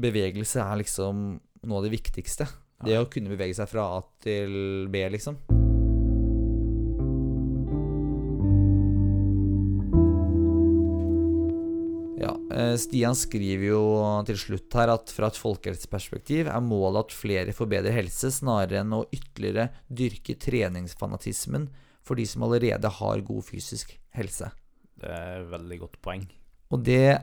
bevegelse 0.00 0.64
er 0.64 0.80
liksom 0.80 1.24
noe 1.60 1.80
av 1.80 1.86
det 1.86 1.94
viktigste. 1.98 2.48
Det 2.80 2.96
å 2.96 3.08
kunne 3.12 3.32
bevege 3.34 3.58
seg 3.58 3.68
fra 3.68 3.90
A 3.98 4.04
til 4.24 4.88
B, 4.92 5.04
liksom. 5.12 5.59
Stian 12.78 13.16
skriver 13.18 13.66
jo 13.70 13.82
til 14.28 14.38
slutt 14.38 14.76
her 14.78 14.92
at 14.92 15.12
fra 15.14 15.30
et 15.30 15.38
folkehelseperspektiv 15.40 16.50
er 16.52 16.64
målet 16.64 17.06
at 17.06 17.16
flere 17.16 17.54
får 17.56 17.70
bedre 17.72 17.94
helse, 17.96 18.30
snarere 18.34 18.82
enn 18.82 18.94
å 18.96 19.04
ytterligere 19.08 19.70
dyrke 19.88 20.36
treningsfanatismen 20.40 21.68
for 22.06 22.20
de 22.20 22.26
som 22.28 22.44
allerede 22.46 22.92
har 23.00 23.26
god 23.26 23.46
fysisk 23.46 23.92
helse. 24.16 24.50
Det 25.00 25.10
er 25.10 25.40
et 25.40 25.50
veldig 25.52 25.78
godt 25.84 26.00
poeng. 26.04 26.26
Og 26.70 26.82
det 26.84 27.20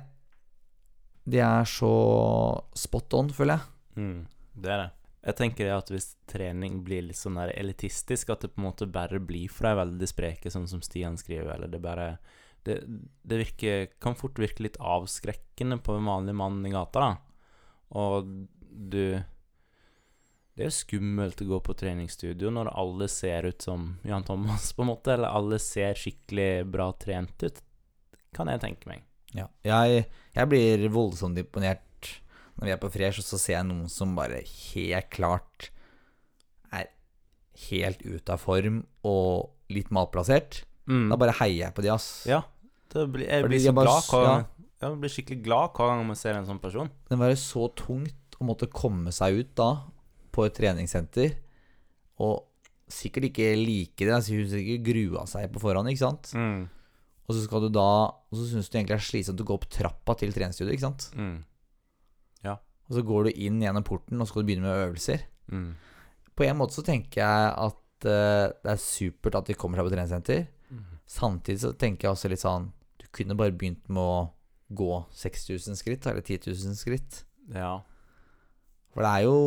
Det 1.27 1.41
er 1.43 1.65
så 1.67 1.91
spot 2.71 3.13
on, 3.13 3.29
føler 3.35 3.57
jeg. 3.57 3.63
Mm. 3.99 4.21
Det 4.55 4.71
er 4.71 4.77
det. 4.79 4.91
Jeg 5.27 5.35
tenker 5.35 5.71
at 5.75 5.89
hvis 5.91 6.13
trening 6.29 6.77
blir 6.85 7.03
litt 7.03 7.19
sånn 7.19 7.35
elitistisk, 7.35 8.29
at 8.31 8.45
det 8.45 8.53
på 8.53 8.61
en 8.61 8.67
måte 8.69 8.87
bare 8.87 9.19
blir 9.19 9.51
for 9.51 9.67
de 9.67 9.73
veldig 9.81 10.07
spreke, 10.07 10.51
sånn 10.53 10.69
som 10.71 10.79
Stian 10.85 11.17
skriver, 11.19 11.51
eller 11.57 11.67
det 11.67 11.81
bare 11.83 12.13
Det, 12.67 12.77
det 13.23 13.39
virker, 13.43 13.87
kan 14.03 14.17
fort 14.19 14.39
virke 14.41 14.65
litt 14.65 14.77
avskrekkende 14.83 15.79
på 15.83 15.95
en 15.97 16.09
vanlig 16.09 16.35
mann 16.37 16.59
i 16.67 16.73
gata, 16.73 17.07
da. 17.07 17.09
Og 17.97 18.27
du 18.67 19.17
Det 20.57 20.65
er 20.65 20.71
jo 20.71 20.73
skummelt 20.73 21.41
å 21.41 21.47
gå 21.47 21.57
på 21.63 21.75
treningsstudio 21.77 22.49
når 22.51 22.71
alle 22.73 23.07
ser 23.13 23.45
ut 23.45 23.61
som 23.61 23.91
Jan 24.05 24.25
Thomas, 24.25 24.71
på 24.73 24.83
en 24.83 24.91
måte, 24.91 25.13
eller 25.13 25.29
alle 25.29 25.59
ser 25.61 25.97
skikkelig 25.97 26.65
bra 26.73 26.89
trent 26.97 27.45
ut, 27.45 27.61
kan 28.33 28.49
jeg 28.49 28.63
tenke 28.63 28.89
meg. 28.89 29.03
Ja. 29.37 29.45
Jeg, 29.67 30.07
jeg 30.33 30.49
blir 30.49 30.87
voldsomt 30.93 31.37
imponert 31.37 31.83
når 32.57 32.65
vi 32.65 32.73
er 32.73 32.79
på 32.81 32.89
Fresh, 32.89 33.21
så 33.21 33.37
ser 33.37 33.59
jeg 33.59 33.67
noen 33.69 33.89
som 33.91 34.15
bare 34.17 34.41
helt 34.41 35.11
klart 35.13 35.69
er 36.73 36.89
helt 37.69 38.01
ute 38.01 38.33
av 38.33 38.41
form 38.41 38.81
og 39.05 39.73
litt 39.73 39.91
malplassert. 39.93 40.63
Mm. 40.89 41.11
Da 41.11 41.19
bare 41.19 41.35
heier 41.41 41.67
jeg 41.67 41.75
på 41.77 41.85
de, 41.85 41.91
ass. 41.93 42.07
Ja. 42.29 42.41
Det 42.93 43.05
blir, 43.11 43.27
jeg 43.27 43.47
blir 43.47 43.71
bare- 43.71 43.85
glad 43.85 44.11
hver 44.11 44.27
ja. 44.27 44.37
Jeg 44.77 44.99
blir 45.01 45.09
skikkelig 45.09 45.43
glad 45.43 45.73
hver 45.73 45.89
gang 45.89 46.05
man 46.05 46.15
ser 46.15 46.37
en 46.37 46.45
sånn 46.45 46.61
person. 46.61 46.89
Det 47.09 47.17
må 47.17 47.25
være 47.25 47.39
så 47.41 47.65
tungt 47.75 48.37
å 48.37 48.45
måtte 48.45 48.69
komme 48.69 49.09
seg 49.11 49.39
ut 49.39 49.55
da, 49.57 49.71
på 50.31 50.45
et 50.45 50.53
treningssenter, 50.53 51.33
og 52.21 52.43
sikkert 52.87 53.31
ikke 53.31 53.55
like 53.57 53.97
det. 54.05 54.13
Altså, 54.13 54.37
hun 54.37 54.47
sikkert 54.51 54.85
grua 54.85 55.25
seg 55.25 55.49
på 55.51 55.63
forhånd, 55.63 55.89
ikke 55.89 56.05
sant? 56.05 56.29
Mm. 56.37 56.69
Og 57.27 57.35
så 57.35 57.41
skal 57.43 57.65
du 57.65 57.69
da 57.75 57.87
Og 58.31 58.37
så 58.37 58.45
syns 58.47 58.69
du 58.69 58.77
egentlig 58.77 58.93
det 58.95 59.01
er 59.01 59.07
slitsomt 59.09 59.41
å 59.41 59.47
gå 59.47 59.55
opp 59.57 59.65
trappa 59.71 60.13
til 60.15 60.31
treningsstudioet, 60.31 60.77
ikke 60.77 60.87
sant? 60.87 61.09
Mm. 61.17 61.43
Og 62.87 62.95
så 62.95 63.03
går 63.03 63.27
du 63.27 63.41
inn 63.43 63.59
gjennom 63.61 63.83
porten, 63.83 64.15
og 64.19 64.27
så 64.27 64.31
skal 64.31 64.43
du 64.43 64.47
begynne 64.47 64.67
med 64.67 64.85
øvelser. 64.85 65.25
Mm. 65.51 65.71
På 66.37 66.45
en 66.47 66.59
måte 66.59 66.77
så 66.77 66.83
tenker 66.87 67.19
jeg 67.19 67.49
at 67.65 68.07
uh, 68.07 68.53
det 68.63 68.71
er 68.71 68.79
supert 68.79 69.35
at 69.41 69.49
de 69.49 69.57
kommer 69.59 69.79
seg 69.79 69.89
på 69.89 69.91
treningssenter. 69.91 70.45
Mm. 70.71 70.85
Samtidig 71.07 71.63
så 71.63 71.73
tenker 71.75 72.07
jeg 72.07 72.15
også 72.15 72.31
litt 72.31 72.43
sånn 72.43 72.69
Du 73.07 73.13
kunne 73.15 73.37
bare 73.39 73.55
begynt 73.55 73.87
med 73.87 74.03
å 74.03 74.25
gå 74.67 74.91
6000 75.15 75.79
skritt, 75.79 76.07
eller 76.07 76.21
10 76.21 76.51
000 76.51 76.75
skritt. 76.75 77.21
Ja. 77.55 77.79
For 78.91 79.05
det 79.05 79.11
er 79.13 79.27
jo 79.27 79.37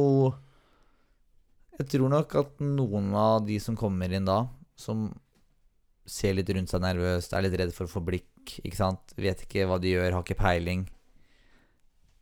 Jeg 1.81 1.88
tror 1.94 2.12
nok 2.12 2.35
at 2.37 2.61
noen 2.61 3.12
av 3.16 3.44
de 3.46 3.57
som 3.61 3.77
kommer 3.77 4.12
inn 4.12 4.29
da, 4.29 4.42
som 4.77 5.09
ser 6.05 6.35
litt 6.37 6.51
rundt 6.53 6.68
seg 6.73 6.83
nervøst, 6.85 7.33
er 7.33 7.46
litt 7.46 7.57
redd 7.57 7.73
for 7.73 7.88
å 7.88 7.92
få 7.92 8.03
blikk, 8.05 8.59
ikke 8.61 8.77
sant, 8.77 9.14
vet 9.16 9.46
ikke 9.46 9.64
hva 9.68 9.79
de 9.81 9.94
gjør, 9.94 10.12
har 10.16 10.25
ikke 10.25 10.37
peiling 10.40 10.83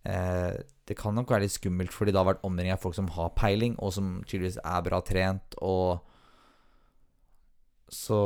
eh, 0.07 0.59
Det 0.87 0.97
kan 0.99 1.15
nok 1.17 1.31
være 1.33 1.47
litt 1.47 1.55
skummelt 1.55 1.95
fordi 1.95 2.13
det 2.13 2.21
har 2.21 2.29
vært 2.29 2.45
omringet 2.47 2.77
av 2.77 2.85
folk 2.85 2.95
som 2.99 3.11
har 3.17 3.33
peiling, 3.39 3.75
og 3.83 3.95
som 3.97 4.19
tydeligvis 4.29 4.61
er 4.63 4.87
bra 4.87 5.01
trent, 5.03 5.59
og 5.59 6.05
så 7.89 8.21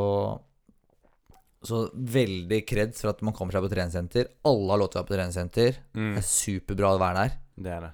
Så 1.62 1.84
veldig 1.94 2.60
kreds 2.66 3.04
for 3.04 3.12
at 3.12 3.20
man 3.22 3.34
kommer 3.36 3.54
seg 3.54 3.64
på 3.64 3.70
treningssenter. 3.70 4.30
Alle 4.48 4.72
har 4.72 4.80
lov 4.82 4.90
til 4.90 4.98
å 4.98 5.02
være 5.02 5.10
på 5.10 5.16
treningssenter. 5.16 5.82
Mm. 5.94 6.14
Det 6.16 6.22
er 6.22 6.30
superbra 6.30 6.94
å 6.96 7.02
være 7.02 7.20
der. 7.20 7.36
Det 7.62 7.74
er 7.76 7.84
det. 7.86 7.92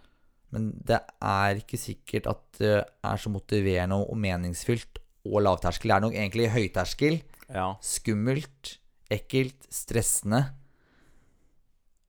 Men 0.54 0.70
det 0.88 1.00
er 1.28 1.60
ikke 1.60 1.80
sikkert 1.80 2.30
at 2.30 2.44
det 2.62 2.76
er 2.80 3.20
så 3.20 3.32
motiverende 3.32 3.98
og 4.00 4.16
meningsfylt 4.20 5.02
og 5.28 5.42
lavterskel. 5.44 5.90
Det 5.90 5.96
er 5.98 6.06
nok 6.06 6.16
egentlig 6.16 6.52
høyterskel. 6.54 7.18
Ja. 7.52 7.68
Skummelt, 7.84 8.78
ekkelt, 9.12 9.68
stressende. 9.72 10.46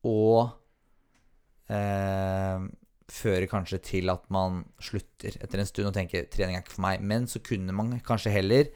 Og 0.08 0.48
eh, 1.68 2.70
fører 3.10 3.50
kanskje 3.52 3.82
til 3.84 4.12
at 4.14 4.24
man 4.32 4.64
slutter 4.84 5.36
etter 5.42 5.62
en 5.62 5.70
stund 5.70 5.92
og 5.92 5.98
tenker 5.98 6.30
trening 6.32 6.58
er 6.58 6.64
ikke 6.64 6.78
for 6.78 6.86
meg. 6.88 7.04
Men 7.04 7.28
så 7.28 7.44
kunne 7.44 7.76
man 7.76 7.98
kanskje 8.06 8.34
heller 8.34 8.72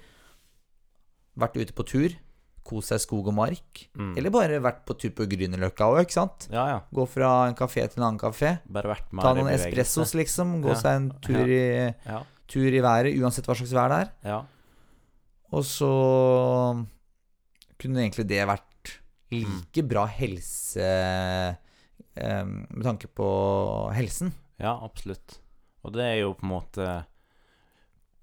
vært 1.39 1.57
ute 1.57 1.73
på 1.75 1.87
tur, 1.87 2.15
kost 2.63 2.89
seg 2.93 3.01
skog 3.03 3.27
og 3.27 3.35
mark. 3.35 3.83
Mm. 3.99 4.13
Eller 4.17 4.29
bare 4.33 4.59
vært 4.63 4.83
på 4.87 4.95
tur 4.99 5.11
på 5.17 5.25
Grünerløkka 5.29 5.87
òg, 5.91 6.01
ikke 6.05 6.15
sant? 6.17 6.47
ja, 6.51 6.63
ja. 6.71 6.79
Gå 6.93 7.05
fra 7.11 7.31
en 7.49 7.55
kafé 7.59 7.83
til 7.91 8.01
en 8.01 8.07
annen 8.09 8.19
kafé. 8.21 8.55
Ta 9.21 9.33
noen 9.35 9.51
espressos, 9.53 10.13
liksom. 10.15 10.61
Gå 10.63 10.69
Ja. 10.73 10.79
seg 10.79 10.95
en 10.95 11.09
tur, 11.21 11.43
i, 11.47 11.93
tur 12.47 12.67
i 12.71 12.81
været, 12.83 13.13
uansett 13.19 13.45
hva 13.45 13.55
slags 13.55 13.73
vær 13.75 13.89
det 13.93 13.99
er. 14.05 14.11
Ja. 14.31 14.41
Og 15.53 15.63
så 15.67 15.91
kunne 17.81 18.01
egentlig 18.05 18.27
det 18.29 18.43
vært 18.47 18.93
like 19.33 19.83
bra 19.89 20.05
helse 20.07 20.83
eh, 20.85 22.43
Med 22.45 22.83
tanke 22.85 23.07
på 23.09 23.27
helsen. 23.95 24.31
ja, 24.61 24.75
absolutt. 24.85 25.39
Og 25.83 25.91
det 25.95 26.03
er 26.05 26.19
jo 26.21 26.33
på 26.37 26.45
en 26.45 26.53
måte 26.53 26.85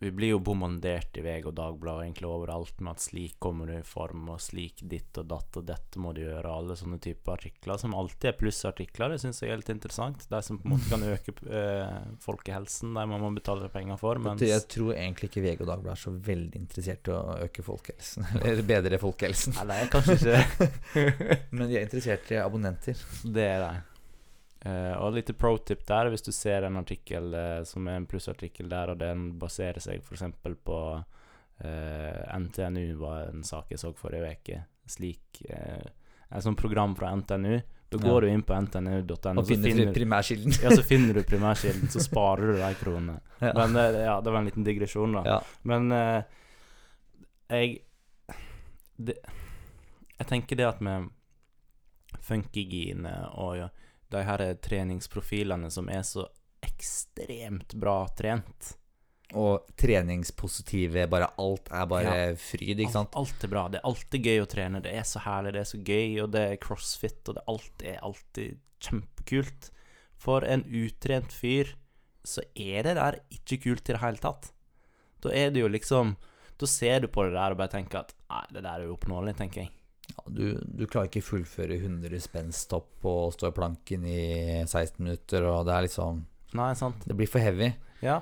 Vi 0.01 0.11
blir 0.17 0.31
jo 0.33 0.39
bombardert 0.41 1.19
i 1.21 1.23
VG 1.25 1.51
og 1.51 1.57
Dagbladet 1.59 2.07
egentlig 2.07 2.29
overalt 2.31 2.79
med 2.81 2.95
at 2.97 3.03
slik 3.05 3.35
kommer 3.43 3.69
du 3.69 3.75
i 3.77 3.85
form, 3.85 4.31
og 4.33 4.41
slik 4.41 4.81
ditt 4.89 5.19
og 5.21 5.27
datt, 5.29 5.59
og 5.61 5.67
dette 5.69 6.01
må 6.01 6.15
du 6.17 6.23
gjøre, 6.23 6.41
og 6.49 6.55
alle 6.55 6.77
sånne 6.81 6.97
typer 7.05 7.35
artikler, 7.35 7.77
som 7.83 7.97
alltid 7.99 8.31
er 8.31 8.39
plussartikler. 8.41 9.13
Det 9.13 9.19
syns 9.21 9.43
jeg 9.45 9.53
er 9.53 9.61
litt 9.61 9.73
interessant. 9.75 10.25
De 10.31 10.41
som 10.47 10.57
på 10.57 10.71
en 10.71 10.73
måte 10.73 10.89
kan 10.89 11.05
øke 11.05 11.35
øh, 11.45 11.99
folkehelsen, 12.25 12.97
de 12.97 13.05
må 13.13 13.33
betale 13.37 13.69
penger 13.75 14.01
for. 14.01 14.23
Mens 14.25 14.47
Jeg 14.47 14.65
tror 14.73 14.95
egentlig 14.95 15.29
ikke 15.29 15.45
VG 15.45 15.67
og 15.67 15.73
Dagbladet 15.75 15.99
er 15.99 16.05
så 16.07 16.15
veldig 16.31 16.65
interessert 16.65 17.13
i 17.13 17.17
å 17.19 17.21
øke 17.45 17.67
folkehelsen. 17.69 18.33
Eller 18.41 18.65
bedre 18.73 19.03
folkehelsen. 19.05 19.61
Nei, 19.61 19.69
det 19.69 19.79
er 19.85 19.95
kanskje 19.99 20.17
ikke. 20.17 21.07
Men 21.59 21.67
de 21.69 21.77
er 21.77 21.85
interessert 21.85 22.33
i 22.33 22.41
abonnenter. 22.41 23.09
Det 23.29 23.49
er 23.53 23.65
det. 23.67 23.77
Eh, 24.61 24.92
og 25.01 25.14
litt 25.16 25.31
pro 25.40 25.55
tip 25.64 25.87
der, 25.88 26.11
hvis 26.12 26.23
du 26.27 26.33
ser 26.37 26.66
en 26.68 26.77
artikkel 26.77 27.33
uh, 27.33 27.62
som 27.64 27.87
er 27.88 27.96
en 27.96 28.07
plussartikkel 28.07 28.68
der, 28.68 28.92
og 28.92 28.99
den 29.01 29.31
baserer 29.40 29.81
seg 29.81 30.03
f.eks. 30.05 30.27
på 30.64 30.81
uh, 31.01 32.38
NTNU, 32.38 32.99
var 33.01 33.31
en 33.31 33.44
sak 33.46 33.73
jeg 33.73 33.81
så 33.81 33.94
forrige 33.96 34.35
uke. 34.37 34.62
Slik 34.90 35.42
uh, 35.49 35.87
Et 36.31 36.44
sånt 36.44 36.59
program 36.61 36.92
fra 36.94 37.14
NTNU. 37.16 37.61
Da 37.90 37.99
Ja. 37.99 38.05
går 38.07 38.20
du 38.20 38.27
inn 38.29 38.42
på 38.46 38.55
ntnu.no, 38.55 39.40
Og 39.40 39.46
så 39.49 39.57
finner 39.59 39.92
primærkilden. 39.92 40.53
ja, 40.62 40.70
så 40.70 40.83
finner 40.87 41.14
du 41.14 41.25
primærkilden, 41.27 41.88
så 41.90 41.99
sparer 41.99 42.53
du 42.53 42.59
de 42.61 42.75
kronene. 42.79 43.16
Ja. 43.40 43.51
Men 43.57 43.75
eh, 43.77 44.05
ja, 44.05 44.20
det 44.20 44.31
var 44.31 44.38
en 44.38 44.44
liten 44.44 44.62
digresjon, 44.64 45.12
da. 45.16 45.23
Ja. 45.27 45.40
Men 45.64 45.90
eh, 45.90 46.23
jeg 47.49 47.81
det, 48.96 49.16
Jeg 50.18 50.27
tenker 50.29 50.57
det 50.57 50.66
at 50.68 50.81
med 50.81 51.09
funkygine 52.20 53.14
og 53.40 53.57
ja, 53.57 53.68
de 54.11 54.23
her 54.27 54.44
treningsprofilene 54.62 55.70
som 55.73 55.88
er 55.92 56.05
så 56.07 56.27
ekstremt 56.64 57.75
bra 57.81 58.03
trent 58.16 58.75
Og 59.38 59.68
treningspositive, 59.79 61.07
bare 61.11 61.29
alt 61.38 61.68
er 61.70 61.87
bare 61.87 62.14
fryd, 62.40 62.81
ikke 62.83 62.92
sant? 62.92 63.14
Alt, 63.14 63.37
alt 63.37 63.44
er 63.46 63.53
bra. 63.53 63.62
Det 63.70 63.79
er 63.79 63.87
alltid 63.87 64.27
gøy 64.27 64.40
å 64.42 64.49
trene. 64.51 64.81
Det 64.83 64.94
er 64.99 65.05
så 65.07 65.23
herlig, 65.23 65.53
det 65.55 65.61
er 65.62 65.68
så 65.70 65.79
gøy, 65.79 66.16
og 66.25 66.33
det 66.35 66.42
er 66.49 66.59
crossfit, 66.64 67.20
og 67.31 67.37
det 67.38 67.44
alt 67.53 67.85
er 67.87 68.01
alltid 68.09 68.59
kjempekult. 68.83 69.70
For 70.20 70.44
en 70.44 70.64
utrent 70.66 71.33
fyr 71.33 71.77
så 72.27 72.42
er 72.59 72.85
det 72.85 72.96
der 72.99 73.20
ikke 73.33 73.61
kult 73.68 73.87
i 73.88 73.94
det 73.94 74.03
hele 74.03 74.20
tatt. 74.20 74.51
Da 75.23 75.33
er 75.37 75.55
det 75.55 75.62
jo 75.62 75.68
liksom 75.70 76.16
Da 76.61 76.66
ser 76.68 77.01
du 77.01 77.07
på 77.09 77.25
det 77.25 77.33
der 77.33 77.55
og 77.55 77.57
bare 77.57 77.73
tenker 77.73 78.03
at 78.03 78.11
nei, 78.29 78.42
det 78.53 78.61
der 78.66 78.83
er 78.83 78.85
jo 78.85 78.96
oppnåelig, 78.99 79.33
tenker 79.38 79.62
jeg. 79.62 79.70
Ja, 80.11 80.25
du, 80.29 80.44
du 80.64 80.87
klarer 80.87 81.09
ikke 81.11 81.23
fullføre 81.25 81.77
100 81.81 82.20
spensthopp 82.25 83.05
og 83.09 83.33
stå 83.37 83.49
i 83.51 83.57
planken 83.57 84.05
i 84.09 84.20
16 84.66 84.99
minutter, 85.05 85.46
og 85.49 85.66
det 85.68 85.75
er 85.77 85.87
liksom 85.88 86.25
Nei, 86.59 86.73
sant? 86.75 87.05
Det 87.07 87.14
blir 87.14 87.29
for 87.31 87.38
heavy. 87.38 87.68
Ja. 88.03 88.16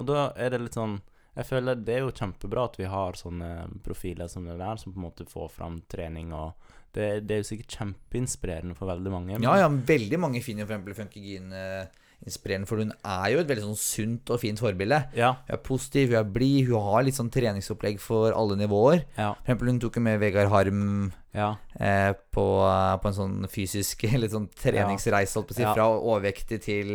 Og 0.00 0.06
da 0.08 0.30
er 0.40 0.50
det 0.54 0.60
litt 0.62 0.76
sånn 0.78 0.98
Jeg 1.36 1.44
føler 1.50 1.76
det 1.76 1.92
er 1.98 2.00
jo 2.06 2.12
kjempebra 2.16 2.62
at 2.70 2.78
vi 2.80 2.86
har 2.88 3.12
sånne 3.18 3.50
profiler 3.84 4.28
som 4.32 4.46
det 4.48 4.56
der, 4.56 4.76
som 4.80 4.94
på 4.94 5.00
en 5.02 5.04
måte 5.10 5.26
får 5.28 5.50
fram 5.52 5.82
trening 5.92 6.32
og 6.32 6.54
Det, 6.96 7.26
det 7.28 7.34
er 7.34 7.42
jo 7.42 7.48
sikkert 7.50 7.74
kjempeinspirerende 7.76 8.74
for 8.78 8.88
veldig 8.88 9.10
mange. 9.12 9.34
men- 9.34 9.42
Ja, 9.44 9.56
ja, 9.60 9.68
veldig 9.68 10.18
mange 10.18 10.40
finner 10.40 10.64
jo 10.64 10.66
for 10.70 10.78
eksempel 10.78 10.94
Funkygin 10.96 11.52
eh, 11.52 11.86
inspirerende, 12.24 12.66
for 12.66 12.80
hun 12.80 12.92
er 12.92 13.26
jo 13.32 13.40
et 13.42 13.50
veldig 13.50 13.66
sånn 13.66 13.78
sunt 13.80 14.30
og 14.32 14.40
fint 14.42 14.60
forbilde. 14.62 15.02
Ja, 15.18 15.34
Hun 15.46 15.56
er 15.58 15.62
positiv, 15.62 16.08
hun 16.10 16.20
er 16.22 16.30
blid, 16.36 16.70
hun 16.70 16.86
har 16.88 17.04
litt 17.06 17.18
sånn 17.18 17.30
treningsopplegg 17.30 18.00
for 18.02 18.32
alle 18.32 18.56
nivåer. 18.56 19.04
ja, 19.18 19.34
For 19.34 19.44
eksempel 19.50 19.72
hun 19.72 19.82
tok 19.82 20.00
med 20.02 20.18
Vegard 20.22 20.50
Harm 20.50 21.12
ja. 21.36 21.52
eh, 21.78 22.12
på, 22.32 22.46
eh, 22.66 22.96
på 23.02 23.12
en 23.12 23.18
sånn 23.20 23.36
fysisk 23.52 24.02
litt 24.22 24.34
sånn 24.34 24.48
treningsreise, 24.56 25.36
holdt 25.36 25.52
på 25.52 25.58
å 25.58 25.60
si, 25.60 25.68
fra 25.68 25.90
overvektig 25.92 26.62
til 26.64 26.90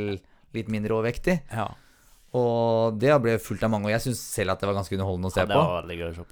litt 0.54 0.68
mindre 0.74 0.98
overvektig. 0.98 1.42
ja. 1.54 1.70
Og 2.32 2.96
det 2.96 3.12
ble 3.20 3.34
fulgt 3.44 3.64
av 3.68 3.74
mange, 3.74 3.90
og 3.90 3.92
jeg 3.92 4.06
syns 4.06 4.22
selv 4.38 4.54
at 4.54 4.62
det 4.62 4.70
var 4.70 4.78
ganske 4.78 4.96
underholdende 4.96 5.28
å 5.28 5.34
se 5.36 5.44
på. 5.50 5.64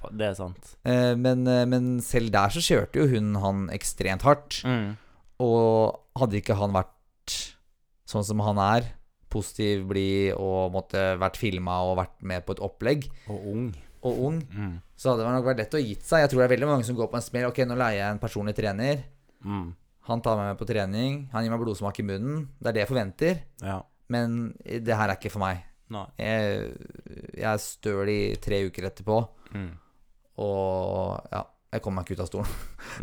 på. 0.00 0.10
Det 0.16 0.30
er 0.30 0.36
sant. 0.38 0.70
Eh, 0.88 1.12
men, 1.12 1.44
eh, 1.44 1.66
men 1.68 1.90
selv 2.00 2.32
der 2.32 2.54
så 2.54 2.62
kjørte 2.64 3.02
jo 3.02 3.08
hun 3.10 3.34
han 3.42 3.66
ekstremt 3.74 4.24
hardt. 4.24 4.62
Mm. 4.64 4.94
Og 5.44 6.00
hadde 6.16 6.40
ikke 6.40 6.56
han 6.56 6.72
vært 6.72 7.36
sånn 8.10 8.26
som 8.26 8.40
han 8.42 8.58
er, 8.58 8.88
positiv, 9.30 9.84
blid 9.86 10.32
og 10.34 10.72
måtte 10.74 10.98
vært 11.20 11.36
filma 11.38 11.76
og 11.86 11.96
vært 12.00 12.16
med 12.26 12.42
på 12.46 12.56
et 12.56 12.62
opplegg, 12.66 13.04
Og 13.30 13.44
ung. 13.52 13.68
og 14.02 14.18
ung, 14.26 14.40
Mm. 14.50 14.80
så 14.98 15.12
hadde 15.12 15.22
det 15.24 15.34
nok 15.36 15.44
vært 15.46 15.60
lett 15.62 15.76
å 15.78 15.82
gitt 15.84 16.02
seg. 16.02 16.20
Jeg 16.24 16.30
tror 16.30 16.40
det 16.42 16.50
er 16.50 16.56
veldig 16.56 16.68
mange 16.72 16.84
som 16.88 16.96
går 16.96 17.10
på 17.12 17.14
en 17.20 17.22
smell. 17.22 17.46
Ok, 17.52 17.58
nå 17.64 17.76
leier 17.78 18.00
jeg 18.02 18.10
en 18.10 18.18
personlig 18.18 18.56
trener. 18.58 19.04
Mm. 19.44 19.74
Han 20.08 20.20
tar 20.24 20.36
meg 20.36 20.50
med 20.50 20.58
på 20.58 20.66
trening. 20.66 21.28
Han 21.32 21.44
gir 21.44 21.50
meg 21.52 21.60
blodsmak 21.62 22.00
i 22.00 22.02
munnen. 22.02 22.48
Det 22.60 22.68
er 22.68 22.72
det 22.72 22.82
jeg 22.88 22.90
forventer. 22.90 23.40
Ja. 23.62 23.82
Men 24.08 24.54
det 24.66 24.88
her 24.96 25.08
er 25.08 25.14
ikke 25.16 25.30
for 25.30 25.38
meg. 25.44 25.62
Jeg, 26.18 26.76
jeg 27.36 27.44
er 27.52 27.58
støl 27.58 28.08
i 28.08 28.34
tre 28.36 28.64
uker 28.66 28.82
etterpå, 28.90 29.28
Mm. 29.54 29.70
og 30.38 31.26
ja, 31.32 31.42
jeg 31.70 31.82
kommer 31.84 32.00
meg 32.00 32.08
ikke 32.08 32.18
ut 32.18 32.24
av 32.24 32.30
stolen. 32.30 32.54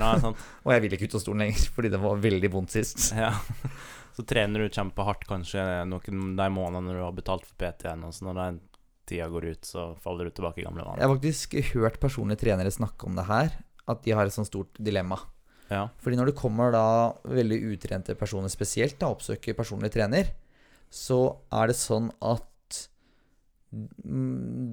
Nei, 0.01 0.13
sant. 0.23 0.47
Og 0.65 0.73
jeg 0.73 0.83
vil 0.83 0.97
ikke 0.97 1.07
ut 1.07 1.17
av 1.19 1.23
stolen 1.23 1.45
lenger, 1.45 1.67
fordi 1.75 1.91
det 1.93 2.01
var 2.03 2.25
veldig 2.25 2.51
vondt 2.53 2.75
sist. 2.75 3.11
Ja. 3.15 3.31
Så 4.17 4.25
trener 4.27 4.63
du 4.63 4.73
kjempehardt 4.73 5.27
kanskje 5.29 5.61
noen 5.87 6.33
de 6.39 6.49
månedene 6.49 6.97
du 6.97 7.03
har 7.03 7.15
betalt 7.15 7.45
for 7.45 7.55
PT-en, 7.61 8.07
og 8.07 8.15
så 8.15 8.25
når 8.27 8.39
den 8.41 8.59
tida 9.07 9.29
går 9.31 9.51
ut, 9.53 9.67
så 9.69 9.91
faller 10.03 10.27
du 10.27 10.35
tilbake 10.35 10.59
i 10.61 10.65
gamle 10.65 10.83
Jeg 10.97 11.05
har 11.05 11.13
faktisk 11.13 11.55
hørt 11.75 11.99
personlige 12.01 12.41
trenere 12.43 12.73
snakke 12.73 13.07
om 13.07 13.15
det 13.15 13.27
her, 13.29 13.53
at 13.87 14.01
de 14.03 14.15
har 14.17 14.27
et 14.27 14.35
sånt 14.35 14.49
stort 14.49 14.81
dilemma. 14.83 15.19
Ja. 15.69 15.85
Fordi 16.03 16.19
når 16.19 16.31
det 16.31 16.39
kommer 16.39 16.73
da 16.75 16.87
veldig 17.27 17.61
utrente 17.71 18.15
personer 18.19 18.51
spesielt, 18.51 18.97
da 18.99 19.11
oppsøker 19.13 19.55
personlig 19.55 19.93
trener, 19.95 20.33
så 20.91 21.37
er 21.55 21.71
det 21.71 21.79
sånn 21.79 22.09
at 22.23 22.43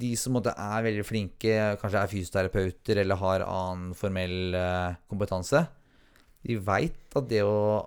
de 0.00 0.10
som 0.18 0.38
er 0.40 0.84
veldig 0.86 1.04
flinke, 1.06 1.54
kanskje 1.80 2.02
er 2.02 2.10
fysioterapeuter 2.12 3.00
eller 3.02 3.20
har 3.20 3.44
annen 3.46 3.96
formell 3.98 4.56
eh, 4.58 4.96
kompetanse, 5.10 5.64
de 6.44 6.58
veit 6.60 7.16
at 7.16 7.28
det 7.30 7.42
å 7.46 7.84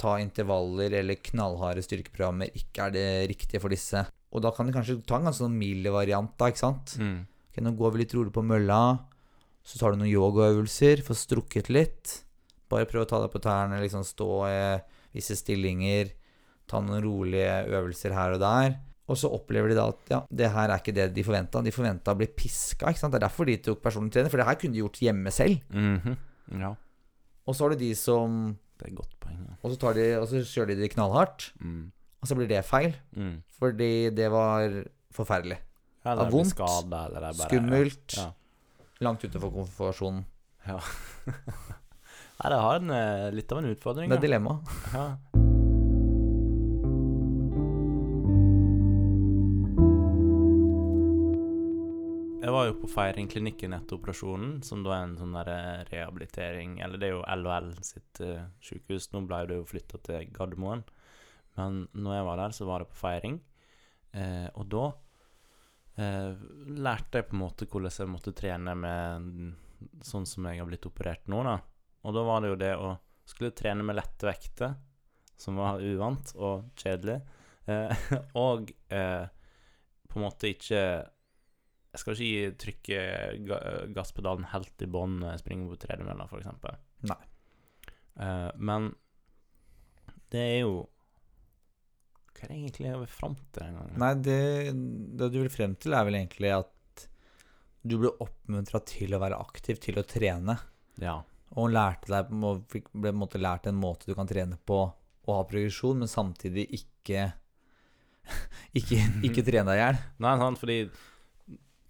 ta 0.00 0.16
intervaller 0.20 0.96
eller 1.00 1.20
knallharde 1.22 1.84
styrkeprogrammer 1.84 2.50
ikke 2.58 2.88
er 2.88 2.94
det 2.94 3.08
riktige 3.30 3.62
for 3.62 3.72
disse. 3.72 4.02
Og 4.34 4.42
da 4.42 4.50
kan 4.54 4.66
de 4.66 4.74
kanskje 4.74 4.98
ta 5.06 5.20
en 5.20 5.28
ganske 5.28 5.44
sånn 5.44 5.56
mild 5.56 5.86
variant, 5.94 6.32
da, 6.40 6.50
ikke 6.50 6.64
sant? 6.64 6.96
Mm. 6.98 7.22
Okay, 7.50 7.62
nå 7.62 7.74
går 7.78 7.94
vi 7.94 8.02
litt 8.02 8.14
rolig 8.16 8.34
på 8.34 8.42
mølla. 8.42 8.80
Så 9.64 9.78
tar 9.80 9.94
du 9.94 10.00
noen 10.00 10.10
yogaøvelser, 10.10 11.04
får 11.06 11.20
strukket 11.22 11.70
litt. 11.72 12.18
Bare 12.68 12.88
prøv 12.90 13.04
å 13.04 13.08
ta 13.08 13.22
deg 13.22 13.30
på 13.32 13.40
tærne, 13.44 13.78
liksom 13.80 14.02
stå 14.04 14.30
i 14.50 14.58
visse 15.14 15.38
stillinger. 15.38 16.10
Ta 16.68 16.82
noen 16.82 17.04
rolige 17.04 17.62
øvelser 17.70 18.16
her 18.16 18.34
og 18.34 18.42
der. 18.42 18.74
Og 19.08 19.18
så 19.20 19.28
opplever 19.28 19.68
de 19.68 19.74
da 19.76 19.88
at 19.92 20.08
ja, 20.10 20.20
det 20.32 20.48
her 20.54 20.70
er 20.72 20.80
ikke 20.80 20.94
det 20.96 21.10
de 21.14 21.22
forventa. 21.26 21.60
De 21.62 21.70
forventa 21.74 22.14
å 22.14 22.16
bli 22.16 22.26
piska. 22.26 22.88
ikke 22.88 22.98
sant? 23.02 23.12
Det 23.12 23.20
er 23.22 23.26
derfor 23.28 23.44
de 23.44 23.56
tok 23.60 23.82
personlig 23.84 24.12
trener, 24.14 24.30
for 24.32 24.40
det 24.40 24.46
her 24.48 24.54
kunne 24.56 24.72
de 24.72 24.80
gjort 24.80 25.00
hjemme 25.04 25.30
selv. 25.34 25.60
Mhm. 25.70 26.16
Ja, 26.60 26.74
Og 27.46 27.54
så 27.54 27.64
har 27.64 27.70
du 27.74 27.76
de 27.76 27.94
som 27.94 28.56
det 28.78 28.88
er 28.90 28.94
godt 28.96 29.12
poeng. 29.20 29.36
Ja. 29.48 29.54
Og 29.62 29.70
så, 29.72 29.76
tar 29.78 29.92
de, 29.94 30.06
og 30.18 30.26
så 30.28 30.40
kjører 30.40 30.66
de 30.72 30.76
det 30.80 30.90
knallhardt, 30.94 31.52
Mm. 31.60 31.92
og 32.22 32.28
så 32.28 32.34
blir 32.36 32.48
det 32.48 32.64
feil. 32.64 32.94
Mm. 33.16 33.42
Fordi 33.60 34.10
det 34.14 34.30
var 34.32 34.84
forferdelig. 35.12 35.58
Ja, 36.04 36.14
Det 36.16 36.24
det 36.24 36.32
vondt, 36.32 36.60
eller 36.60 37.20
det 37.20 37.36
bare 37.38 37.48
Skummelt. 37.48 38.16
Ja. 38.16 38.30
Langt 39.00 39.20
utenfor 39.24 39.50
komfortsonen. 39.52 40.24
ja. 40.66 40.78
Nei, 42.40 42.50
det 42.50 42.58
har 42.60 42.76
en, 42.76 42.90
eh, 42.90 43.30
litt 43.30 43.52
av 43.52 43.58
en 43.58 43.70
utfordring. 43.74 44.08
Det 44.10 44.18
er 44.18 44.26
dilemma. 44.26 44.58
Ja. 44.92 45.16
Var 52.54 52.68
jo 52.68 52.76
på 52.80 52.88
Feiringklinikken 52.90 53.74
etter 53.76 53.98
operasjonen, 53.98 54.60
som 54.66 54.84
da 54.86 54.94
er 54.96 55.08
en 55.08 55.16
sånn 55.18 55.34
der 55.36 55.50
eh, 55.52 55.82
rehabilitering 55.90 56.78
Eller 56.84 57.00
det 57.00 57.08
er 57.08 57.16
jo 57.16 57.24
LHL 57.26 57.72
sitt 57.84 58.20
uh, 58.24 58.46
sykehus. 58.64 59.10
Nå 59.12 59.24
ble 59.28 59.40
det 59.50 59.58
jo 59.58 59.66
flytta 59.68 60.00
til 60.06 60.30
Gardermoen. 60.34 60.84
Men 61.58 61.84
når 61.92 62.16
jeg 62.18 62.28
var 62.28 62.40
der, 62.42 62.54
så 62.56 62.68
var 62.68 62.82
det 62.82 62.90
på 62.90 63.00
Feiring. 63.02 63.38
Eh, 64.14 64.46
og 64.54 64.66
da 64.70 64.84
eh, 65.98 66.32
lærte 66.70 67.20
jeg 67.20 67.28
på 67.28 67.36
en 67.36 67.42
måte 67.42 67.68
hvordan 67.70 67.94
jeg 67.98 68.10
måtte 68.10 68.34
trene 68.36 68.74
med 68.78 69.54
sånn 70.06 70.26
som 70.28 70.46
jeg 70.48 70.62
har 70.62 70.68
blitt 70.68 70.86
operert 70.88 71.26
nå, 71.30 71.42
da. 71.46 71.58
Og 72.04 72.14
da 72.16 72.24
var 72.26 72.42
det 72.42 72.52
jo 72.52 72.60
det 72.60 72.74
å 72.78 72.90
skulle 73.26 73.54
trene 73.56 73.86
med 73.86 73.96
lette 73.98 74.28
vekter, 74.28 74.76
som 75.40 75.58
var 75.58 75.82
uvant 75.82 76.34
og 76.36 76.68
kjedelig. 76.78 77.18
Eh, 77.66 78.06
og 78.46 78.70
eh, 78.92 79.24
på 80.08 80.20
en 80.20 80.26
måte 80.26 80.52
ikke 80.52 80.82
Jeg 81.94 82.02
skal 82.02 82.18
ikke 82.18 82.54
trykke 82.64 83.02
ga 83.46 83.58
gasspedalen 83.94 84.48
helt 84.50 84.82
i 84.82 84.88
bånn 84.90 85.20
når 85.20 85.36
jeg 85.36 85.42
springer 85.44 85.70
på 85.70 85.78
tredemølla, 85.84 86.26
f.eks. 86.26 86.48
Nei. 87.06 87.20
Uh, 88.18 88.50
men 88.58 88.90
det 90.34 90.42
er 90.42 90.60
jo 90.64 90.74
Hva 92.34 92.44
er 92.46 92.50
det 92.50 92.56
egentlig 92.58 92.86
jeg 92.88 93.00
vil 93.00 93.10
fram 93.10 93.36
til 93.38 93.62
den 93.62 93.78
gangen? 93.78 94.00
Nei, 94.02 94.10
det, 94.26 94.38
det 95.20 95.30
du 95.34 95.38
vil 95.44 95.52
frem 95.54 95.76
til, 95.78 95.94
er 95.94 96.06
vel 96.08 96.18
egentlig 96.18 96.50
at 96.56 97.06
du 97.84 97.98
ble 98.00 98.10
oppmuntra 98.24 98.80
til 98.88 99.14
å 99.14 99.20
være 99.22 99.38
aktiv, 99.38 99.78
til 99.82 99.98
å 100.00 100.06
trene. 100.08 100.56
Ja. 101.02 101.18
Og 101.54 101.70
lærte 101.70 102.10
deg 102.10 102.30
fikk- 102.72 102.90
ble 102.90 103.10
på 103.12 103.14
en 103.14 103.20
måte 103.20 103.40
lært 103.42 103.68
en 103.70 103.78
måte 103.78 104.08
du 104.08 104.14
kan 104.18 104.30
trene 104.30 104.58
på 104.66 104.80
og 105.24 105.32
ha 105.38 105.42
progresjon, 105.48 106.02
men 106.02 106.10
samtidig 106.10 106.66
ikke 106.80 107.30
Ikke, 108.78 108.98
ikke 109.26 109.44
trene 109.44 109.68
deg 109.68 109.78
i 109.78 109.82
hjel. 109.82 109.98
Nei, 110.24 110.34
sant, 110.40 110.58
fordi 110.60 110.78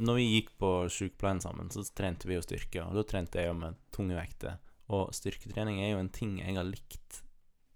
når 0.02 0.16
vi 0.18 0.24
gikk 0.32 0.50
på 0.58 0.70
sykepleien 0.90 1.40
sammen, 1.40 1.70
så 1.70 1.84
trente 1.94 2.26
vi 2.26 2.34
jo 2.34 2.42
styrke, 2.42 2.82
og 2.82 2.96
da 2.98 3.04
trente 3.06 3.38
jeg 3.38 3.50
jo 3.50 3.58
med 3.58 3.76
tunge 3.94 4.16
vekter. 4.18 4.56
Og 4.94 5.12
styrketrening 5.14 5.78
er 5.80 5.94
jo 5.94 6.00
en 6.02 6.10
ting 6.12 6.38
jeg 6.40 6.56
har 6.58 6.66
likt 6.66 7.20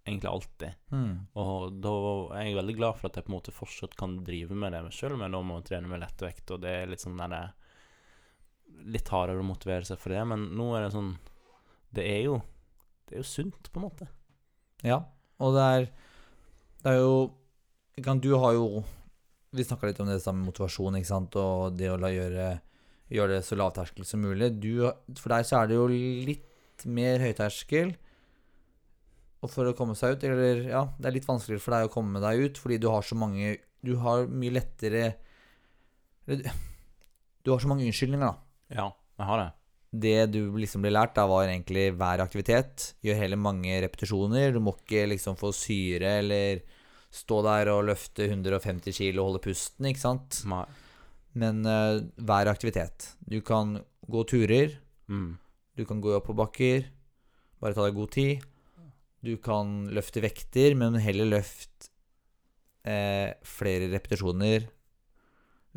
egentlig 0.09 0.31
alltid. 0.31 0.75
Mm. 0.91 1.15
Og 1.39 1.79
da 1.85 1.93
er 2.39 2.49
jeg 2.49 2.59
veldig 2.59 2.77
glad 2.79 2.99
for 2.99 3.09
at 3.09 3.19
jeg 3.19 3.27
på 3.27 3.33
en 3.33 3.37
måte 3.37 3.55
fortsatt 3.55 3.97
kan 3.99 4.19
drive 4.25 4.57
med 4.57 4.73
det, 4.75 4.83
selv 4.97 5.21
men 5.21 5.37
da 5.37 5.41
må 5.45 5.61
jeg 5.61 5.69
trene 5.71 5.91
med 5.91 6.03
lettvekt, 6.03 6.51
og 6.55 6.63
det 6.65 6.75
er 6.83 6.91
litt 6.91 7.05
sånn 7.05 7.19
der 7.21 7.29
det- 7.35 7.55
Litt 8.85 9.09
hardere 9.09 9.41
å 9.41 9.47
motivere 9.49 9.85
seg 9.85 9.99
for 9.99 10.13
det, 10.13 10.21
men 10.29 10.51
nå 10.55 10.77
er 10.77 10.85
det 10.85 10.93
sånn 10.93 11.19
Det 11.93 12.05
er 12.05 12.23
jo 12.25 12.43
Det 13.09 13.17
er 13.17 13.23
jo 13.23 13.25
sunt, 13.25 13.73
på 13.73 13.81
en 13.81 13.87
måte. 13.89 14.09
Ja, 14.85 15.05
og 15.41 15.55
det 15.55 15.63
er 15.65 15.87
Det 16.83 16.93
er 16.93 16.99
jo 16.99 17.35
Du 18.21 18.37
har 18.39 18.53
jo 18.53 18.85
Vi 19.57 19.65
snakka 19.65 19.89
litt 19.89 20.01
om 20.05 20.11
det 20.11 20.21
samme 20.21 20.45
motivasjon, 20.45 20.99
ikke 20.99 21.09
sant, 21.09 21.37
og 21.41 21.79
det 21.79 21.93
å 21.93 22.01
la 22.01 22.13
gjøre 22.13 22.49
Gjøre 23.09 23.39
det 23.39 23.45
så 23.47 23.57
lavterskel 23.57 24.05
som 24.05 24.21
mulig. 24.21 24.51
Du, 24.61 24.85
for 25.17 25.33
deg 25.33 25.47
så 25.49 25.63
er 25.63 25.71
det 25.71 25.79
jo 25.79 25.87
litt 25.89 26.85
mer 26.85 27.23
høyterskel. 27.23 27.95
Og 29.41 29.53
for 29.53 29.71
å 29.71 29.75
komme 29.79 29.95
seg 29.97 30.17
ut, 30.17 30.27
eller 30.29 30.67
ja, 30.69 30.83
det 30.99 31.09
er 31.09 31.15
litt 31.17 31.29
vanskeligere 31.29 31.63
for 31.63 31.77
deg 31.77 31.89
å 31.89 31.93
komme 31.95 32.21
deg 32.21 32.43
ut, 32.45 32.61
fordi 32.61 32.77
du 32.83 32.91
har 32.93 33.07
så 33.07 33.17
mange 33.19 33.57
Du 33.81 33.95
har 34.03 34.27
mye 34.27 34.57
lettere 34.57 35.05
eller, 36.27 36.51
Du 37.47 37.53
har 37.55 37.63
så 37.63 37.71
mange 37.71 37.87
unnskyldninger, 37.87 38.27
da. 38.27 38.77
Ja, 38.77 38.89
jeg 39.17 39.31
har 39.31 39.41
det. 39.41 39.51
Det 39.89 40.17
du 40.35 40.41
liksom 40.61 40.83
ble 40.85 40.93
lært, 40.93 41.15
da 41.17 41.25
var 41.31 41.47
egentlig 41.47 41.87
hver 41.97 42.21
aktivitet. 42.21 42.91
Gjør 43.01 43.23
heller 43.23 43.41
mange 43.41 43.79
repetisjoner. 43.87 44.53
Du 44.53 44.61
må 44.61 44.75
ikke 44.77 45.07
liksom 45.15 45.39
få 45.41 45.55
syre 45.57 46.19
eller 46.21 46.61
stå 47.15 47.41
der 47.47 47.71
og 47.73 47.87
løfte 47.89 48.29
150 48.29 48.99
kilo 49.01 49.23
og 49.23 49.33
holde 49.33 49.45
pusten, 49.49 49.89
ikke 49.89 50.05
sant. 50.05 50.43
Nei. 50.49 50.65
Men 51.39 51.63
uh, 51.67 52.01
hver 52.17 52.51
aktivitet. 52.51 53.13
Du 53.21 53.41
kan 53.45 53.79
gå 54.09 54.25
turer. 54.29 54.79
Mm. 55.09 55.37
Du 55.79 55.85
kan 55.89 56.01
gå 56.03 56.13
i 56.13 56.19
oppoverbakker. 56.19 56.89
Bare 57.63 57.77
ta 57.77 57.87
deg 57.87 57.99
god 57.99 58.13
tid. 58.15 58.45
Du 59.25 59.35
kan 59.43 59.87
løfte 59.95 60.23
vekter, 60.23 60.77
men 60.79 60.99
heller 61.03 61.27
løft 61.33 61.89
eh, 62.87 63.35
flere 63.47 63.89
repetisjoner. 63.91 64.69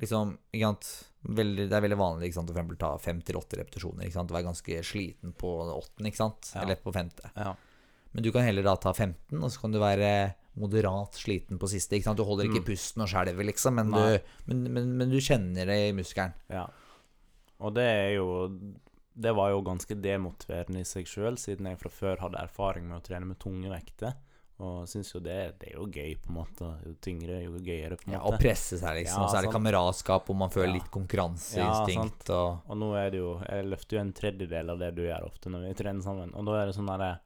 Liksom, 0.02 0.36
ikke 0.54 0.68
sant 0.68 0.92
veldig, 1.22 1.68
Det 1.70 1.78
er 1.78 1.84
veldig 1.86 1.98
vanlig 2.00 2.30
ikke 2.30 2.40
sant, 2.40 2.50
å 2.50 2.54
for 2.54 2.62
eksempel 2.62 2.80
ta 2.82 2.92
fem 3.02 3.20
til 3.26 3.38
åtte 3.38 3.60
repetisjoner. 3.60 4.06
Ikke 4.06 4.18
sant? 4.20 4.34
Være 4.34 4.48
ganske 4.48 4.84
sliten 4.86 5.34
på 5.38 5.52
åttende, 5.68 6.10
ikke 6.10 6.22
sant? 6.22 6.54
Ja. 6.54 6.64
Eller 6.64 6.80
på 6.82 6.94
femte. 6.96 7.34
Ja. 7.36 7.54
Men 8.12 8.26
du 8.26 8.32
kan 8.34 8.46
heller 8.46 8.66
da 8.66 8.76
ta 8.82 8.94
15, 8.94 9.38
og 9.38 9.52
så 9.52 9.64
kan 9.64 9.74
du 9.74 9.82
være 9.82 10.12
moderat 10.60 11.14
sliten 11.16 11.58
på 11.60 11.68
siste. 11.72 12.00
Du 12.16 12.24
holder 12.24 12.46
ikke 12.50 12.60
Mm. 12.64 12.68
pusten 12.68 13.02
og 13.04 13.08
skjelver, 13.10 13.46
liksom, 13.48 13.76
men 13.76 13.92
du, 13.92 14.20
men, 14.48 14.64
men, 14.74 14.98
men 14.98 15.10
du 15.10 15.18
kjenner 15.20 15.66
det 15.66 15.78
i 15.90 15.94
muskelen. 15.94 16.34
Ja. 16.50 16.68
Og 17.62 17.74
det 17.76 17.84
er 17.86 18.16
jo 18.18 18.28
Det 19.14 19.34
var 19.36 19.50
jo 19.52 19.62
ganske 19.62 19.94
demotiverende 20.02 20.80
i 20.80 20.84
seg 20.88 21.06
sjøl, 21.06 21.36
siden 21.38 21.68
jeg 21.68 21.78
fra 21.78 21.90
før 21.90 22.18
hadde 22.24 22.40
erfaring 22.42 22.86
med 22.88 23.02
å 23.02 23.04
trene 23.04 23.26
med 23.28 23.38
tunge 23.40 23.68
vekter. 23.70 24.14
Og 24.62 24.88
syns 24.88 25.12
jo 25.14 25.20
det, 25.20 25.58
det 25.60 25.72
er 25.72 25.76
jo 25.76 25.86
gøy, 25.90 26.16
på 26.22 26.30
en 26.30 26.36
måte. 26.38 26.70
Jo 26.86 26.94
tyngre, 27.02 27.42
jo 27.44 27.52
gøyere, 27.60 27.98
på 27.98 28.08
en 28.08 28.14
måte. 28.14 28.20
Ja. 28.20 28.22
Å 28.32 28.40
presse 28.40 28.78
seg, 28.80 28.96
liksom. 29.02 29.20
Ja, 29.20 29.26
og 29.26 29.30
så 29.34 29.38
er 29.40 29.42
det 29.48 29.52
kameratskap, 29.52 30.30
og 30.30 30.36
man 30.38 30.50
føler 30.54 30.68
Ja. 30.68 30.74
litt 30.80 30.92
konkurranseinstinkt. 30.92 32.30
og 32.30 32.62
Og 32.70 32.78
nå 32.78 32.94
er 32.96 33.10
det 33.12 33.20
jo 33.20 33.40
Jeg 33.50 33.66
løfter 33.66 33.92
jo 33.98 34.00
en 34.00 34.14
tredjedel 34.14 34.70
av 34.70 34.80
det 34.80 34.96
du 34.96 35.02
gjør 35.04 35.26
ofte 35.28 35.50
når 35.50 35.68
vi 35.68 35.74
trener 35.84 36.02
sammen. 36.02 36.34
Og 36.36 36.46
da 36.46 36.52
er 36.62 36.66
det 36.68 36.76
sånn 36.76 36.88
derre 36.88 37.20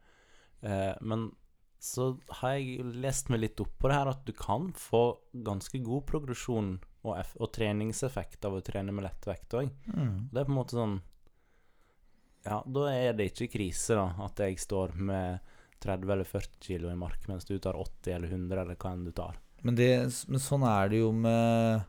eh, 0.63 0.95
Men 1.01 1.31
så 1.79 2.11
har 2.39 2.55
jeg 2.55 2.85
lest 2.97 3.29
meg 3.29 3.43
litt 3.43 3.61
opp 3.61 3.73
på 3.79 3.89
det 3.89 3.97
her 3.97 4.11
at 4.11 4.23
du 4.25 4.31
kan 4.37 4.69
få 4.77 5.03
ganske 5.45 5.81
god 5.85 6.05
progresjon 6.09 6.75
og, 7.05 7.17
og 7.37 7.51
treningseffekt 7.53 8.47
av 8.47 8.57
å 8.57 8.63
trene 8.65 8.95
med 8.95 9.05
lettvekt 9.05 9.57
òg. 9.59 9.69
mm. 9.85 10.15
Det 10.31 10.41
er 10.41 10.47
på 10.47 10.53
en 10.53 10.59
måte 10.59 10.79
sånn 10.79 10.95
Ja, 12.45 12.61
da 12.65 12.87
er 12.93 13.17
det 13.17 13.31
ikke 13.31 13.51
krise, 13.57 13.97
da, 13.97 14.07
at 14.25 14.41
jeg 14.41 14.61
står 14.61 14.95
med 14.97 15.51
30 15.85 16.13
eller 16.15 16.29
40 16.29 16.61
kilo 16.61 16.91
i 16.91 16.97
mark, 16.97 17.27
mens 17.29 17.45
du 17.45 17.57
tar 17.59 17.77
80 17.77 18.15
eller 18.15 18.31
100, 18.31 18.61
eller 18.61 18.79
hva 18.79 18.93
enn 18.93 19.05
du 19.05 19.11
tar. 19.15 19.37
Men, 19.65 19.77
det, 19.77 19.89
men 20.29 20.41
sånn 20.41 20.65
er 20.69 20.91
det 20.91 21.01
jo 21.01 21.11
med 21.13 21.85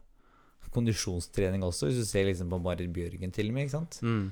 kondisjonstrening 0.77 1.65
også, 1.65 1.89
hvis 1.89 2.03
du 2.03 2.09
ser 2.09 2.27
liksom 2.29 2.51
på 2.53 2.61
Marit 2.65 2.93
Bjørgen 2.93 3.33
til 3.33 3.51
og 3.51 3.57
med. 3.57 3.67
ikke 3.67 3.77
sant? 3.79 4.01
Mm. 4.05 4.27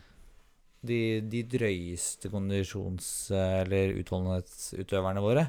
De, 0.85 1.01
de 1.33 1.41
drøyeste 1.49 2.29
kondisjons- 2.29 3.31
eller 3.33 3.95
utholdenhetsutøverne 4.03 5.23
våre, 5.25 5.47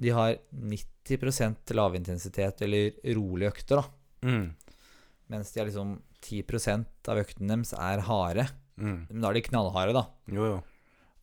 de 0.00 0.12
har 0.16 0.38
90% 0.56 1.74
lavintensitet 1.76 2.62
eller 2.64 2.96
rolige 3.16 3.52
økter, 3.52 3.82
da. 3.82 4.30
Mm. 4.30 4.46
Mens 5.30 5.52
de 5.52 5.60
har 5.60 5.68
liksom 5.68 5.98
10% 6.24 7.10
av 7.12 7.20
øktene 7.20 7.54
deres 7.58 7.74
er 7.76 8.04
harde. 8.08 8.48
Mm. 8.80 8.98
Men 9.10 9.22
da 9.22 9.30
er 9.30 9.38
de 9.38 9.46
knallharde, 9.50 9.96
da. 9.96 10.06
Jo, 10.32 10.48
jo. 10.54 10.58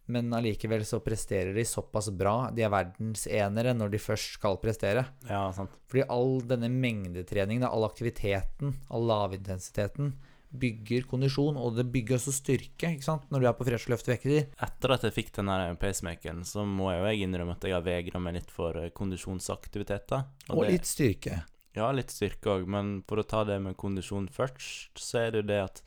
Men 0.07 0.31
allikevel 0.31 0.85
så 0.87 1.01
presterer 1.03 1.51
de 1.55 1.65
såpass 1.67 2.07
bra. 2.15 2.47
De 2.55 2.63
er 2.63 2.71
verdensenere 2.71 3.73
når 3.75 3.91
de 3.91 3.99
først 3.99 4.37
skal 4.37 4.55
prestere. 4.61 5.03
Ja, 5.27 5.49
sant. 5.55 5.73
Fordi 5.91 6.05
all 6.13 6.37
denne 6.47 6.69
mengdetreningen, 6.71 7.67
all 7.67 7.83
aktiviteten, 7.89 8.77
all 8.87 9.03
lavintensiteten, 9.09 10.13
bygger 10.51 11.07
kondisjon, 11.09 11.57
og 11.59 11.75
det 11.75 11.85
bygger 11.91 12.15
også 12.17 12.33
styrke, 12.33 12.93
ikke 12.95 13.03
sant, 13.03 13.25
når 13.31 13.43
du 13.43 13.47
er 13.49 13.55
på 13.57 13.67
fresh 13.67 13.89
løftevekter. 13.91 14.47
Etter 14.63 14.93
at 14.95 15.03
jeg 15.03 15.15
fikk 15.15 15.33
den 15.35 15.51
pacemakeren, 15.81 16.45
så 16.47 16.63
må 16.65 16.91
jeg 16.93 17.01
jo 17.01 17.09
jeg 17.11 17.27
innrømme 17.27 17.57
at 17.57 17.67
jeg 17.67 17.75
har 17.75 17.85
vegra 17.85 18.21
meg 18.23 18.39
litt 18.39 18.53
for 18.53 18.77
eh, 18.79 18.89
kondisjonsaktiviteter. 18.95 20.25
Og 20.49 20.63
det- 20.63 20.71
litt 20.77 20.85
styrke. 20.89 21.43
Ja, 21.77 21.91
litt 21.93 22.09
styrke 22.09 22.55
òg, 22.55 22.65
men 22.65 23.03
for 23.07 23.21
å 23.21 23.27
ta 23.27 23.43
det 23.43 23.59
med 23.61 23.77
kondisjon 23.77 24.29
først, 24.33 24.97
så 24.97 25.27
er 25.27 25.31
det 25.31 25.43
jo 25.43 25.47
det 25.51 25.59
at 25.65 25.81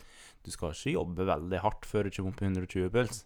du 0.45 0.51
skal 0.55 0.71
ikke 0.71 0.95
jobbe 0.95 1.27
veldig 1.27 1.61
hardt 1.65 1.89
før 1.89 2.05
du 2.07 2.11
kommer 2.15 2.31
opp 2.31 2.43
i 2.43 2.47
120 2.47 2.91
puls. 2.95 3.25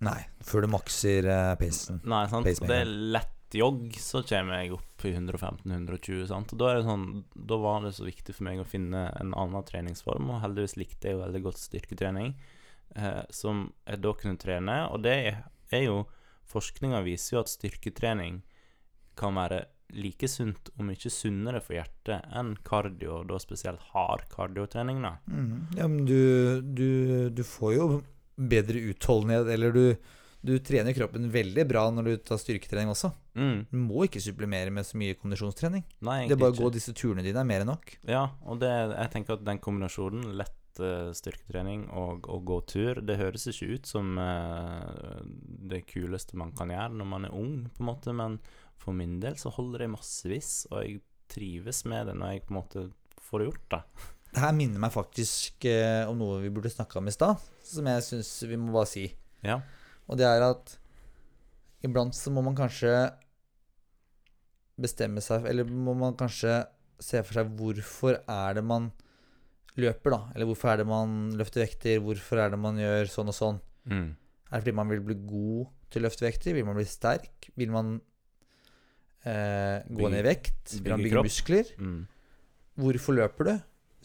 Nei, 0.00 0.20
før 0.46 0.62
du 0.62 0.68
makser 0.70 1.26
uh, 1.26 1.56
pacen. 1.58 1.98
Nei, 2.06 2.22
sant. 2.30 2.46
Det 2.46 2.70
er 2.70 2.86
lett 2.86 3.34
jogg, 3.54 3.94
så 4.00 4.22
kommer 4.26 4.60
jeg 4.60 4.74
opp 4.76 5.06
i 5.08 5.14
115-120, 5.14 6.26
sant. 6.28 6.52
Og 6.52 6.60
da 6.60 6.74
sånn 6.84 7.06
Da 7.32 7.58
var 7.62 7.84
det 7.84 7.94
så 7.96 8.06
viktig 8.06 8.34
for 8.36 8.48
meg 8.48 8.60
å 8.60 8.68
finne 8.68 9.06
en 9.20 9.32
annen 9.32 9.66
treningsform, 9.66 10.30
og 10.34 10.42
heldigvis 10.44 10.76
likte 10.80 11.08
jeg 11.08 11.16
jo 11.16 11.24
veldig 11.24 11.42
godt 11.46 11.62
styrketrening, 11.62 12.34
eh, 12.96 13.22
som 13.30 13.68
jeg 13.86 14.02
da 14.04 14.14
kunne 14.20 14.40
trene, 14.40 14.78
og 14.92 15.02
det 15.06 15.18
er 15.72 15.84
jo 15.86 16.06
Forskninga 16.48 17.02
viser 17.04 17.34
jo 17.34 17.40
at 17.42 17.50
styrketrening 17.52 18.38
kan 19.20 19.34
være 19.36 19.66
like 19.96 20.28
sunt, 20.28 20.70
om 20.80 20.90
ikke 20.92 21.10
sunnere 21.12 21.60
for 21.64 21.78
hjertet, 21.78 22.24
enn 22.36 22.54
kardio, 22.64 23.22
da 23.28 23.38
spesielt 23.40 23.82
hard 23.92 24.26
kardiotrening, 24.32 25.00
da. 25.04 25.14
Mm. 25.28 25.50
Ja, 25.76 25.88
men 25.88 26.06
du, 26.08 26.62
du, 26.62 27.28
du 27.32 27.42
får 27.44 27.74
jo 27.74 27.88
bedre 28.38 28.82
utholdenhet, 28.92 29.48
eller 29.52 29.76
du, 29.76 29.84
du 30.40 30.54
trener 30.62 30.94
kroppen 30.94 31.26
veldig 31.32 31.64
bra 31.68 31.88
når 31.90 32.06
du 32.08 32.12
tar 32.30 32.38
styrketrening 32.40 32.92
også. 32.92 33.10
Mm. 33.38 33.64
Du 33.70 33.78
må 33.80 34.04
ikke 34.06 34.22
supplemere 34.22 34.70
med 34.74 34.86
så 34.86 34.98
mye 35.00 35.16
kondisjonstrening. 35.18 35.82
Nei, 36.06 36.20
Det 36.28 36.36
er 36.36 36.42
bare 36.42 36.54
å 36.54 36.60
gå 36.60 36.70
disse 36.74 36.94
turene 36.96 37.24
dine 37.26 37.42
er 37.42 37.48
mer 37.48 37.64
enn 37.64 37.72
nok. 37.72 37.96
Ja, 38.08 38.28
og 38.46 38.62
det, 38.62 38.70
jeg 38.70 39.12
tenker 39.14 39.36
at 39.36 39.44
den 39.46 39.60
kombinasjonen, 39.62 40.30
lett 40.38 40.82
eh, 40.82 41.10
styrketrening 41.18 41.88
og 41.90 42.28
å 42.30 42.38
gå 42.46 42.60
tur, 42.70 43.02
det 43.02 43.18
høres 43.18 43.48
ikke 43.50 43.72
ut 43.74 43.90
som 43.90 44.14
eh, 44.22 45.18
det 45.74 45.82
kuleste 45.90 46.38
man 46.38 46.54
kan 46.58 46.70
gjøre 46.74 46.94
når 47.00 47.10
man 47.16 47.28
er 47.28 47.34
ung, 47.34 47.56
på 47.74 47.82
en 47.82 47.90
måte, 47.90 48.14
men 48.14 48.38
for 48.78 48.94
min 48.94 49.18
del 49.22 49.38
så 49.40 49.50
holder 49.54 49.84
det 49.84 49.92
massevis, 49.96 50.52
og 50.70 50.84
jeg 50.84 51.02
trives 51.28 51.82
med 51.90 52.08
det 52.08 52.14
når 52.16 52.36
jeg 52.36 52.46
på 52.46 52.54
en 52.54 52.60
måte 52.60 52.86
får 53.28 53.44
gjort 53.44 53.66
det. 53.74 53.82
Det 54.28 54.44
her 54.44 54.54
minner 54.54 54.80
meg 54.80 54.92
faktisk 54.94 55.66
eh, 55.68 56.04
om 56.08 56.18
noe 56.20 56.38
vi 56.42 56.52
burde 56.52 56.70
snakka 56.72 57.00
om 57.00 57.10
i 57.10 57.14
stad, 57.14 57.42
som 57.64 57.90
jeg 57.90 58.04
syns 58.06 58.32
vi 58.46 58.58
må 58.60 58.70
bare 58.76 58.90
si. 58.90 59.08
Ja. 59.44 59.58
Og 60.08 60.16
det 60.20 60.26
er 60.28 60.44
at 60.46 60.74
iblant 61.84 62.16
så 62.16 62.32
må 62.34 62.42
man 62.42 62.56
kanskje 62.58 62.92
bestemme 64.78 65.22
seg 65.24 65.46
Eller 65.50 65.66
må 65.68 65.94
man 65.98 66.16
kanskje 66.18 66.60
se 67.02 67.20
for 67.26 67.38
seg 67.38 67.50
hvorfor 67.58 68.16
er 68.24 68.56
det 68.58 68.64
man 68.66 68.88
løper, 69.78 70.10
da? 70.10 70.20
Eller 70.34 70.48
hvorfor 70.50 70.72
er 70.72 70.80
det 70.80 70.86
man 70.90 71.12
løfter 71.38 71.62
vekter? 71.62 72.00
Hvorfor 72.02 72.40
er 72.42 72.50
det 72.50 72.58
man 72.58 72.80
gjør 72.80 73.06
sånn 73.12 73.30
og 73.30 73.36
sånn? 73.36 73.60
Mm. 73.86 74.08
Er 74.48 74.56
det 74.56 74.64
fordi 74.64 74.74
man 74.74 74.90
vil 74.90 75.04
bli 75.06 75.14
god 75.28 75.68
til 75.94 76.02
å 76.02 76.06
løfte 76.08 76.26
vekter? 76.26 76.56
Vil 76.56 76.66
man 76.66 76.74
bli 76.80 76.86
sterk? 76.90 77.46
Vil 77.54 77.70
man 77.70 77.92
eh, 79.22 79.84
gå 79.86 79.94
Bygge- 80.00 80.10
ned 80.16 80.24
i 80.24 80.26
vekt? 80.26 80.74
Vil 80.82 80.90
man 80.96 81.04
bygge 81.04 81.14
kropp. 81.14 81.28
muskler? 81.30 81.70
Mm. 81.78 82.00
Hvorfor 82.82 83.18
løper 83.20 83.50
du? 83.52 83.54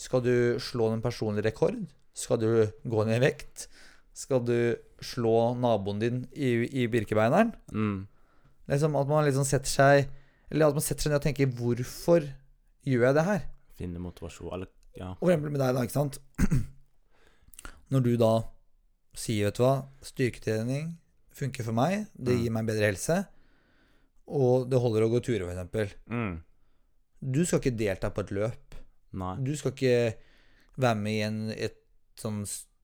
Skal 0.06 0.22
du 0.26 0.34
slå 0.62 0.91
en 0.93 1.01
personlig 1.01 1.45
rekord? 1.49 1.82
Skal 2.14 2.38
du 2.41 2.49
gå 2.86 3.06
ned 3.10 3.18
i 3.18 3.26
vekt? 3.26 3.66
Skal 4.14 4.43
du 4.45 4.55
slå 5.03 5.53
naboen 5.57 5.99
din 6.01 6.20
i, 6.38 6.51
i 6.84 6.88
Birkebeineren? 6.88 7.53
Mm. 7.74 8.03
Liksom 8.70 8.95
at 8.99 9.09
man 9.09 9.26
liksom 9.26 9.43
setter 9.43 9.68
seg 9.72 10.09
Eller 10.53 10.70
at 10.70 10.78
man 10.78 10.86
setter 10.86 11.03
seg 11.07 11.11
ned 11.11 11.18
og 11.20 11.26
tenker 11.26 11.49
Hvorfor 11.57 12.28
gjør 12.88 13.07
jeg 13.09 13.16
det 13.18 13.24
her? 13.28 13.41
Finne 13.80 13.99
motivasjon, 14.03 14.51
eller 14.53 14.70
ja. 14.95 15.09
Og 15.18 15.32
eksempel 15.32 15.51
med 15.55 15.64
deg, 15.64 15.74
da, 15.74 15.82
ikke 15.88 15.95
sant? 15.97 16.20
Når 17.93 18.03
du 18.05 18.11
da 18.22 18.32
sier, 19.18 19.47
vet 19.49 19.57
du 19.57 19.64
hva, 19.66 19.74
styrketrening 20.05 20.91
funker 21.34 21.66
for 21.66 21.74
meg, 21.78 22.07
det 22.14 22.36
Mm. 22.36 22.41
gir 22.43 22.51
meg 22.53 22.68
bedre 22.70 22.89
helse, 22.91 23.18
og 24.30 24.70
det 24.70 24.80
holder 24.80 25.05
å 25.07 25.09
gå 25.09 25.20
turer, 25.26 25.49
eksempel. 25.49 25.89
Mm. 26.09 26.36
Du 27.34 27.41
skal 27.45 27.59
ikke 27.64 27.78
delta 27.78 28.09
på 28.14 28.22
et 28.22 28.32
løp. 28.38 28.76
Nei. 29.14 29.36
Du 29.41 29.55
skal 29.57 29.72
ikke 29.74 30.16
være 30.78 30.95
med 31.01 31.14
i 31.14 31.22
en 31.26 31.39
et 31.51 31.78
sånn 32.18 32.43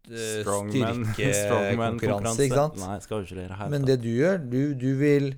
styrkekonkurranse, 0.09 2.43
ikke 2.47 2.55
sant? 2.63 2.79
Nei, 2.81 2.97
skal 3.03 3.21
jo 3.21 3.25
ikke 3.27 3.39
det 3.39 3.47
i 3.49 3.51
Men 3.73 3.85
det 3.87 3.97
du 4.03 4.09
gjør, 4.09 4.37
du, 4.49 4.61
du 4.79 4.89
vil 4.99 5.33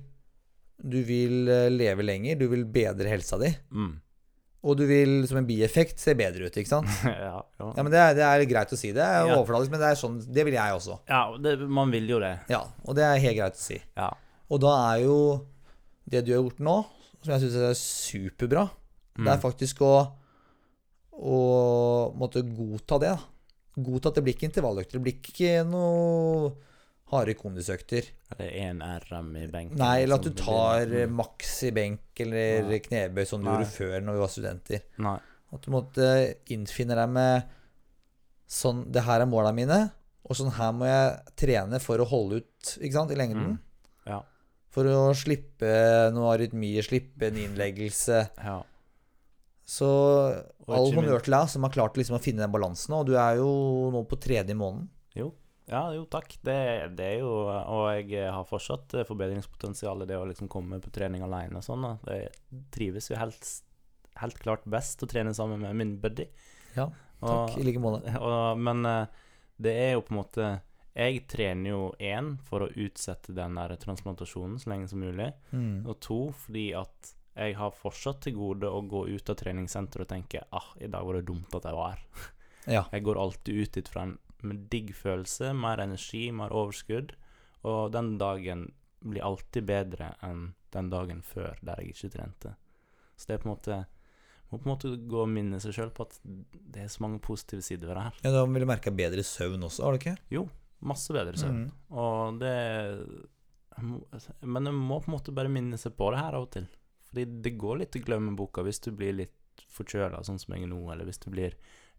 Du 0.82 0.98
vil 1.06 1.48
eh, 1.48 1.68
leve 1.70 2.02
lenger, 2.02 2.38
du 2.40 2.48
vil 2.50 2.64
bedre 2.64 3.08
helsa 3.12 3.38
di. 3.38 3.52
mm. 3.70 3.92
Og 4.62 4.76
du 4.78 4.84
vil 4.86 5.24
som 5.26 5.38
en 5.40 5.46
bieffekt 5.46 5.98
se 5.98 6.12
bedre 6.14 6.46
ut, 6.46 6.54
ikke 6.56 6.68
sant? 6.70 6.86
ja, 7.04 7.40
ja. 7.58 7.72
Ja, 7.74 7.82
men 7.82 7.90
det 7.90 7.98
er, 7.98 8.12
det 8.14 8.22
er 8.22 8.44
greit 8.46 8.70
å 8.70 8.76
si. 8.78 8.92
Det 8.94 9.02
er 9.02 9.26
Ja. 9.26 9.34
overfladisk, 9.40 9.70
men 9.74 9.80
det 9.82 9.88
er 9.90 9.96
sånn 9.98 10.20
Det 10.22 10.44
vil 10.46 10.54
jeg 10.54 10.70
også. 10.76 11.00
ja 11.10 11.22
det, 11.42 11.56
man 11.66 11.90
vil 11.90 12.06
jo 12.12 12.20
det. 12.22 12.36
Ja, 12.50 12.60
og 12.86 12.94
det 12.94 13.02
er 13.02 13.18
helt 13.24 13.36
greit 13.40 13.58
å 13.58 13.62
si. 13.62 13.80
Ja. 13.98 14.12
Og 14.50 14.60
da 14.62 14.70
er 14.92 15.02
jo 15.02 15.16
det 16.06 16.22
du 16.26 16.30
har 16.34 16.42
gjort 16.44 16.60
nå, 16.62 16.76
som 17.24 17.32
jeg 17.34 17.40
syns 17.42 17.56
er 17.58 17.74
superbra, 17.78 18.68
det 19.18 19.26
er 19.28 19.36
Mm. 19.38 19.42
faktisk 19.42 19.80
å 19.82 19.94
å 21.12 22.14
måtte 22.16 22.40
godta 22.46 22.98
det. 23.02 23.10
da. 23.12 23.18
Godta 23.72 24.10
at 24.10 24.18
det 24.18 24.26
blir 24.26 24.36
ikke 24.36 24.50
intervalløkter. 24.50 24.98
Det 24.98 25.04
blir 25.06 25.16
ikke 25.16 25.62
noe 25.68 26.52
harde 27.12 27.34
kondisøkter. 27.36 28.08
Eller 28.32 28.54
én 28.64 28.82
RM 28.82 29.32
i 29.40 29.46
benk? 29.52 29.74
Nei, 29.80 30.02
eller 30.04 30.20
at 30.20 30.26
du 30.26 30.30
liksom, 30.32 30.44
tar 30.46 30.84
eh, 30.86 31.08
mm. 31.08 31.16
maks 31.20 31.54
i 31.68 31.72
benk 31.76 32.22
eller 32.24 32.68
Nei. 32.68 32.80
knebøy 32.86 33.24
som 33.28 33.42
du 33.42 33.48
Nei. 33.48 33.56
gjorde 33.56 33.72
før 33.74 33.96
når 34.04 34.16
vi 34.16 34.22
var 34.22 34.32
studenter. 34.32 34.84
Nei. 35.04 35.18
At 35.52 35.66
du 35.66 35.72
måtte 35.74 36.06
innfinne 36.54 36.96
deg 36.96 37.10
med 37.12 37.58
sånn 38.52 38.82
Det 38.92 39.00
her 39.06 39.22
er 39.24 39.28
måla 39.28 39.48
mine, 39.56 39.78
og 40.28 40.36
sånn 40.36 40.50
her 40.58 40.74
må 40.76 40.84
jeg 40.84 41.36
trene 41.40 41.78
for 41.80 42.00
å 42.02 42.08
holde 42.08 42.42
ut 42.42 42.72
ikke 42.76 42.96
sant, 42.98 43.12
i 43.14 43.16
lengden. 43.16 43.54
Mm. 43.54 44.10
Ja. 44.10 44.18
For 44.72 44.88
å 44.88 45.14
slippe 45.16 45.70
noe 46.12 46.34
arytmier, 46.34 46.84
slippe 46.84 47.30
en 47.30 47.40
innleggelse. 47.40 48.26
ja. 48.36 48.58
Så 49.72 49.88
Og 50.66 50.74
all 50.76 50.90
honnør 50.92 51.22
til 51.24 51.32
deg 51.32 51.48
som 51.48 51.64
har 51.64 51.72
klart 51.72 51.96
liksom 51.96 52.18
å 52.18 52.22
finne 52.22 52.44
den 52.44 52.52
balansen. 52.52 52.92
Og 52.98 53.06
du 53.08 53.14
er 53.16 53.38
jo 53.40 53.52
nå 53.94 54.02
på 54.08 54.18
tredje 54.20 54.56
måneden. 54.58 54.90
Ja, 55.70 55.86
jo 55.94 56.04
takk. 56.10 56.34
Det, 56.44 56.56
det 56.98 57.06
er 57.06 57.20
jo 57.22 57.32
Og 57.48 57.86
jeg 57.94 58.26
har 58.34 58.48
fortsatt 58.48 58.96
forbedringspotensial 59.08 60.04
i 60.04 60.08
det 60.10 60.18
å 60.18 60.26
liksom 60.28 60.50
komme 60.52 60.80
på 60.82 60.92
trening 60.94 61.24
alene 61.24 61.60
og 61.60 61.66
sånn. 61.66 61.86
Jeg 62.10 62.32
trives 62.74 63.08
jo 63.10 63.20
helt, 63.20 63.48
helt 64.20 64.42
klart 64.42 64.66
best 64.68 65.04
å 65.04 65.08
trene 65.08 65.32
sammen 65.36 65.62
med 65.62 65.78
min 65.78 65.94
buddy. 66.02 66.28
Ja, 66.76 66.90
Takk, 67.22 67.56
i 67.60 67.64
like 67.64 67.80
måte. 67.82 68.12
Og, 68.26 68.58
men 68.58 68.84
eh, 68.88 69.24
det 69.62 69.72
er 69.78 69.90
jo 69.94 70.04
på 70.04 70.14
en 70.14 70.18
måte 70.18 70.46
Jeg 70.96 71.24
trener 71.30 71.70
jo 71.70 71.82
én 72.02 72.34
for 72.48 72.64
å 72.64 72.70
utsette 72.72 73.34
den 73.36 73.56
der 73.56 73.76
transplantasjonen 73.80 74.58
så 74.60 74.72
lenge 74.72 74.90
som 74.90 75.00
mulig. 75.00 75.30
Mm. 75.52 75.86
Og 75.86 76.00
to 76.02 76.20
fordi 76.44 76.72
at 76.76 77.14
Jeg 77.34 77.56
har 77.56 77.72
fortsatt 77.72 78.20
til 78.26 78.36
gode 78.36 78.68
å 78.68 78.82
gå 78.84 79.06
ut 79.08 79.30
av 79.32 79.38
treningssenteret 79.40 80.04
og 80.04 80.10
tenke 80.10 80.44
ah, 80.52 80.68
i 80.76 80.90
dag 80.92 81.06
var 81.06 81.16
det 81.18 81.26
dumt 81.30 81.54
at 81.56 81.68
jeg 81.68 81.78
var 81.78 81.96
her. 81.96 82.06
Ja. 82.70 82.84
Jeg 82.92 83.02
går 83.02 83.18
alltid 83.18 83.56
ut 83.58 83.72
dit 83.74 83.88
fra 83.90 84.04
en 84.06 84.12
med 84.46 84.66
digg 84.70 84.92
følelse, 84.94 85.48
mer 85.54 85.80
energi, 85.82 86.28
mer 86.30 86.52
overskudd. 86.54 87.14
Og 87.66 87.92
den 87.94 88.12
dagen 88.20 88.68
blir 89.02 89.24
alltid 89.26 89.66
bedre 89.66 90.12
enn 90.22 90.52
den 90.74 90.90
dagen 90.92 91.24
før 91.26 91.58
der 91.62 91.82
jeg 91.82 91.96
ikke 91.96 92.12
trente. 92.14 92.54
Så 93.18 93.28
det 93.28 93.34
er 93.34 93.42
på 93.42 93.48
en 93.50 93.54
måte 93.56 93.80
Må 94.52 94.58
på 94.60 94.66
en 94.66 94.72
måte 94.74 94.88
gå 95.08 95.20
og 95.24 95.30
minne 95.32 95.58
seg 95.64 95.72
sjøl 95.74 95.90
på 95.96 96.04
at 96.04 96.18
det 96.22 96.82
er 96.84 96.90
så 96.92 97.02
mange 97.02 97.22
positive 97.24 97.64
sider 97.64 97.88
ved 97.88 97.96
det 97.96 98.02
her. 98.04 98.18
ja 98.26 98.32
da 98.34 98.42
vil 98.44 98.62
du 98.62 98.68
merke 98.68 98.92
bedre 98.92 99.22
søvn 99.24 99.62
også, 99.64 99.86
har 99.86 99.94
du 99.94 100.02
ikke? 100.02 100.16
Jo, 100.30 100.42
Masse 100.82 101.14
bedre 101.14 101.38
søvn. 101.38 101.62
Mm. 101.62 101.96
Og 102.02 102.40
det 102.42 102.56
Men 104.42 104.66
en 104.66 104.76
må 104.76 104.98
på 105.00 105.08
en 105.08 105.16
måte 105.16 105.32
bare 105.34 105.48
minne 105.48 105.78
seg 105.80 105.94
på 105.96 106.10
det 106.12 106.20
her 106.20 106.36
av 106.36 106.44
og 106.44 106.50
til. 106.52 106.66
Fordi 107.12 107.26
det 107.44 107.52
går 107.60 107.78
litt 107.84 107.96
i 107.96 108.00
glemmeboka 108.02 108.64
hvis 108.64 108.80
du 108.86 108.90
blir 108.96 109.12
litt 109.20 109.64
forkjøla, 109.68 110.22
sånn 110.24 110.40
som 110.40 110.54
jeg 110.56 110.64
er 110.64 110.70
nå, 110.72 110.80
eller 110.92 111.04
hvis 111.04 111.20
du 111.20 111.28
blir 111.30 111.52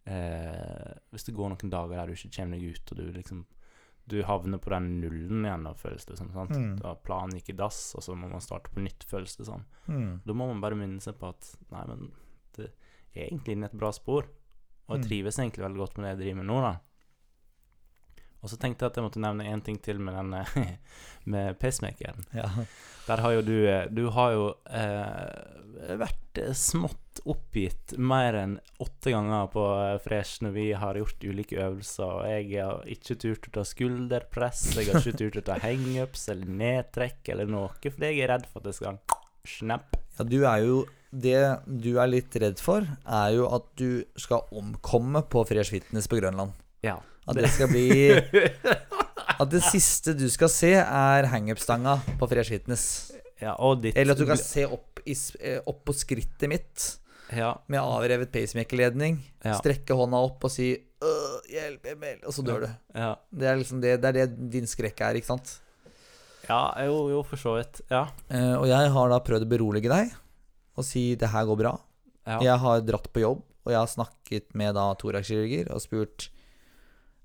eh, 0.09 0.93
Hvis 1.13 1.27
det 1.27 1.35
går 1.37 1.51
noen 1.53 1.69
dager 1.71 1.95
der 1.99 2.09
du 2.09 2.15
ikke 2.17 2.31
kommer 2.35 2.57
deg 2.57 2.73
ut, 2.75 2.91
og 2.91 2.97
du 2.97 3.11
liksom 3.13 3.43
Du 4.09 4.17
havner 4.27 4.59
på 4.59 4.73
den 4.73 4.87
nullen 4.99 5.45
igjen, 5.45 5.63
da, 5.63 5.71
føles 5.79 6.03
det 6.09 6.17
som. 6.19 6.31
sant? 6.35 6.51
Mm. 6.57 6.73
Da 6.81 6.91
planen 6.99 7.37
gikk 7.37 7.53
i 7.53 7.57
dass, 7.61 7.77
og 7.95 8.03
så 8.03 8.15
må 8.19 8.27
man 8.27 8.41
starte 8.43 8.73
på 8.73 8.81
nytt, 8.83 9.05
føles 9.07 9.37
det 9.39 9.45
som. 9.47 9.63
Mm. 9.87 10.17
Da 10.25 10.33
må 10.35 10.47
man 10.49 10.59
bare 10.65 10.75
minne 10.75 10.99
seg 10.99 11.15
på 11.21 11.29
at 11.31 11.53
Nei, 11.71 11.85
men 11.87 12.09
det 12.57 12.65
er 13.15 13.29
egentlig 13.29 13.55
inne 13.55 13.69
et 13.69 13.77
bra 13.79 13.93
spor. 13.95 14.27
Og 14.89 14.97
jeg 14.97 15.05
Mm. 15.05 15.07
trives 15.07 15.37
egentlig 15.39 15.63
veldig 15.63 15.79
godt 15.79 15.95
med 15.97 16.03
det 16.03 16.09
jeg 16.11 16.19
driver 16.25 16.35
med 16.41 16.45
nå, 16.51 16.57
da. 16.65 16.73
Og 18.43 18.51
så 18.51 18.59
tenkte 18.59 18.85
jeg 18.85 18.91
at 18.91 18.99
jeg 18.99 19.07
måtte 19.07 19.23
nevne 19.23 19.47
én 19.47 19.63
ting 19.63 19.79
til 19.81 20.01
med 20.03 20.17
den 20.19 20.33
eh, 20.41 20.73
med 21.33 21.59
pacemakeren. 21.61 22.25
Ja. 22.35 22.49
Der 23.07 23.23
har 23.23 23.35
jo 23.35 23.41
du 23.43 23.55
eh, 23.67 23.87
Du 23.91 24.07
har 24.15 24.35
jo 24.35 24.43
eh, 24.71 25.95
vært 25.99 26.39
eh, 26.39 26.53
smått 26.55 26.99
oppgitt 27.29 27.93
mer 28.01 28.35
enn 28.35 28.57
åtte 28.83 29.13
ganger 29.13 29.49
på 29.53 29.63
Fresh 30.03 30.43
når 30.43 30.53
vi 30.55 30.65
har 30.75 30.99
gjort 30.99 31.23
ulike 31.23 31.59
øvelser. 31.61 32.13
Og 32.19 32.29
jeg 32.31 32.47
har 32.59 32.87
ikke 32.95 33.17
turt 33.21 33.49
å 33.49 33.55
ta 33.59 33.65
skulderpress, 33.67 34.63
jeg 34.75 34.89
har 34.91 35.03
ikke 35.03 35.21
turt 35.21 35.41
å 35.43 35.45
ta 35.51 35.59
hangups 35.63 36.27
eller 36.33 36.55
nedtrekk 36.63 37.33
eller 37.35 37.51
noe, 37.51 37.69
fordi 37.79 38.11
jeg 38.11 38.25
er 38.25 38.33
redd 38.33 38.49
for 38.49 38.63
at 38.63 38.71
det 38.71 38.77
skal 38.79 39.03
Snap 39.43 39.97
ja, 40.17 40.23
du 40.23 40.43
er 40.47 40.61
jo 40.63 40.83
Det 41.11 41.39
du 41.67 41.97
er 41.99 42.09
litt 42.09 42.35
redd 42.41 42.61
for, 42.61 42.85
er 43.05 43.33
jo 43.35 43.47
at 43.53 43.65
du 43.77 44.03
skal 44.17 44.47
omkomme 44.55 45.21
på 45.29 45.43
Fresh 45.45 45.75
Fitness 45.75 46.07
på 46.09 46.17
Grønland. 46.17 46.55
Ja. 46.81 46.95
At 47.27 47.37
det 47.39 47.49
skal 47.53 47.69
bli 47.71 47.87
At 49.41 49.49
det 49.49 49.63
siste 49.65 50.13
du 50.17 50.25
skal 50.31 50.51
se, 50.51 50.73
er 50.77 51.27
hangup-stanga 51.31 51.97
på 52.19 52.27
Fresh 52.29 52.51
Fitness. 52.53 52.85
ja 53.41 53.55
Eller 53.57 54.13
at 54.13 54.19
du 54.19 54.25
kan 54.29 54.37
se 54.39 54.65
opp, 54.67 54.99
i, 55.05 55.15
eh, 55.39 55.59
opp 55.65 55.83
på 55.87 55.95
skrittet 55.95 56.49
mitt 56.51 56.89
Ja. 57.33 57.55
med 57.67 57.79
avrevet 57.81 58.31
pacemaker-ledning. 58.31 59.17
Ja. 59.43 59.55
Strekke 59.57 59.95
hånda 59.97 60.19
opp 60.21 60.43
og 60.43 60.51
si 60.51 60.75
Hjelp, 61.03 61.49
'Hjelp, 61.49 61.87
Emil', 61.91 62.21
og 62.25 62.31
så 62.31 62.43
dør 62.45 62.61
du. 62.63 62.69
Ja. 62.95 63.15
Det 63.33 63.47
er 63.49 63.57
liksom 63.59 63.81
det, 63.81 63.97
det 64.01 64.07
er 64.07 64.13
det 64.13 64.49
din 64.53 64.67
skrekk 64.69 65.01
er, 65.01 65.17
ikke 65.19 65.31
sant? 65.33 65.59
ja, 66.47 66.73
jo, 66.85 67.09
jo, 67.09 67.23
for 67.23 67.39
så 67.39 67.55
vidt. 67.57 67.81
Ja. 67.91 68.05
Eh, 68.29 68.53
og 68.55 68.67
jeg 68.67 68.91
har 68.95 69.09
da 69.11 69.19
prøvd 69.23 69.45
å 69.45 69.49
berolige 69.51 69.89
deg 69.91 70.13
og 70.77 70.85
si 70.85 71.15
'det 71.15 71.29
her 71.29 71.45
går 71.45 71.57
bra'. 71.59 71.79
ja. 72.27 72.39
Jeg 72.39 72.57
har 72.59 72.81
dratt 72.81 73.11
på 73.11 73.19
jobb, 73.21 73.43
og 73.65 73.71
jeg 73.71 73.79
har 73.79 73.87
snakket 73.87 74.55
med 74.55 74.75
da 74.75 74.93
thoraxkirurger 74.95 75.71
og 75.71 75.81
spurt 75.81 76.29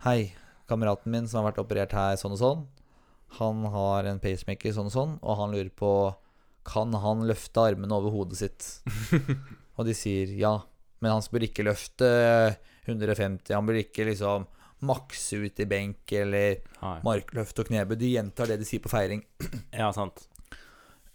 Hei, 0.04 0.32
kameraten 0.70 1.10
min 1.12 1.26
som 1.28 1.40
har 1.42 1.50
vært 1.50 1.62
operert 1.64 1.94
her 1.96 2.18
sånn 2.20 2.34
og 2.36 2.40
sånn, 2.42 2.60
han 3.38 3.64
har 3.74 4.06
en 4.08 4.20
pacemaker 4.22 4.72
sånn 4.76 4.88
og 4.88 4.94
sånn, 4.94 5.16
og 5.20 5.38
han 5.40 5.52
lurer 5.54 5.72
på 5.76 5.90
Kan 6.68 6.92
han 7.00 7.22
løfte 7.28 7.62
armene 7.64 7.96
over 7.96 8.12
hodet 8.12 8.38
sitt? 8.42 8.66
og 9.76 9.86
de 9.88 9.94
sier 9.96 10.30
ja, 10.36 10.54
men 11.00 11.14
han 11.14 11.24
bør 11.32 11.46
ikke 11.48 11.64
løfte 11.66 12.08
150, 12.88 13.54
han 13.56 13.66
bør 13.68 13.78
ikke 13.82 14.04
liksom 14.08 14.46
makse 14.88 15.40
ut 15.42 15.58
i 15.58 15.66
benk 15.66 16.12
eller 16.14 16.60
Hei. 16.82 16.98
markløft 17.02 17.58
og 17.58 17.66
knebøy. 17.66 17.96
De 17.98 18.12
gjentar 18.12 18.46
det 18.46 18.60
de 18.60 18.66
sier 18.68 18.82
på 18.84 18.92
feiring. 18.92 19.24
ja, 19.80 19.88
sant. 19.96 20.22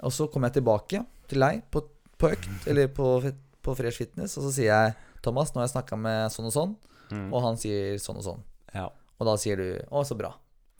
Og 0.04 0.12
så 0.12 0.26
kommer 0.28 0.50
jeg 0.52 0.58
tilbake 0.58 1.04
til 1.32 1.46
deg 1.46 1.62
på, 1.72 1.86
på 2.20 2.34
økt, 2.34 2.50
eller 2.68 2.90
på, 2.92 3.14
på 3.64 3.76
Fresh 3.78 4.02
Fitness, 4.04 4.36
og 4.42 4.50
så 4.50 4.52
sier 4.58 4.72
jeg 4.74 4.98
Thomas, 5.24 5.54
nå 5.54 5.62
har 5.62 5.70
jeg 5.70 5.76
snakka 5.78 6.00
med 6.02 6.34
sånn 6.36 6.50
og 6.52 6.58
sånn, 6.58 6.76
Mm. 7.14 7.28
og 7.36 7.44
han 7.44 7.58
sier 7.60 7.98
sånn 8.02 8.18
og 8.18 8.24
sånn. 8.26 8.40
Ja. 8.74 8.90
Og 9.20 9.26
da 9.30 9.36
sier 9.38 9.56
du 9.58 9.68
'Å, 9.92 10.04
så 10.06 10.16
bra'. 10.18 10.34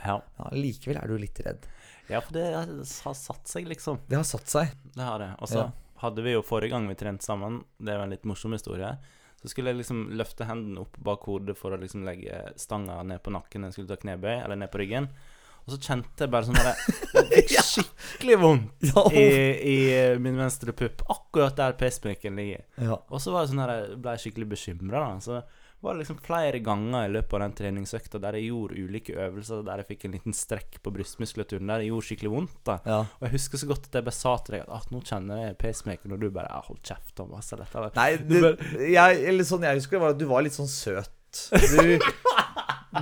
ja. 0.04 0.22
Ja, 0.40 0.50
Likevel 0.52 0.98
er 1.02 1.08
du 1.08 1.18
litt 1.18 1.40
redd. 1.46 1.66
Ja, 2.10 2.20
for 2.20 2.34
det 2.34 2.54
har 2.54 3.14
satt 3.16 3.48
seg, 3.48 3.66
liksom. 3.68 4.00
Det 4.10 4.16
har 4.18 4.24
satt 4.28 4.48
seg. 4.50 4.68
Det 4.94 5.02
har 5.04 5.20
det. 5.20 5.36
Og 5.40 5.48
så 5.48 5.58
Ja. 5.64 5.72
hadde 6.02 6.22
vi 6.24 6.34
jo 6.34 6.42
forrige 6.42 6.72
gang 6.72 6.88
vi 6.88 6.96
trente 6.96 7.24
sammen, 7.24 7.64
det 7.80 7.94
er 7.94 8.02
en 8.04 8.10
litt 8.10 8.24
morsom 8.26 8.52
historie, 8.52 8.98
så 9.42 9.48
skulle 9.50 9.68
jeg 9.72 9.78
liksom 9.78 10.10
løfte 10.18 10.46
hendene 10.46 10.80
opp 10.82 10.98
bak 11.02 11.22
hodet 11.24 11.56
for 11.58 11.72
å 11.72 11.80
liksom 11.80 12.04
legge 12.04 12.54
stanga 12.58 13.04
ned 13.04 13.22
på 13.24 13.32
nakken 13.32 13.62
når 13.62 13.68
jeg 13.68 13.74
skulle 13.74 13.88
ta 13.88 13.96
knebøy, 14.02 14.44
eller 14.44 14.56
ned 14.58 14.72
på 14.72 14.80
ryggen. 14.80 15.08
Og 15.66 15.76
så 15.76 15.78
kjente 15.80 16.18
jeg 16.20 16.30
bare 16.32 16.44
sånn 16.44 16.58
at 16.58 16.76
det 17.30 17.48
fikk 17.48 17.64
skikkelig 17.64 18.38
vondt 18.40 18.72
Ja. 18.84 19.04
i, 19.12 19.24
i 19.64 20.18
min 20.20 20.36
venstre 20.36 20.74
pupp, 20.74 21.04
akkurat 21.10 21.56
der 21.56 21.72
pacemakeren 21.74 22.36
ligger. 22.36 22.64
ja. 22.78 22.98
Og 23.10 23.22
så 23.22 23.32
var 23.32 23.46
jeg 23.46 23.56
sånn 23.56 23.60
her, 23.66 23.88
jeg 23.88 24.02
ble 24.02 24.18
skikkelig 24.18 24.50
bekymra, 24.50 24.92
da. 24.92 25.20
Så 25.20 25.44
var 25.84 25.98
det 25.98 26.04
liksom 26.04 26.20
flere 26.24 26.60
ganger 26.64 27.10
i 27.10 27.12
løpet 27.12 27.36
av 27.36 27.42
den 27.44 27.56
treningsøkta 27.60 28.22
der 28.24 28.38
jeg 28.40 28.54
gjorde 28.54 28.84
ulike 28.88 29.16
øvelser 29.20 29.66
der 29.68 29.82
jeg 29.82 29.90
fikk 29.90 30.06
en 30.08 30.14
liten 30.16 30.36
strekk 30.38 30.78
på 30.84 30.94
brystmuskulaturen 30.96 31.72
der 31.74 31.84
det 31.84 31.90
gjorde 31.90 32.08
skikkelig 32.08 32.32
vondt. 32.32 32.62
da 32.70 32.78
ja. 32.88 33.00
og 33.04 33.26
jeg 33.28 33.34
husker 33.36 33.60
så 33.60 33.70
godt 33.74 33.90
at 33.90 33.98
jeg 34.00 34.08
bare 34.08 34.20
sa 34.20 34.36
til 34.40 34.56
deg 34.56 34.64
at 34.64 34.72
ah, 34.78 34.86
nå 34.94 35.02
kjenner 35.04 35.42
jeg 35.42 35.58
pacemaker, 35.60 36.14
og 36.16 36.24
du 36.24 36.30
bare 36.32 36.54
ah, 36.56 36.64
'hold 36.64 36.80
kjeft', 36.88 37.12
Thomas. 37.20 37.52
Dette, 37.52 37.68
eller. 37.76 37.92
Nei, 38.00 38.16
det, 38.16 38.54
jeg, 38.96 39.20
eller 39.34 39.50
sånn 39.52 39.68
jeg 39.68 39.82
husker 39.82 39.98
det, 39.98 40.04
var 40.06 40.16
at 40.16 40.24
du 40.24 40.26
var 40.32 40.48
litt 40.48 40.56
sånn 40.56 40.72
søt. 40.72 41.12
Du, 41.34 42.00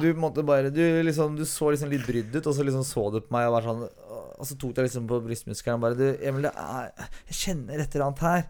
du 0.01 0.13
måtte 0.15 0.39
bare 0.47 0.69
Du 0.71 0.79
liksom 1.03 1.33
Du 1.35 1.43
så 1.43 1.67
liksom 1.73 1.89
litt 1.91 2.05
brydd 2.07 2.31
ut, 2.31 2.45
og 2.47 2.55
så 2.55 2.63
liksom 2.63 2.85
så 2.87 3.09
du 3.11 3.17
på 3.19 3.35
meg 3.35 3.49
og 3.49 3.57
var 3.57 3.65
sånn 3.67 3.81
Og 3.83 4.47
så 4.47 4.55
tok 4.55 4.79
jeg 4.79 4.87
liksom 4.87 5.09
på 5.09 5.19
brystmuskelen 5.25 5.75
og 5.75 5.83
bare 5.83 5.97
Du, 5.99 6.05
Emil, 6.23 6.47
Jeg 6.47 7.35
kjenner 7.41 7.83
et 7.83 7.91
eller 7.91 8.07
annet 8.07 8.23
her. 8.23 8.45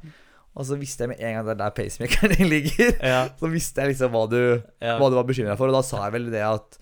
Og 0.51 0.65
så 0.67 0.75
visste 0.75 1.05
jeg 1.05 1.13
med 1.13 1.21
en 1.23 1.37
gang 1.37 1.45
det 1.47 1.53
er 1.53 1.59
der 1.61 1.75
pacemakeren 1.77 2.33
din 2.35 2.49
ligger. 2.55 2.89
Ja, 2.99 3.21
Så 3.39 3.47
visste 3.53 3.83
jeg 3.85 3.93
liksom 3.93 4.11
hva 4.15 4.25
du, 4.31 4.39
ja, 4.83 4.97
hva 4.99 5.07
du 5.11 5.15
var 5.15 5.27
bekymra 5.29 5.55
for, 5.59 5.71
og 5.71 5.77
da 5.79 5.83
sa 5.87 6.01
jeg 6.05 6.15
vel 6.17 6.27
det 6.33 6.41
at 6.43 6.79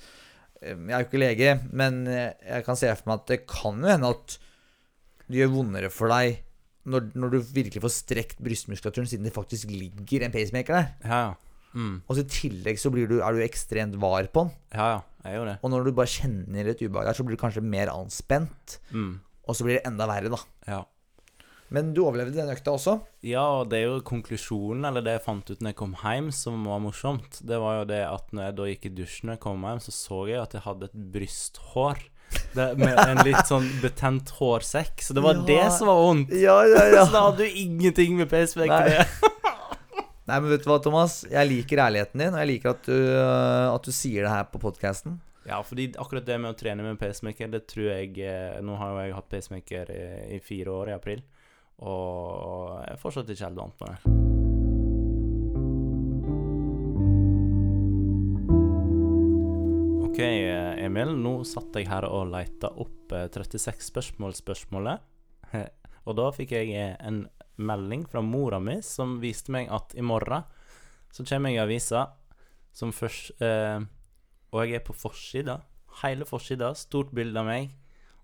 eh, 0.63 0.73
Jeg 0.73 0.93
er 0.95 1.03
jo 1.03 1.07
ikke 1.09 1.21
lege, 1.21 1.55
men 1.71 1.99
eh, 2.09 2.31
jeg 2.47 2.65
kan 2.65 2.79
se 2.79 2.89
for 2.97 3.11
meg 3.11 3.21
at 3.21 3.27
det 3.33 3.41
kan 3.49 3.83
jo 3.83 3.91
hende 3.93 4.13
at 4.15 4.39
det 5.29 5.43
gjør 5.43 5.51
vondere 5.53 5.91
for 5.93 6.09
deg 6.09 6.39
når, 6.89 7.11
når 7.13 7.35
du 7.35 7.37
virkelig 7.53 7.83
får 7.83 7.91
strekt 7.93 8.39
brystmuskulaturen, 8.41 9.05
siden 9.11 9.27
det 9.27 9.35
faktisk 9.35 9.69
ligger 9.69 10.25
en 10.25 10.33
pacemaker 10.33 10.79
der. 10.79 10.89
ja. 11.05 11.21
Mm. 11.69 11.99
Og 12.09 12.15
så 12.17 12.23
i 12.23 12.29
tillegg 12.33 12.79
så 12.81 12.89
blir 12.89 13.05
du, 13.05 13.19
er 13.21 13.35
du 13.37 13.43
ekstremt 13.45 13.93
var 14.01 14.25
på 14.33 14.47
den. 14.47 14.55
ja, 14.73 14.87
ja. 14.95 14.99
Jeg 15.19 15.35
gjør 15.35 15.49
det. 15.49 15.53
Og 15.61 15.69
når 15.73 15.83
du 15.85 15.91
bare 15.97 16.09
kjenner 16.09 16.69
et 16.71 16.79
ubehag 16.81 17.09
der, 17.09 17.13
så 17.17 17.25
blir 17.27 17.35
du 17.35 17.41
kanskje 17.41 17.61
mer 17.61 17.89
anspent. 17.91 18.77
Mm. 18.95 19.19
Og 19.45 19.57
så 19.57 19.65
blir 19.67 19.75
det 19.77 19.83
enda 19.89 20.07
verre, 20.09 20.31
da. 20.31 20.39
Ja. 20.65 20.79
Men 21.69 21.91
du 21.93 22.01
overlevde 22.01 22.33
den 22.39 22.49
økta 22.49 22.71
også. 22.73 22.95
ja, 23.21 23.43
og 23.59 23.69
det 23.69 23.77
er 23.79 23.83
jo 23.91 23.99
konklusjonen, 24.01 24.85
eller 24.89 25.03
det 25.05 25.11
jeg 25.19 25.23
fant 25.27 25.49
ut 25.51 25.59
når 25.61 25.69
jeg 25.69 25.77
kom 25.77 25.91
hjem, 26.01 26.31
som 26.33 26.63
var 26.65 26.79
morsomt. 26.81 27.41
Det 27.45 27.59
var 27.61 27.81
jo 27.81 27.83
det 27.91 27.99
at 28.09 28.31
når 28.33 28.43
jeg 28.47 28.55
da 28.57 28.69
gikk 28.71 28.85
i 28.89 28.93
dusjen 29.03 29.33
og 29.35 29.39
kom 29.43 29.67
hjem, 29.67 29.81
så 29.85 29.93
så 29.93 30.21
jeg 30.31 30.41
at 30.41 30.55
jeg 30.57 30.65
hadde 30.65 30.89
et 30.89 30.97
brysthår. 31.13 32.01
Det, 32.53 32.65
med 32.77 32.97
en 33.01 33.21
litt 33.25 33.45
sånn 33.49 33.65
betent 33.81 34.29
hårsekk. 34.37 35.01
Så 35.01 35.13
det 35.17 35.21
var 35.25 35.37
Ja. 35.39 35.45
det 35.47 35.71
som 35.77 35.87
var 35.89 35.97
vondt. 36.01 36.29
Ja, 36.37 36.59
ja, 36.65 36.83
ja. 36.93 37.05
Så 37.05 37.13
da 37.13 37.23
hadde 37.29 37.45
du 37.45 37.49
ingenting 37.61 38.17
med 38.17 38.29
pacemaker 38.29 38.85
å 38.85 38.91
gjøre. 38.93 39.29
Nei, 40.29 40.37
men 40.43 40.49
vet 40.51 40.61
du 40.61 40.69
hva, 40.69 40.77
Thomas? 40.85 41.23
Jeg 41.25 41.49
liker 41.49 41.81
ærligheten 41.87 42.21
din, 42.21 42.33
og 42.35 42.37
jeg 42.43 42.49
liker 42.51 42.69
at 42.75 42.83
du, 42.85 42.93
øh, 42.93 43.73
at 43.73 43.81
du 43.87 43.91
sier 43.91 44.27
det 44.27 44.29
her 44.33 44.43
på 44.51 44.61
podkasten. 44.61 45.15
Ja, 45.49 45.57
fordi 45.65 45.87
akkurat 45.97 46.25
det 46.27 46.37
med 46.37 46.51
å 46.53 46.57
trene 46.59 46.85
med 46.85 46.99
pacemaker, 47.01 47.49
det 47.49 47.63
tror 47.71 47.87
jeg 47.89 48.19
eh, 48.21 48.59
Nå 48.61 48.75
har 48.77 48.91
jo 48.93 48.99
jeg 49.07 49.15
hatt 49.17 49.29
pacemaker 49.31 49.89
i, 49.89 50.03
i 50.35 50.39
fire 50.45 50.69
år, 50.75 50.91
i 50.91 50.97
april, 50.99 51.23
og 51.79 52.81
jeg 52.83 52.93
er 52.93 52.99
fortsatt 52.99 53.29
ikke 53.31 53.47
helt 53.47 53.59
vant 53.61 53.83
med 53.83 53.93
det. 53.93 54.19
Ok, 60.09 60.19
eh, 60.19 60.83
Emil, 60.83 61.13
nå 61.15 61.37
satt 61.47 61.77
jeg 61.79 61.87
her 61.87 62.03
og 62.09 62.31
leita 62.33 62.73
opp 62.83 63.13
eh, 63.15 63.29
36 63.31 63.85
spørsmål-spørsmålet. 63.87 65.05
Og 66.09 66.15
da 66.17 66.25
fikk 66.35 66.55
jeg 66.57 66.73
eh, 66.75 66.95
en 67.05 67.21
melding 67.55 68.03
fra 68.09 68.19
mora 68.25 68.59
mi 68.59 68.79
som 68.83 69.19
viste 69.23 69.53
meg 69.55 69.69
at 69.71 69.95
i 69.95 70.03
morgen 70.03 70.43
så 71.13 71.23
kommer 71.23 71.53
jeg 71.53 71.59
i 71.59 71.63
avisa 71.63 72.01
som 72.75 72.91
først 72.93 73.41
eh, 73.43 73.79
Og 74.51 74.59
jeg 74.63 74.79
er 74.79 74.83
på 74.85 74.95
forsida. 74.97 75.59
Hele 76.01 76.25
forsida. 76.25 76.73
Stort 76.75 77.13
bilde 77.13 77.39
av 77.39 77.45
meg. 77.45 77.71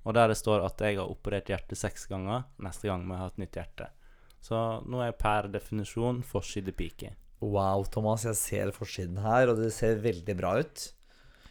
Og 0.06 0.14
der 0.14 0.30
det 0.30 0.38
står 0.38 0.66
at 0.68 0.82
jeg 0.86 1.00
har 1.00 1.10
operert 1.10 1.50
hjertet 1.50 1.80
seks 1.80 2.06
ganger. 2.12 2.46
Neste 2.62 2.90
gang 2.90 3.06
må 3.06 3.16
jeg 3.16 3.24
ha 3.24 3.30
et 3.32 3.40
nytt 3.42 3.60
hjerte. 3.60 3.88
Så 4.46 4.58
nå 4.86 5.00
er 5.02 5.10
jeg 5.10 5.22
per 5.22 5.50
definisjon 5.54 6.22
forsidepike. 6.26 7.16
Wow, 7.42 7.84
Thomas, 7.92 8.26
jeg 8.28 8.38
ser 8.40 8.74
forsiden 8.76 9.18
her, 9.24 9.50
og 9.52 9.60
det 9.60 9.72
ser 9.76 9.98
veldig 10.04 10.36
bra 10.38 10.54
ut. 10.62 10.86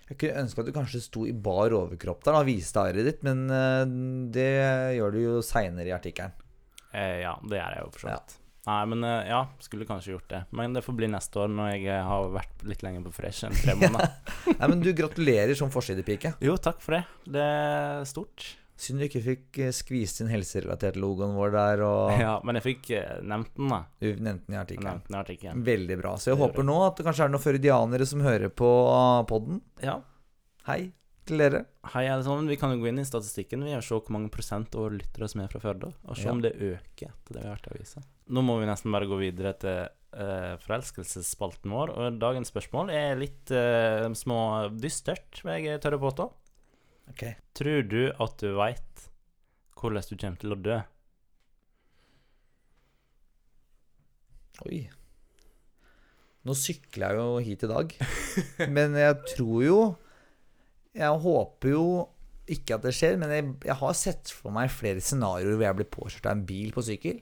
Jeg 0.08 0.20
kunne 0.20 0.44
ønske 0.44 0.62
at 0.62 0.68
du 0.68 0.76
kanskje 0.76 1.02
sto 1.02 1.24
i 1.26 1.32
bar 1.32 1.74
overkropp 1.74 2.24
der 2.26 2.38
og 2.38 2.48
viste 2.48 2.80
arret 2.80 3.08
ditt, 3.08 3.22
men 3.26 3.46
øh, 3.48 3.84
det 4.34 4.48
gjør 4.98 5.14
du 5.14 5.20
jo 5.22 5.36
seinere 5.44 5.90
i 5.90 5.96
artikkelen. 5.96 6.34
Eh, 6.92 7.20
ja, 7.24 7.34
det 7.42 7.58
gjør 7.58 7.76
jeg 7.76 7.86
jo 7.86 7.92
for 7.94 8.04
så 8.04 8.10
vidt. 8.12 8.36
Nei, 8.64 8.80
men 8.88 9.04
eh, 9.04 9.26
ja, 9.28 9.42
skulle 9.60 9.84
kanskje 9.88 10.14
gjort 10.14 10.28
det. 10.30 10.38
Men 10.56 10.72
det 10.72 10.82
får 10.86 10.96
bli 10.96 11.08
neste 11.12 11.40
år 11.42 11.50
når 11.52 11.70
jeg 11.74 11.86
eh, 11.92 12.02
har 12.08 12.30
vært 12.32 12.62
litt 12.64 12.84
lenger 12.86 13.04
på 13.04 13.12
fresh 13.18 13.44
enn 13.48 13.56
tre 13.58 13.74
måneder. 13.80 14.14
Nei, 14.54 14.68
men 14.72 14.80
du 14.80 14.90
gratulerer 14.96 15.52
som 15.58 15.72
forsidepike. 15.74 16.34
jo, 16.44 16.56
takk 16.56 16.80
for 16.84 16.96
det. 16.96 17.02
Det 17.36 17.44
er 17.44 18.06
stort. 18.08 18.46
Synd 18.80 18.98
du 18.98 19.04
ikke 19.06 19.20
fikk 19.22 19.58
eh, 19.62 19.70
skvist 19.76 20.24
inn 20.24 20.32
helserelatert 20.32 20.96
logoen 20.98 21.36
vår 21.36 21.52
der, 21.54 21.84
og 21.86 22.16
Ja, 22.18 22.32
men 22.42 22.58
jeg 22.58 22.64
fikk 22.70 22.90
nevnt 23.22 23.52
den, 23.54 23.68
da. 23.70 23.82
du 24.00 24.08
nevnte 24.16 24.48
den 24.48 24.56
i 24.56 24.62
artikkelen. 24.64 25.04
artikkelen. 25.20 25.62
Veldig 25.68 26.00
bra. 26.00 26.16
Så 26.18 26.32
jeg 26.32 26.40
håper 26.40 26.66
nå 26.66 26.80
at 26.88 26.98
det 26.98 27.06
kanskje 27.06 27.28
er 27.28 27.34
noen 27.36 27.44
førdianere 27.44 28.08
som 28.08 28.24
hører 28.24 28.50
på 28.50 28.72
podden. 29.30 29.60
Ja. 29.84 30.00
Hei 30.66 30.82
dere. 31.26 31.64
Hei, 31.94 32.04
alle 32.08 32.24
sammen. 32.26 32.48
Vi 32.50 32.56
kan 32.60 32.72
jo 32.74 32.82
gå 32.82 32.90
inn 32.90 33.00
i 33.00 33.06
statistikken 33.08 33.64
Vi 33.64 33.72
og 33.76 33.82
se 33.84 33.96
hvor 33.96 34.12
mange 34.12 34.30
prosent 34.32 34.74
av 34.76 34.90
lyttere 34.92 35.28
som 35.30 35.40
er 35.40 35.48
fra 35.52 35.60
Førde, 35.62 35.92
og 36.04 36.16
se 36.16 36.26
Ja. 36.26 36.32
om 36.32 36.40
det 36.44 36.52
øker 36.54 37.08
etter 37.08 37.32
det 37.32 37.40
vi 37.42 37.48
har 37.48 37.56
hørt 37.56 37.68
i 37.68 37.74
avisa. 37.78 38.02
Nå 38.28 38.42
må 38.42 38.58
vi 38.60 38.66
nesten 38.66 38.92
bare 38.92 39.08
gå 39.08 39.16
videre 39.20 39.52
til 39.58 39.88
uh, 39.88 40.56
forelskelsesspalten 40.64 41.70
vår, 41.70 41.94
og 41.96 42.18
dagens 42.20 42.48
spørsmål 42.52 42.90
er 42.90 43.16
litt 43.16 43.50
uh, 43.50 44.12
små 44.12 44.70
dystert, 44.76 45.40
vil 45.44 45.64
jeg 45.64 45.80
tørre 45.80 45.98
påstå. 45.98 46.28
Okay. 47.10 47.34
Tror 47.54 47.82
du 47.88 48.12
at 48.12 48.38
du 48.40 48.54
veit 48.56 49.08
hvordan 49.80 50.02
du 50.08 50.16
kommer 50.16 50.40
til 50.40 50.52
å 50.52 50.60
dø? 50.60 50.78
Oi. 54.68 54.84
Nå 56.44 56.54
sykler 56.56 57.12
jeg 57.12 57.18
jo 57.20 57.44
hit 57.44 57.64
i 57.64 57.70
dag, 57.70 57.94
men 58.76 58.96
jeg 59.00 59.16
tror 59.34 59.62
jo 59.64 59.78
Jeg 60.94 61.20
håper 61.24 61.70
jo 61.74 61.84
ikke 62.54 62.76
at 62.76 62.82
det 62.84 62.92
skjer, 62.94 63.16
men 63.18 63.30
jeg, 63.32 63.44
jeg 63.64 63.76
har 63.80 63.94
sett 63.98 64.30
for 64.30 64.52
meg 64.54 64.68
flere 64.70 65.00
scenarioer 65.02 65.56
hvor 65.56 65.64
jeg 65.66 65.76
blir 65.80 65.88
påkjørt 65.96 66.26
av 66.28 66.34
en 66.36 66.44
bil 66.46 66.72
på 66.76 66.84
sykkel, 66.84 67.20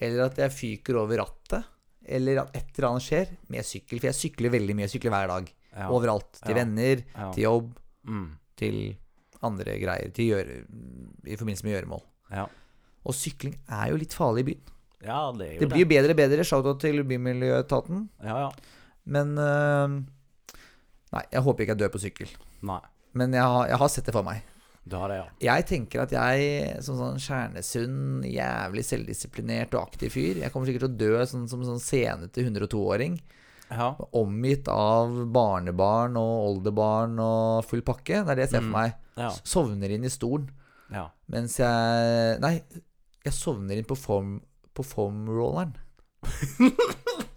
eller 0.00 0.26
at 0.28 0.36
jeg 0.38 0.52
fyker 0.52 0.98
over 1.00 1.18
rattet, 1.22 1.64
eller 2.06 2.42
at 2.44 2.54
et 2.56 2.70
eller 2.78 2.88
annet 2.90 3.04
skjer 3.06 3.32
med 3.52 3.66
sykkel. 3.66 4.00
For 4.00 4.10
jeg 4.10 4.18
sykler 4.18 4.52
veldig 4.54 4.76
mye, 4.76 4.86
jeg 4.86 4.94
sykler 4.96 5.14
hver 5.16 5.28
dag. 5.32 5.50
Ja. 5.76 5.88
Overalt. 5.94 6.30
Til 6.40 6.54
Ja. 6.54 6.58
venner, 6.62 7.02
Ja. 7.16 7.30
til 7.32 7.42
jobb, 7.44 7.74
Mm. 8.06 8.28
til 8.56 8.96
andre 9.42 9.78
greier. 9.80 10.12
Til 10.12 10.24
gjøre, 10.30 10.64
I 11.26 11.36
forbindelse 11.36 11.64
med 11.64 11.74
gjøremål. 11.74 12.02
Ja. 12.32 12.46
Og 13.04 13.14
sykling 13.14 13.56
er 13.68 13.88
jo 13.90 13.96
litt 13.96 14.12
farlig 14.14 14.40
i 14.40 14.48
byen. 14.52 14.60
ja, 15.02 15.32
det 15.32 15.58
Det 15.60 15.68
blir 15.68 15.84
jo 15.84 15.86
bedre 15.88 16.10
og 16.10 16.16
bedre. 16.16 16.44
Shout-out 16.44 16.80
til 16.80 17.02
Bymiljøetaten. 17.04 18.08
Ja, 18.22 18.48
ja. 18.48 18.50
Men 19.06 19.38
uh, 19.38 19.88
Nei, 21.12 21.22
jeg 21.32 21.42
håper 21.42 21.60
ikke 21.64 21.74
jeg 21.74 21.78
dør 21.78 21.88
på 21.94 22.00
sykkel. 22.00 22.28
Nei. 22.62 22.80
Men 23.18 23.32
jeg 23.34 23.42
har, 23.42 23.66
jeg 23.68 23.78
har 23.82 23.88
sett 23.88 24.06
det 24.06 24.14
for 24.14 24.22
meg. 24.26 24.42
Du 24.90 24.96
har 24.96 25.10
det, 25.12 25.16
ja. 25.20 25.26
Jeg 25.44 25.66
tenker 25.68 26.00
at 26.02 26.12
jeg 26.14 26.82
som 26.82 26.96
sånn 26.98 27.18
kjernesunn, 27.20 28.22
jævlig 28.24 28.82
selvdisiplinert 28.86 29.74
og 29.76 29.82
aktiv 29.90 30.10
fyr 30.14 30.38
Jeg 30.40 30.50
kommer 30.54 30.66
sikkert 30.70 30.86
til 30.86 30.94
å 30.94 30.98
dø 31.02 31.26
sånn, 31.28 31.44
som 31.50 31.62
sånn 31.66 31.82
senete 31.84 32.40
102-åring. 32.46 33.18
Ja. 33.70 33.92
Omgitt 34.18 34.66
av 34.72 35.12
barnebarn 35.30 36.16
og 36.18 36.46
oldebarn 36.48 37.18
og 37.22 37.64
full 37.68 37.82
pakke. 37.86 38.24
Det 38.24 38.32
er 38.32 38.40
det 38.40 38.46
jeg 38.48 38.54
ser 38.56 38.64
for 38.64 38.70
Mm. 38.72 38.78
meg. 38.80 38.96
Ja. 39.20 39.28
Sovner 39.44 39.90
inn 39.94 40.04
i 40.08 40.10
stolen 40.10 40.48
ja. 40.90 41.04
mens 41.28 41.58
jeg 41.60 42.38
Nei, 42.40 42.54
jeg 43.26 43.34
sovner 43.36 43.76
inn 43.78 43.84
på 43.86 43.98
foam 44.00 44.38
på 44.74 44.82
foam-rolleren. 44.86 45.74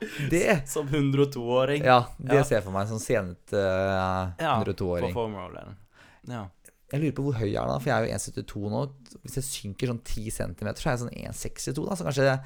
det 0.32 0.68
Som 0.70 0.88
102-åring. 0.88 1.82
Ja, 1.84 2.06
det 2.18 2.38
Ja. 2.40 2.44
ser 2.44 2.58
jeg 2.60 2.64
for 2.68 2.74
meg. 2.76 2.86
Sånn 2.90 3.02
senete 3.02 3.58
uh, 3.58 4.32
102-åring. 4.62 5.12
På 5.12 5.24
formrolleren. 5.26 5.76
Ja. 6.28 6.46
Jeg 6.88 7.02
lurer 7.02 7.16
på 7.18 7.24
hvor 7.26 7.36
høy 7.36 7.50
jeg 7.50 7.60
er 7.60 7.68
da, 7.68 7.76
for 7.82 7.90
jeg 7.90 7.98
er 7.98 8.06
jo 8.08 8.14
1,72 8.16 8.70
nå. 8.72 8.78
Hvis 9.26 9.34
jeg 9.42 9.44
synker 9.44 9.90
sånn 9.92 10.00
10 10.00 10.30
cm, 10.38 10.70
så 10.72 10.86
er 10.88 10.94
jeg 10.94 11.02
sånn 11.02 11.10
1,62, 11.12 11.84
da. 11.84 11.96
Så 12.00 12.06
kanskje, 12.08 12.38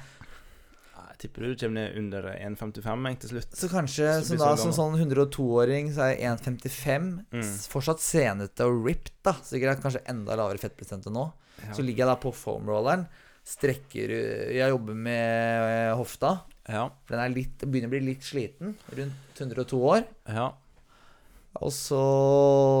Jeg 1.13 1.19
tipper 1.29 1.45
du 1.45 1.55
kommer 1.61 1.77
ned 1.77 1.97
under 2.01 2.25
1,55 2.33 3.07
jeg, 3.07 3.19
til 3.21 3.29
slutt. 3.31 3.53
så 3.55 3.69
kanskje 3.71 4.07
Så 4.19 4.25
som 4.33 4.41
da, 4.41 4.49
så 4.57 4.65
som 4.65 4.73
sånn 4.75 4.97
102-åring, 4.99 5.93
så 5.95 6.09
er 6.09 6.17
jeg 6.17 6.33
1,55. 6.33 7.07
Mm. 7.31 7.51
Fortsatt 7.71 8.03
senete 8.03 8.67
og 8.67 8.81
ripped, 8.83 9.13
da. 9.23 9.37
Sikkert 9.47 9.79
kanskje 9.85 10.03
enda 10.11 10.35
lavere 10.35 10.59
fettprosent 10.59 11.07
enn 11.07 11.15
nå. 11.15 11.29
Ja. 11.63 11.71
Så 11.77 11.85
ligger 11.85 12.03
jeg 12.03 12.11
da 12.11 12.17
på 12.19 12.33
foam-rolleren. 12.35 13.05
Strekker 13.47 14.11
Jeg 14.55 14.71
jobber 14.71 14.95
med 14.95 15.69
eh, 15.69 15.95
hofta. 15.99 16.41
Ja. 16.67 16.89
For 17.05 17.17
den 17.19 17.33
litt, 17.35 17.57
begynner 17.65 17.89
å 17.89 17.93
bli 17.95 17.99
litt 18.07 18.23
sliten. 18.23 18.75
Rundt 18.95 19.39
102 19.41 19.79
år. 19.89 20.05
Ja. 20.31 20.49
Og 21.61 21.69
så 21.75 21.99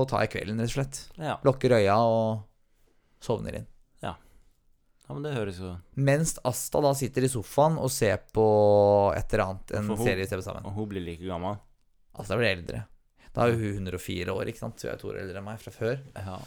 tar 0.09 0.23
jeg 0.25 0.31
kvelden, 0.37 0.61
rett 0.63 0.71
og 0.71 0.77
slett. 0.77 1.01
Ja. 1.21 1.35
Lukker 1.45 1.75
øya 1.77 1.97
og 2.01 2.43
sovner 3.23 3.59
inn. 3.59 3.67
ja, 4.03 4.15
men 5.13 5.23
det 5.25 5.33
høres 5.35 5.57
jo 5.59 5.73
Mens 5.99 6.37
Asta 6.47 6.79
da 6.81 6.93
sitter 6.95 7.25
i 7.27 7.29
sofaen 7.29 7.75
og 7.77 7.91
ser 7.91 8.21
på 8.33 8.45
et 9.17 9.33
eller 9.35 9.43
annet. 9.49 9.71
En 9.77 9.89
hun- 9.91 9.97
serie 9.99 10.23
vi 10.23 10.27
ser 10.31 10.39
på 10.39 10.45
sammen. 10.47 10.65
Og 10.65 10.73
hun 10.73 10.87
blir 10.89 11.03
like 11.03 11.21
gammel. 11.27 11.59
Asta 12.15 12.37
blir 12.39 12.55
eldre. 12.55 12.85
Da 13.33 13.47
er 13.47 13.53
hun 13.57 13.83
104 13.83 14.31
år, 14.31 14.45
ikke 14.47 14.59
sant. 14.63 14.81
Hun 14.81 14.91
er 14.91 14.97
to 14.97 15.09
år 15.09 15.19
eldre 15.19 15.37
enn 15.37 15.43
meg 15.45 15.59
fra 15.59 15.71
før. 15.75 15.99
Ja. 16.15 16.39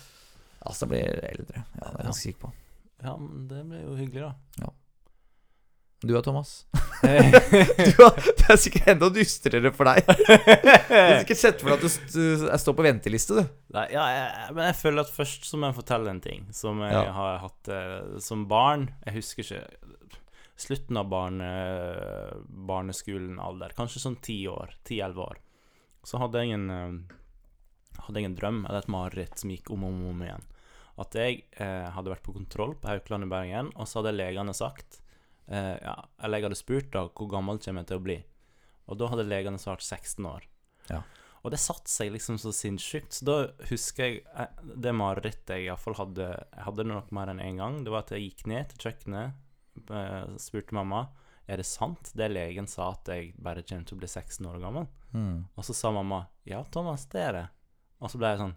Asta 0.67 0.87
blir 0.87 1.05
eldre. 1.05 1.63
Ja, 1.77 1.85
det 1.85 1.93
er 1.93 1.99
jeg 2.01 2.07
ganske 2.07 2.23
sikker 2.33 2.41
på. 2.47 2.53
ja, 3.05 3.17
men 3.17 3.47
det 3.49 3.63
blir 3.69 3.83
jo 3.83 3.95
hyggelig, 4.01 4.33
da. 4.61 4.71
Du 6.07 6.13
da, 6.15 6.21
Thomas? 6.23 6.51
Du 7.07 7.99
har, 8.01 8.17
det 8.17 8.47
er 8.51 8.59
sikkert 8.61 8.87
enda 8.95 9.09
dystrere 9.13 9.71
for 9.77 9.89
deg. 9.91 10.07
Du 10.07 10.95
har 10.95 11.19
sikkert 11.21 11.41
sett 11.41 11.61
for 11.63 11.73
deg 11.75 11.77
at 11.77 11.85
du 11.85 12.15
du 12.17 12.47
jeg 12.47 12.61
står 12.63 12.77
på 12.79 12.85
venteliste, 12.87 13.37
du. 13.43 13.51
Nei, 13.77 13.85
ja, 13.93 14.05
jeg, 14.15 14.55
men 14.57 14.69
jeg 14.71 14.79
føler 14.81 15.05
at 15.05 15.13
først 15.13 15.45
så 15.51 15.59
må 15.61 15.69
jeg 15.71 15.79
fortelle 15.81 16.13
en 16.15 16.23
ting 16.25 16.47
som 16.57 16.81
jeg 16.87 16.95
Ja. 16.97 17.05
har 17.17 17.39
hatt 17.45 17.71
eh, 17.75 18.17
som 18.25 18.47
barn. 18.51 18.89
Jeg 19.09 19.19
husker 19.21 19.45
ikke 19.45 19.67
Slutten 20.57 20.97
av 20.97 21.05
barne, 21.13 21.47
barneskolen-alder, 22.49 23.75
kanskje 23.77 24.01
sånn 24.01 24.17
ti 24.25 24.39
år, 24.49 24.71
ti-elleve 24.89 25.27
år, 25.27 25.41
så 26.07 26.21
hadde 26.23 26.43
jeg 26.45 26.57
en 26.57 26.71
eh, 26.73 27.17
Hadde 28.07 28.21
jeg 28.21 28.29
en 28.29 28.35
drøm, 28.37 28.59
eller 28.69 28.83
et 28.85 28.91
mareritt, 28.93 29.39
som 29.41 29.51
gikk 29.51 29.71
om 29.73 29.85
og 29.87 29.89
om, 29.95 30.01
om 30.11 30.19
igjen. 30.27 30.43
At 31.01 31.15
jeg 31.17 31.39
eh, 31.57 31.87
hadde 31.95 32.13
vært 32.13 32.23
på 32.27 32.35
kontroll 32.37 32.75
på 32.81 32.91
Haukeland 32.91 33.25
i 33.25 33.31
Bergen, 33.33 33.71
og 33.75 33.89
så 33.89 34.03
hadde 34.03 34.13
legene 34.19 34.53
sagt 34.55 34.99
eh, 35.49 35.77
ja, 35.83 35.97
Eller 36.23 36.41
jeg 36.41 36.49
hadde 36.49 36.59
spurt 36.59 36.91
da 36.95 37.07
hvor 37.09 37.31
gammel 37.31 37.61
kommer 37.63 37.85
jeg 37.85 37.93
til 37.93 38.01
å 38.01 38.07
bli. 38.07 38.19
Og 38.87 38.99
da 39.01 39.11
hadde 39.11 39.27
legene 39.27 39.61
svart 39.61 39.83
16 39.83 40.27
år. 40.31 40.47
Ja. 40.91 41.03
Og 41.43 41.53
det 41.55 41.61
satte 41.63 41.91
seg 41.91 42.11
liksom 42.15 42.39
så 42.43 42.51
sinnssykt. 42.55 43.15
Så 43.15 43.27
da 43.27 43.37
husker 43.71 44.09
jeg 44.09 44.25
eh, 44.35 44.65
det 44.75 44.95
marerittet 44.97 45.57
jeg 45.57 45.69
iallfall 45.69 45.99
hadde 46.01 46.33
Jeg 46.33 46.67
hadde 46.69 46.83
det 46.83 46.91
nok 46.93 47.13
mer 47.15 47.33
enn 47.33 47.43
én 47.43 47.55
en 47.55 47.63
gang. 47.63 47.79
Det 47.87 47.95
var 47.95 48.07
at 48.07 48.17
jeg 48.17 48.27
gikk 48.29 48.47
ned 48.51 48.73
til 48.73 48.89
kjøkkenet, 48.89 49.47
eh, 49.91 50.37
spurte 50.43 50.79
mamma 50.79 51.07
er 51.47 51.61
det 51.61 51.67
sant 51.69 52.11
det 52.19 52.27
legen 52.33 52.67
sa 52.67 52.91
at 52.91 53.09
jeg 53.11 53.35
bare 53.39 53.63
kommer 53.63 53.87
til 53.87 53.97
å 53.97 54.01
bli 54.01 54.09
16 54.11 54.49
år 54.51 54.59
gammel. 54.63 54.89
Og 55.55 55.67
så 55.67 55.77
sa 55.77 55.93
mamma 55.95 56.25
ja, 56.49 56.63
Thomas, 56.75 57.07
det 57.13 57.23
er 57.23 57.37
det. 57.37 57.47
Og 58.03 58.11
så 58.11 58.21
ble 58.21 58.33
jeg 58.35 58.43
sånn 58.43 58.57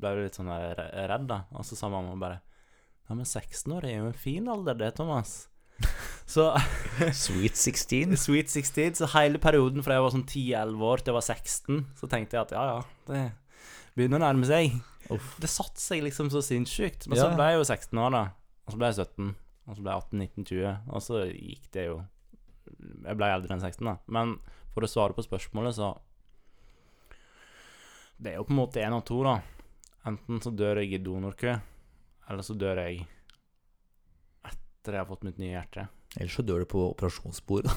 Ble 0.00 0.10
jeg 0.10 0.24
litt 0.24 0.38
sånn 0.38 0.48
redd, 0.50 1.26
da. 1.28 1.44
Og 1.54 1.66
så 1.68 1.76
sa 1.78 1.90
mamma 1.92 2.16
bare 2.18 2.40
Ja, 3.06 3.14
men 3.14 3.28
16 3.28 3.70
år 3.76 3.84
er 3.86 3.98
jo 3.98 4.08
en 4.08 4.16
fin 4.16 4.48
alder, 4.48 4.78
det, 4.78 4.94
Thomas. 4.96 5.51
Så 6.32 6.46
Sweet 7.12 7.56
16. 7.58 8.16
Sweet 8.24 8.48
16. 8.52 8.94
Så 9.02 9.08
hele 9.16 9.38
perioden 9.42 9.84
fra 9.84 9.98
jeg 9.98 10.04
var 10.06 10.14
sånn 10.14 10.24
10-11 10.24 10.86
år 10.88 11.02
til 11.02 11.12
jeg 11.12 11.18
var 11.18 11.26
16, 11.28 11.82
så 11.98 12.08
tenkte 12.08 12.38
jeg 12.38 12.46
at 12.46 12.54
ja, 12.56 12.62
ja, 12.70 12.78
det 13.10 13.22
begynner 13.98 14.20
å 14.22 14.24
nærme 14.24 14.48
seg. 14.48 14.78
Uff. 15.12 15.34
Det 15.42 15.50
satte 15.50 15.82
seg 15.82 16.00
liksom 16.06 16.30
så 16.32 16.40
sinnssykt. 16.44 17.08
Men 17.10 17.18
Ja. 17.18 17.26
så 17.26 17.34
ble 17.36 17.50
jeg 17.50 17.58
jo 17.60 17.66
16 17.68 17.98
år, 18.00 18.14
da. 18.14 18.22
Og 18.64 18.72
så 18.72 18.78
ble 18.80 18.88
jeg 18.92 19.00
17. 19.02 19.34
Og 19.68 19.76
så 19.76 19.82
ble 19.84 19.92
jeg 19.92 20.02
18, 20.06 20.18
19, 20.22 20.46
20. 20.48 20.72
Og 20.94 21.02
så 21.04 21.20
gikk 21.28 21.68
det 21.76 21.84
jo 21.90 21.98
Jeg 23.04 23.16
ble 23.18 23.28
eldre 23.28 23.52
enn 23.52 23.60
16, 23.60 23.84
da. 23.84 23.96
Men 24.08 24.36
for 24.72 24.86
å 24.86 24.88
svare 24.88 25.12
på 25.18 25.24
spørsmålet, 25.26 25.76
så 25.76 25.90
Det 28.22 28.32
er 28.32 28.36
jo 28.38 28.44
på 28.46 28.54
en 28.54 28.60
måte 28.62 28.80
én 28.80 28.94
av 28.94 29.02
to, 29.04 29.18
da. 29.26 29.36
Enten 30.08 30.40
så 30.42 30.50
dør 30.54 30.80
jeg 30.82 30.94
i 30.96 31.02
donorkø, 31.02 31.52
eller 32.30 32.42
så 32.46 32.54
dør 32.58 32.80
jeg 32.86 33.04
etter 34.82 34.96
jeg 34.98 35.04
har 35.04 35.06
fått 35.06 35.22
mitt 35.22 35.36
nye 35.38 35.52
hjerte. 35.54 35.84
Ellers 36.18 36.34
så 36.36 36.42
dør 36.44 36.64
du 36.64 36.66
på 36.68 36.80
operasjonsbordet. 36.90 37.70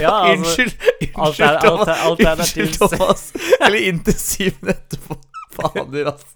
ja, 0.00 0.10
altså 0.10 0.40
Unnskyld! 0.40 0.72
Unnskyld, 1.14 1.60
Thomas. 1.60 1.64
alter- 1.64 2.00
alternativ 2.08 2.64
Unnskyld, 2.64 2.96
Thomas. 2.96 3.26
Eller 3.60 3.84
intensiven 3.90 4.72
etterpå. 4.72 5.18
Fader, 5.54 6.08
altså. 6.10 6.30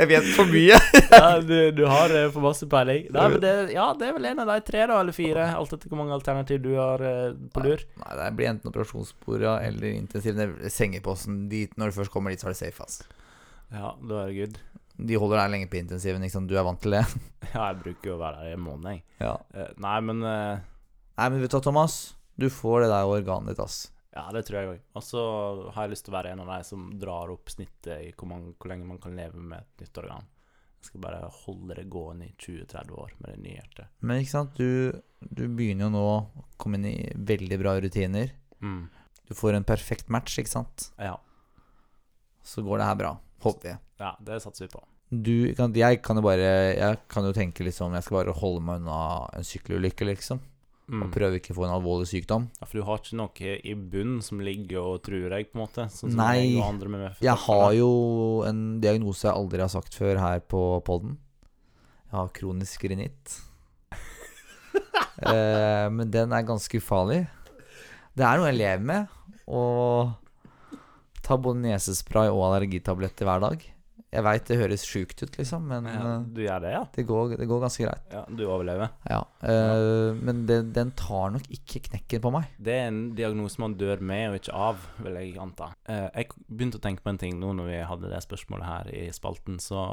Jeg 0.00 0.08
vet 0.08 0.28
for 0.36 0.48
mye. 0.48 0.78
ja, 1.12 1.26
du, 1.44 1.56
du 1.76 1.82
har 1.90 2.08
eh, 2.14 2.30
for 2.32 2.40
masse 2.46 2.64
peiling. 2.70 3.10
Nei, 3.12 3.26
men 3.34 3.42
det, 3.42 3.52
ja, 3.74 3.90
det 3.98 4.06
er 4.08 4.14
vel 4.16 4.28
en 4.30 4.40
av 4.44 4.48
de 4.54 4.56
tre, 4.64 4.86
da, 4.88 4.96
eller 5.02 5.12
fire. 5.16 5.50
Alt 5.58 5.74
etter 5.76 5.90
hvor 5.92 6.00
mange 6.00 6.14
alternativ 6.16 6.62
du 6.64 6.70
har 6.78 7.02
eh, 7.04 7.34
på 7.52 7.64
lur. 7.66 7.82
Nei, 8.00 8.12
det 8.22 8.30
blir 8.38 8.48
enten 8.54 8.70
operasjonsbord 8.72 9.44
ja, 9.44 9.58
eller 9.66 9.90
intensiv 9.92 10.40
sengeposten. 10.72 11.42
Dit, 11.52 11.74
når 11.80 11.90
du 11.92 11.98
først 12.00 12.14
kommer 12.14 12.32
dit, 12.32 12.40
så 12.40 12.48
er 12.48 12.54
det 12.56 12.62
safe, 12.62 12.86
altså. 12.86 13.04
Ja, 13.74 13.92
da 14.00 14.22
er 14.22 14.30
det 14.32 14.38
good. 14.40 14.56
De 15.06 15.18
holder 15.20 15.40
deg 15.40 15.52
lenge 15.54 15.68
på 15.72 15.78
intensiven, 15.80 16.24
ikke 16.26 16.36
sant. 16.36 16.50
Du 16.50 16.58
er 16.58 16.66
vant 16.66 16.80
til 16.82 16.98
det. 16.98 17.04
Ja, 17.50 17.70
jeg 17.72 17.80
bruker 17.80 18.12
jo 18.12 18.14
å 18.14 18.20
være 18.20 18.42
her 18.42 18.50
i 18.52 18.54
en 18.54 18.62
måned, 18.62 18.84
jeg. 18.92 19.00
Ja. 19.18 19.32
Uh, 19.56 19.70
nei, 19.82 19.94
men 20.06 20.20
uh... 20.22 20.60
Nei, 21.18 21.24
men 21.32 21.40
vet 21.42 21.50
du 21.50 21.56
hva, 21.56 21.62
Thomas? 21.64 21.96
Du 22.38 22.46
får 22.52 22.84
det 22.84 22.90
der 22.92 23.08
organet 23.10 23.50
ditt, 23.50 23.62
ass. 23.64 23.78
Ja, 24.14 24.26
det 24.34 24.44
tror 24.46 24.58
jeg 24.58 24.68
òg. 24.70 24.84
Og 24.98 25.04
så 25.06 25.22
har 25.74 25.86
jeg 25.86 25.94
lyst 25.94 26.06
til 26.06 26.12
å 26.12 26.16
være 26.16 26.34
en 26.34 26.42
av 26.44 26.50
de 26.50 26.58
som 26.66 26.86
drar 27.00 27.30
opp 27.32 27.50
snittet 27.52 28.06
i 28.06 28.12
hvor, 28.12 28.30
man, 28.30 28.48
hvor 28.58 28.72
lenge 28.72 28.86
man 28.88 29.00
kan 29.02 29.16
leve 29.18 29.38
med 29.38 29.62
et 29.62 29.84
nytt 29.84 30.00
organ. 30.02 30.26
Jeg 30.80 30.88
skal 30.88 31.02
bare 31.04 31.28
holde 31.42 31.76
det 31.76 31.84
gående 31.92 32.30
i 32.30 32.32
20-30 32.40 32.94
år 33.02 33.12
med 33.18 33.34
det 33.34 33.42
nye 33.44 33.58
hjertet. 33.58 33.90
Men 34.00 34.22
ikke 34.22 34.32
sant, 34.32 34.56
du, 34.56 34.96
du 35.20 35.44
begynner 35.46 35.86
jo 35.86 35.92
nå 35.92 36.04
å 36.08 36.46
komme 36.60 36.80
inn 36.80 36.88
i 36.88 37.10
veldig 37.14 37.58
bra 37.60 37.76
rutiner. 37.84 38.32
Mm. 38.64 38.86
Du 39.28 39.36
får 39.36 39.58
en 39.58 39.68
perfekt 39.68 40.08
match, 40.10 40.38
ikke 40.40 40.54
sant. 40.54 40.88
Ja. 40.98 41.18
Så 42.42 42.64
går 42.66 42.80
det 42.80 42.88
her 42.88 42.98
bra. 42.98 43.12
Håper 43.44 43.68
vi. 43.68 43.76
Ja, 44.00 44.14
det 44.24 44.40
satser 44.42 44.66
vi 44.66 44.72
på. 44.72 44.82
Du, 45.10 45.34
jeg 45.50 45.98
kan 46.06 46.20
jo 46.20 46.22
bare 46.22 46.50
Jeg 46.78 46.98
kan 47.10 47.24
jo 47.26 47.32
tenke 47.34 47.64
liksom 47.66 47.96
Jeg 47.96 48.04
skal 48.06 48.20
bare 48.20 48.34
holde 48.38 48.60
meg 48.62 48.78
unna 48.78 49.26
en 49.34 49.46
sykkelulykke, 49.46 50.06
liksom. 50.06 50.38
Mm. 50.90 51.04
Og 51.04 51.10
prøve 51.14 51.38
ikke 51.38 51.52
å 51.54 51.56
få 51.60 51.66
en 51.68 51.74
alvorlig 51.76 52.08
sykdom. 52.10 52.48
Ja, 52.58 52.66
for 52.66 52.80
du 52.80 52.86
har 52.86 52.98
ikke 52.98 53.18
noe 53.18 53.50
i 53.62 53.74
bunnen 53.78 54.22
som 54.26 54.40
ligger 54.42 54.80
og 54.82 55.02
truer 55.06 55.30
deg, 55.30 55.50
på 55.50 55.58
en 55.58 55.62
måte? 55.62 55.86
Sånn 55.94 56.16
Nei, 56.18 56.56
jeg 56.56 56.90
med 56.90 57.20
Jeg 57.22 57.36
har 57.44 57.66
jo 57.76 57.90
en 58.48 58.62
diagnose 58.82 59.28
jeg 59.28 59.36
aldri 59.36 59.62
har 59.62 59.70
sagt 59.70 59.94
før 59.94 60.18
her 60.18 60.42
på 60.42 60.62
podden. 60.86 61.14
Jeg 62.08 62.16
har 62.16 62.32
kronisk 62.34 62.88
rinitt. 62.90 63.36
eh, 65.30 65.86
men 65.94 66.10
den 66.10 66.34
er 66.34 66.48
ganske 66.48 66.82
ufarlig. 66.82 67.22
Det 68.18 68.26
er 68.26 68.40
noe 68.40 68.50
jeg 68.50 68.58
lever 68.58 68.88
med. 68.90 69.14
Å 69.46 69.62
ta 71.22 71.38
både 71.38 71.68
nesespray 71.68 72.32
og 72.32 72.48
allergitabletter 72.48 73.30
hver 73.30 73.46
dag. 73.46 73.70
Jeg 74.10 74.24
veit 74.26 74.48
det 74.50 74.56
høres 74.58 74.82
sjukt 74.82 75.20
ut, 75.22 75.36
liksom, 75.38 75.68
men 75.70 75.84
ja, 75.86 75.98
eh, 76.00 76.22
Du 76.34 76.40
gjør 76.42 76.62
det, 76.64 76.70
ja? 76.74 76.80
det, 76.96 77.04
går, 77.06 77.34
det 77.38 77.46
går 77.46 77.60
ganske 77.62 77.84
greit. 77.84 78.08
Ja, 78.10 78.24
Du 78.26 78.42
overlever. 78.48 78.90
Ja. 79.06 79.20
Eh, 79.46 80.18
men 80.18 80.42
den, 80.48 80.72
den 80.74 80.90
tar 80.98 81.30
nok 81.36 81.46
ikke 81.54 81.84
knekken 81.86 82.24
på 82.24 82.32
meg. 82.34 82.48
Det 82.58 82.74
er 82.74 82.88
en 82.88 83.00
diagnose 83.14 83.62
man 83.62 83.76
dør 83.78 84.02
med 84.02 84.32
og 84.32 84.40
ikke 84.40 84.56
av, 84.66 84.82
vil 84.98 85.20
jeg 85.20 85.38
anta. 85.38 85.70
Eh, 85.86 86.08
jeg 86.08 86.30
begynte 86.48 86.80
å 86.80 86.84
tenke 86.88 87.06
på 87.06 87.14
en 87.14 87.22
ting 87.22 87.38
nå 87.38 87.54
når 87.60 87.70
vi 87.70 87.78
hadde 87.92 88.10
det 88.10 88.22
spørsmålet 88.26 88.66
her 88.66 88.92
i 88.98 89.06
spalten. 89.14 89.62
Så 89.62 89.86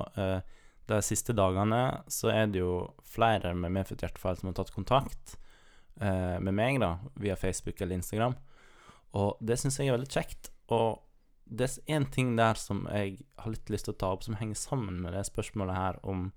de 0.88 1.02
siste 1.06 1.36
dagene 1.38 1.82
så 2.10 2.34
er 2.34 2.50
det 2.50 2.64
jo 2.64 2.88
flere 3.06 3.54
med 3.54 3.76
medfødt 3.76 4.08
hjertefeil 4.08 4.40
som 4.40 4.50
har 4.50 4.58
tatt 4.58 4.74
kontakt 4.74 5.38
med 5.98 6.54
meg 6.54 6.78
da, 6.82 6.96
via 7.20 7.36
Facebook 7.38 7.82
eller 7.82 7.98
Instagram. 8.00 8.38
Og 9.18 9.38
det 9.46 9.58
syns 9.60 9.78
jeg 9.82 9.92
er 9.92 9.98
veldig 9.98 10.10
kjekt. 10.14 10.50
Og 10.74 11.04
det 11.50 11.68
er 11.68 11.98
én 11.98 12.06
ting 12.12 12.36
der 12.36 12.60
som 12.60 12.86
jeg 12.92 13.22
har 13.40 13.54
litt 13.54 13.72
lyst 13.72 13.88
til 13.88 13.96
å 13.96 14.02
ta 14.02 14.12
opp, 14.16 14.26
som 14.26 14.38
henger 14.40 14.60
sammen 14.60 15.00
med 15.04 15.16
det 15.16 15.24
spørsmålet 15.30 15.78
her 15.78 16.00
om 16.08 16.30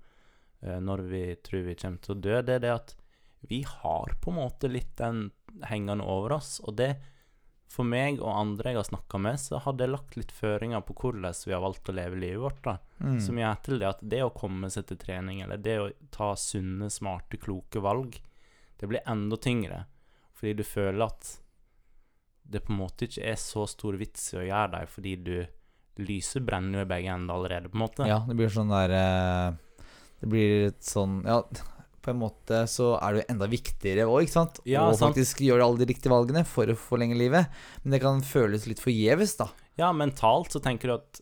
eh, 0.61 0.79
når 0.79 1.05
vi 1.11 1.23
tror 1.43 1.65
vi 1.67 1.77
kommer 1.79 2.03
til 2.03 2.15
å 2.15 2.21
dø. 2.27 2.41
Det 2.47 2.57
er 2.57 2.63
det 2.63 2.73
at 2.73 2.95
vi 3.41 3.63
har 3.67 4.15
på 4.21 4.31
en 4.31 4.39
måte 4.39 4.69
litt 4.71 4.93
den 5.01 5.31
hengende 5.67 6.05
over 6.07 6.37
oss. 6.37 6.59
Og 6.63 6.77
det, 6.79 6.93
for 7.71 7.87
meg 7.87 8.21
og 8.21 8.31
andre 8.31 8.73
jeg 8.73 8.79
har 8.79 8.89
snakka 8.91 9.21
med, 9.21 9.39
så 9.41 9.61
har 9.65 9.75
det 9.79 9.89
lagt 9.89 10.17
litt 10.19 10.31
føringer 10.35 10.83
på 10.85 10.95
hvordan 11.01 11.37
vi 11.45 11.55
har 11.55 11.63
valgt 11.63 11.89
å 11.89 11.97
leve 11.97 12.19
livet 12.21 12.43
vårt. 12.45 12.63
da. 12.67 12.77
Mm. 13.01 13.19
Som 13.25 13.41
gjør 13.41 13.63
til 13.65 13.81
det 13.81 13.89
at 13.89 14.03
det 14.15 14.23
å 14.25 14.33
komme 14.35 14.69
seg 14.73 14.87
til 14.89 15.01
trening, 15.01 15.41
eller 15.43 15.61
det 15.61 15.77
å 15.81 15.89
ta 16.13 16.33
sunne, 16.39 16.91
smarte, 16.93 17.41
kloke 17.41 17.83
valg, 17.83 18.21
det 18.77 18.89
blir 18.89 19.03
enda 19.09 19.37
tyngre. 19.37 19.85
Fordi 20.37 20.55
du 20.57 20.63
føler 20.65 21.05
at 21.05 21.35
det 22.43 22.63
på 22.65 22.73
en 22.73 22.79
måte 22.81 23.07
ikke 23.07 23.23
er 23.31 23.35
så 23.39 23.65
stor 23.69 23.97
vits 23.99 24.33
i 24.33 24.37
å 24.41 24.45
gjøre 24.47 24.71
dem, 24.77 24.87
fordi 24.87 25.15
du 25.23 25.35
Lyset 26.01 26.45
brenner 26.47 26.79
jo 26.79 26.85
i 26.85 26.89
begge 26.89 27.11
ender 27.13 27.35
allerede, 27.35 27.67
på 27.69 27.75
en 27.75 27.81
måte. 27.83 28.05
Ja, 28.07 28.21
det 28.25 28.33
blir 28.39 28.47
sånn 28.49 28.69
der 28.71 28.93
eh, 28.95 29.83
Det 30.21 30.29
blir 30.31 30.67
et 30.69 30.79
sånn 30.87 31.17
Ja, 31.27 31.41
på 32.01 32.09
en 32.13 32.17
måte 32.21 32.61
så 32.71 32.93
er 32.97 33.13
det 33.13 33.19
jo 33.21 33.25
enda 33.35 33.47
viktigere 33.51 34.05
òg, 34.09 34.23
ikke 34.23 34.33
sant? 34.33 34.61
Ja, 34.65 34.85
og 34.87 34.95
sant. 34.95 35.11
faktisk 35.13 35.43
gjøre 35.45 35.67
alle 35.67 35.77
de 35.83 35.89
riktige 35.91 36.09
valgene 36.13 36.45
for 36.47 36.65
å 36.71 36.77
forlenge 36.79 37.17
livet. 37.19 37.51
Men 37.83 37.91
det 37.93 37.99
kan 38.01 38.23
føles 38.25 38.65
litt 38.71 38.79
forgjeves, 38.81 39.35
da. 39.37 39.49
Ja, 39.77 39.91
mentalt 39.93 40.49
så 40.55 40.63
tenker 40.63 40.87
du 40.89 40.95
at 40.95 41.21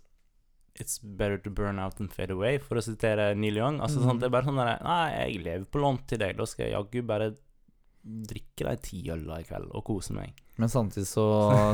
It's 0.80 1.02
better 1.04 1.38
to 1.44 1.50
burn 1.52 1.78
out 1.84 1.98
than 1.98 2.08
fade 2.08 2.32
away, 2.32 2.58
for 2.64 2.78
å 2.80 2.82
sitere 2.86 3.34
Neil 3.36 3.58
Young. 3.60 3.82
Altså, 3.84 4.00
sånn, 4.00 4.16
Mhm. 4.16 4.20
det 4.22 4.28
er 4.30 4.36
bare 4.38 4.46
sånn 4.48 4.56
der 4.62 4.80
Nei, 4.86 5.12
jeg 5.34 5.44
lever 5.44 5.66
på 5.66 5.82
lånt 5.82 6.08
til 6.08 6.18
deg, 6.22 6.38
da 6.38 6.46
skal 6.46 6.66
jeg 6.70 6.74
jaggu 6.78 7.02
bare 7.06 7.34
drikke 8.04 8.64
de 8.66 8.76
ti 8.82 9.02
øla 9.12 9.40
i 9.42 9.46
kveld 9.48 9.72
og 9.76 9.84
kose 9.88 10.14
meg. 10.16 10.32
Men 10.60 10.68
samtidig 10.72 11.06
så, 11.08 11.24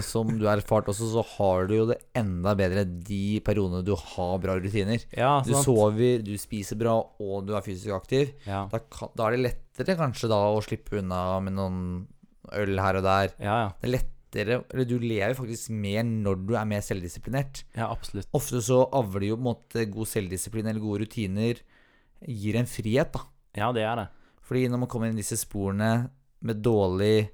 som 0.06 0.30
du 0.38 0.46
har 0.46 0.60
erfart 0.62 0.90
også, 0.92 1.08
så 1.14 1.24
har 1.38 1.66
du 1.70 1.74
jo 1.76 1.86
det 1.90 1.98
enda 2.18 2.54
bedre 2.58 2.84
de 2.86 3.40
periodene 3.46 3.84
du 3.86 3.94
har 3.98 4.36
bra 4.44 4.56
rutiner. 4.62 5.02
Ja, 5.18 5.40
Du 5.46 5.54
sover, 5.58 6.20
du 6.26 6.34
spiser 6.38 6.78
bra, 6.78 6.94
og 7.22 7.46
du 7.48 7.56
er 7.58 7.64
fysisk 7.66 7.94
aktiv. 7.96 8.34
Ja, 8.46 8.66
Da, 8.70 8.82
da 9.16 9.28
er 9.30 9.38
det 9.38 9.44
lettere 9.48 9.96
kanskje 9.98 10.30
da 10.30 10.38
å 10.54 10.62
slippe 10.66 11.00
unna 11.02 11.40
med 11.46 11.54
noen 11.58 11.80
øl 12.54 12.78
her 12.78 13.00
og 13.02 13.08
der. 13.08 13.34
ja, 13.42 13.56
ja. 13.64 13.72
Det 13.82 13.88
er 13.90 13.96
lettere 13.98 14.12
Eller 14.36 14.86
du 14.86 15.00
lever 15.00 15.34
faktisk 15.34 15.70
mer 15.72 16.04
når 16.04 16.42
du 16.46 16.54
er 16.60 16.66
mer 16.68 16.82
selvdisiplinert. 16.84 17.64
ja 17.78 17.88
absolutt. 17.90 18.28
Ofte 18.36 18.60
så 18.62 18.84
avler 18.94 19.30
jo 19.30 19.38
på 19.38 19.42
en 19.46 19.50
måte 19.54 19.86
god 19.90 20.10
selvdisiplin 20.12 20.68
eller 20.68 20.84
gode 20.84 21.06
rutiner 21.06 21.62
gir 22.28 22.58
en 22.60 22.68
frihet, 22.70 23.14
da. 23.16 23.22
Ja, 23.56 23.72
det 23.72 23.82
er 23.88 23.96
det. 24.04 24.08
Fordi 24.46 24.68
når 24.70 24.80
man 24.84 24.90
kommer 24.92 25.08
inn 25.10 25.18
i 25.18 25.22
disse 25.24 25.38
sporene 25.42 25.92
med 26.46 26.60
dårlig, 26.62 27.30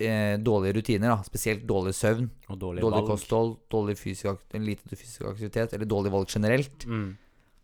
eh, 0.00 0.36
dårlige 0.40 0.74
rutiner, 0.78 1.08
da, 1.12 1.18
spesielt 1.26 1.66
dårlig 1.68 1.92
søvn, 1.96 2.30
Og 2.48 2.56
dårlig, 2.58 2.80
dårlig 2.84 3.02
kosthold, 3.10 3.56
dårlig 3.70 3.96
fysisk, 4.00 4.40
lite 4.56 4.96
fysisk 4.96 5.22
aktivitet 5.28 5.74
eller 5.76 5.86
dårlig 5.86 6.12
valg 6.14 6.28
generelt, 6.32 6.86
Mm. 6.86 7.16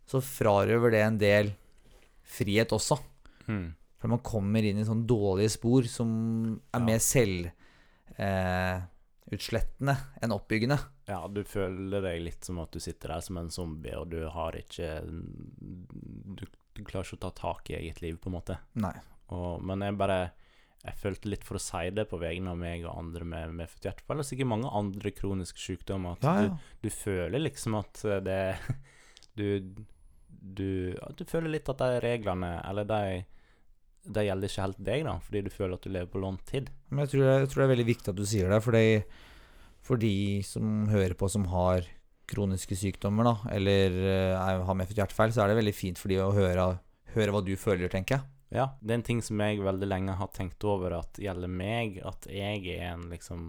så 0.07 0.20
frarøver 0.20 0.91
det 0.93 1.01
en 1.07 1.18
del 1.18 1.53
frihet 2.24 2.68
også. 2.77 2.99
Mm. 3.49 3.72
For 3.99 4.09
man 4.09 4.18
kommer 4.20 4.62
inn 4.62 4.79
i 4.79 4.85
sånne 4.85 5.07
dårlige 5.07 5.51
spor 5.57 5.83
som 5.89 6.61
er 6.74 6.81
Ja. 6.81 6.85
mer 6.85 6.99
selvutslettende 6.99 9.97
eh, 9.97 10.03
enn 10.22 10.33
oppbyggende. 10.37 10.79
Ja, 11.09 11.27
du 11.29 11.45
føler 11.45 12.03
deg 12.03 12.20
litt 12.24 12.45
som 12.45 12.59
at 12.59 12.70
du 12.72 12.81
sitter 12.83 13.09
der 13.14 13.20
som 13.22 13.37
en 13.39 13.49
zombie, 13.51 13.95
og 13.97 14.09
du 14.11 14.29
har 14.29 14.53
ikke 14.59 15.01
Du, 15.07 16.45
du 16.77 16.83
klarer 16.87 17.09
ikke 17.09 17.18
å 17.18 17.24
ta 17.27 17.31
tak 17.41 17.70
i 17.72 17.79
eget 17.81 18.03
liv, 18.05 18.18
på 18.20 18.31
en 18.31 18.37
måte. 18.39 18.59
Nei. 18.79 18.95
Og, 19.35 19.62
men 19.66 19.83
jeg 19.83 19.97
bare 19.99 20.18
Jeg 20.87 21.01
følte 21.01 21.31
litt 21.33 21.43
for 21.43 21.59
å 21.59 21.62
si 21.62 21.89
det 21.91 22.05
på 22.07 22.18
vegne 22.20 22.53
av 22.53 22.59
meg 22.61 22.85
og 22.87 22.95
andre 23.01 23.24
med 23.27 23.55
medfødt 23.59 23.89
hjertefeil, 23.89 24.20
og 24.22 24.29
sikkert 24.29 24.51
mange 24.53 24.70
andre 24.70 25.11
kroniske 25.11 25.59
sykdommer. 25.59 26.14
At 26.14 26.22
Ja, 26.29 26.35
ja. 26.47 26.53
Du, 26.55 26.87
du 26.87 26.91
føler 26.95 27.43
liksom 27.43 27.74
at 27.81 28.05
det 28.27 28.41
Du 29.35 29.49
Du, 30.29 30.95
du 30.95 31.24
føler 31.27 31.51
litt 31.57 31.68
at 31.72 31.81
de 31.81 31.99
reglene, 32.05 32.53
eller 32.68 32.87
de 32.87 33.24
De 34.07 34.22
gjelder 34.29 34.47
ikke 34.53 34.62
helt 34.68 34.85
deg, 34.87 35.03
da, 35.09 35.16
fordi 35.18 35.43
du 35.43 35.51
føler 35.51 35.74
at 35.74 35.83
du 35.83 35.91
lever 35.91 36.07
på 36.12 36.20
lånt 36.22 36.45
tid. 36.47 36.70
Men 36.91 37.03
jeg 37.03 37.16
tror, 37.16 37.24
jeg 37.27 37.49
tror 37.51 37.61
det 37.62 37.66
er 37.66 37.74
veldig 37.74 37.87
viktig 37.89 38.12
at 38.12 38.20
du 38.20 38.27
sier 38.31 38.53
det, 38.53 38.61
fordi 38.62 38.85
for 39.83 39.99
de 40.03 40.43
som 40.47 40.87
hører 40.91 41.14
på 41.18 41.27
som 41.31 41.49
har 41.51 41.83
kroniske 42.27 42.77
sykdommer, 42.79 43.24
da, 43.29 43.35
eller 43.55 43.95
eh, 44.03 44.33
er, 44.37 44.62
har 44.66 44.74
medfødt 44.79 44.99
hjertefeil, 45.03 45.33
så 45.35 45.45
er 45.45 45.53
det 45.53 45.61
veldig 45.61 45.74
fint 45.77 45.99
for 46.01 46.09
de 46.12 46.18
å 46.22 46.33
høre, 46.35 46.66
høre 47.14 47.33
hva 47.35 47.43
du 47.47 47.53
føler, 47.61 47.89
tenker 47.93 48.18
jeg. 48.18 48.27
Ja, 48.55 48.68
det 48.81 48.93
er 48.95 48.99
en 49.01 49.07
ting 49.07 49.20
som 49.27 49.41
jeg 49.43 49.59
veldig 49.62 49.89
lenge 49.91 50.14
har 50.20 50.29
tenkt 50.35 50.62
over 50.64 50.95
at 51.01 51.18
gjelder 51.18 51.51
meg, 51.51 51.97
at 52.07 52.29
jeg 52.31 52.62
er 52.77 52.93
en 52.93 53.09
liksom 53.11 53.49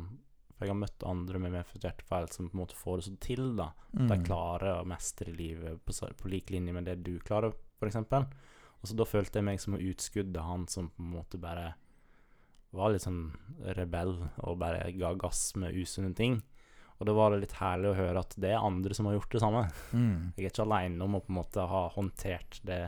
For 0.58 0.66
jeg 0.66 0.74
har 0.74 0.80
møtt 0.82 1.04
andre 1.06 1.38
med 1.38 1.52
medfødt 1.54 1.84
hjertefeil 1.86 2.32
som 2.34 2.48
på 2.50 2.58
en 2.58 2.62
måte 2.64 2.74
får 2.80 2.98
det 2.98 3.04
så 3.06 3.12
til, 3.22 3.44
da. 3.60 3.68
De 3.94 4.08
Mm. 4.08 4.24
klarer 4.26 4.80
å 4.82 4.88
mestre 4.90 5.30
livet 5.32 5.78
på, 5.86 5.94
på 6.18 6.30
lik 6.34 6.50
linje 6.50 6.74
med 6.74 6.86
det 6.90 6.96
du 7.06 7.20
klarer, 7.20 7.54
f.eks. 7.78 7.96
Og 8.82 8.90
så 8.90 8.96
da 8.98 9.06
følte 9.06 9.38
jeg 9.38 9.46
meg 9.46 9.60
som 9.62 9.76
å 9.78 9.82
utskudde 9.82 10.42
han 10.42 10.66
som 10.68 10.90
på 10.90 11.04
en 11.04 11.12
måte 11.14 11.38
bare 11.38 11.76
var 12.74 12.90
litt 12.92 13.06
sånn 13.06 13.32
rebell 13.78 14.16
og 14.44 14.58
bare 14.58 14.90
ga 14.98 15.14
gass 15.14 15.52
med 15.56 15.78
usunne 15.78 16.16
ting. 16.18 16.42
Og 16.98 17.06
da 17.06 17.14
var 17.14 17.34
det 17.34 17.44
litt 17.44 17.58
herlig 17.60 17.92
å 17.92 17.98
høre 17.98 18.22
at 18.24 18.32
det 18.42 18.54
er 18.56 18.64
andre 18.64 18.96
som 18.98 19.10
har 19.10 19.18
gjort 19.18 19.36
det 19.36 19.42
samme. 19.44 19.66
Mm. 19.94 20.32
Jeg 20.34 20.46
er 20.48 20.50
ikke 20.50 20.66
aleine 20.66 21.06
om 21.06 21.18
å 21.18 21.22
på 21.22 21.34
en 21.34 21.40
måte 21.40 21.66
ha 21.70 21.84
håndtert 21.94 22.62
det, 22.66 22.80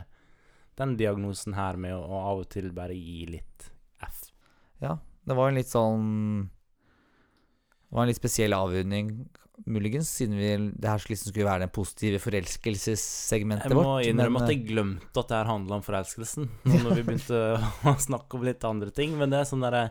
den 0.80 0.96
diagnosen 0.98 1.54
her 1.58 1.78
med 1.82 1.94
å, 1.94 2.02
å 2.02 2.24
av 2.32 2.42
og 2.46 2.50
til 2.50 2.72
bare 2.74 2.98
gi 2.98 3.28
litt 3.30 3.70
F. 4.06 4.24
Ja, 4.82 4.96
det 5.28 5.38
var 5.38 5.52
en 5.52 5.60
litt 5.60 5.70
sånn 5.70 6.48
Det 6.48 7.98
var 7.98 8.06
en 8.06 8.10
litt 8.10 8.22
spesiell 8.22 8.56
avrunding, 8.56 9.12
muligens, 9.70 10.10
siden 10.18 10.38
vi, 10.40 10.50
det 10.80 10.90
her 10.90 11.06
liksom 11.10 11.34
skulle 11.34 11.50
være 11.50 11.68
det 11.68 11.74
positive 11.76 12.22
forelskelsessegmentet 12.24 13.74
vårt. 13.74 13.84
Jeg 13.84 13.90
må 13.90 14.14
innrømme 14.14 14.44
at 14.46 14.54
jeg 14.54 14.66
glemte 14.70 15.22
at 15.22 15.32
det 15.32 15.38
her 15.38 15.50
handla 15.52 15.80
om 15.80 15.86
forelskelsen, 15.86 16.50
når 16.86 16.96
vi 16.96 17.06
begynte 17.08 17.42
å 17.60 17.98
snakke 18.08 18.40
om 18.40 18.46
litt 18.48 18.66
andre 18.66 18.94
ting. 18.96 19.18
Men 19.20 19.34
det 19.34 19.44
er 19.44 19.50
sånn 19.50 19.66
derre 19.66 19.90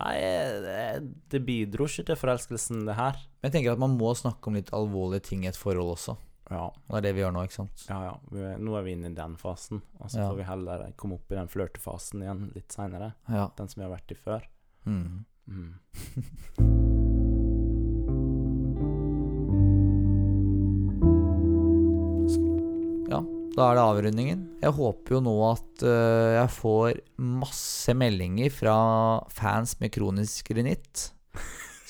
Nei, 0.00 0.16
det, 0.64 1.12
det 1.32 1.40
bidro 1.46 1.86
ikke 1.90 2.06
til 2.10 2.16
forelskelsen, 2.16 2.84
det 2.88 2.96
her. 2.96 3.18
Men 3.40 3.48
jeg 3.50 3.52
tenker 3.58 3.72
at 3.76 3.82
man 3.82 3.96
må 4.00 4.12
snakke 4.16 4.48
om 4.50 4.56
litt 4.58 4.72
alvorlige 4.76 5.26
ting 5.30 5.44
i 5.44 5.50
et 5.52 5.56
forhold 5.60 5.94
også. 5.96 6.16
Ja, 6.50 6.64
Og 6.66 6.90
det 6.90 6.98
er 6.98 7.04
det 7.04 7.14
vi 7.14 7.20
gjør 7.22 7.32
nå, 7.36 7.44
ikke 7.46 7.58
sant? 7.60 7.84
ja. 7.88 7.98
ja. 8.08 8.56
Nå 8.58 8.74
er 8.74 8.82
vi 8.82 8.96
inne 8.96 9.12
i 9.12 9.14
den 9.14 9.36
fasen. 9.38 9.82
Og 10.00 10.10
så 10.10 10.18
Ja. 10.18 10.28
får 10.32 10.36
vi 10.40 10.48
heller 10.48 10.86
komme 10.98 11.14
opp 11.20 11.30
i 11.30 11.38
den 11.38 11.48
flørtefasen 11.52 12.24
igjen 12.24 12.48
litt 12.56 12.74
seinere. 12.74 13.12
Ja. 13.28 13.46
Den 13.56 13.68
som 13.70 13.80
vi 13.82 13.86
har 13.88 13.94
vært 13.94 14.10
i 14.10 14.18
før. 14.18 14.48
Mm. 14.86 15.24
Mm. 15.46 15.74
da 23.56 23.66
er 23.66 23.78
det 23.78 23.82
avrundingen. 23.82 24.42
Jeg 24.62 24.76
håper 24.76 25.16
jo 25.16 25.22
nå 25.24 25.34
at 25.48 25.82
uh, 25.82 26.36
jeg 26.36 26.52
får 26.54 27.00
masse 27.18 27.94
meldinger 27.98 28.52
fra 28.54 28.76
fans 29.34 29.74
med 29.82 29.92
kronisk 29.94 30.52
rinitt. 30.56 31.08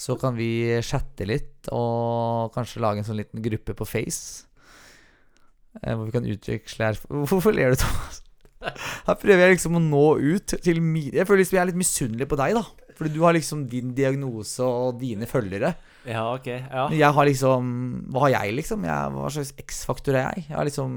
Så 0.00 0.16
kan 0.20 0.32
vi 0.38 0.80
chatte 0.86 1.26
litt 1.28 1.68
og 1.76 2.54
kanskje 2.54 2.80
lage 2.80 3.02
en 3.02 3.08
sånn 3.10 3.20
liten 3.20 3.44
gruppe 3.44 3.76
på 3.76 3.88
Face. 3.88 4.46
Uh, 5.84 5.92
hvor 5.92 6.06
vi 6.08 6.16
kan 6.16 6.26
utveksle 6.26 6.94
Hvorfor 7.30 7.54
ler 7.54 7.74
du, 7.74 7.82
Thomas? 7.82 8.24
Her 8.60 9.16
prøver 9.16 9.44
jeg 9.44 9.54
liksom 9.54 9.78
å 9.78 9.80
nå 9.80 10.06
ut 10.18 10.52
til 10.60 10.80
mine 10.82 11.14
Jeg 11.14 11.24
føler 11.28 11.40
liksom 11.40 11.56
jeg 11.56 11.62
er 11.62 11.68
litt 11.70 11.78
misunnelig 11.80 12.26
på 12.28 12.36
deg, 12.40 12.56
da. 12.58 12.90
Fordi 12.98 13.12
du 13.14 13.22
har 13.24 13.36
liksom 13.36 13.62
din 13.72 13.94
diagnose 13.96 14.64
og 14.64 14.98
dine 15.00 15.28
følgere. 15.28 15.74
Ja, 16.08 16.22
ok. 16.34 16.46
Ja. 16.48 16.84
Jeg 16.96 17.12
har 17.16 17.26
liksom 17.28 17.70
Hva 18.12 18.22
har 18.24 18.30
jeg, 18.32 18.54
liksom? 18.56 18.84
Jeg, 18.88 19.12
hva 19.14 19.30
slags 19.34 19.50
X-faktor 19.60 20.16
er 20.16 20.30
jeg? 20.30 20.46
Jeg 20.48 20.56
har 20.56 20.68
liksom 20.68 20.92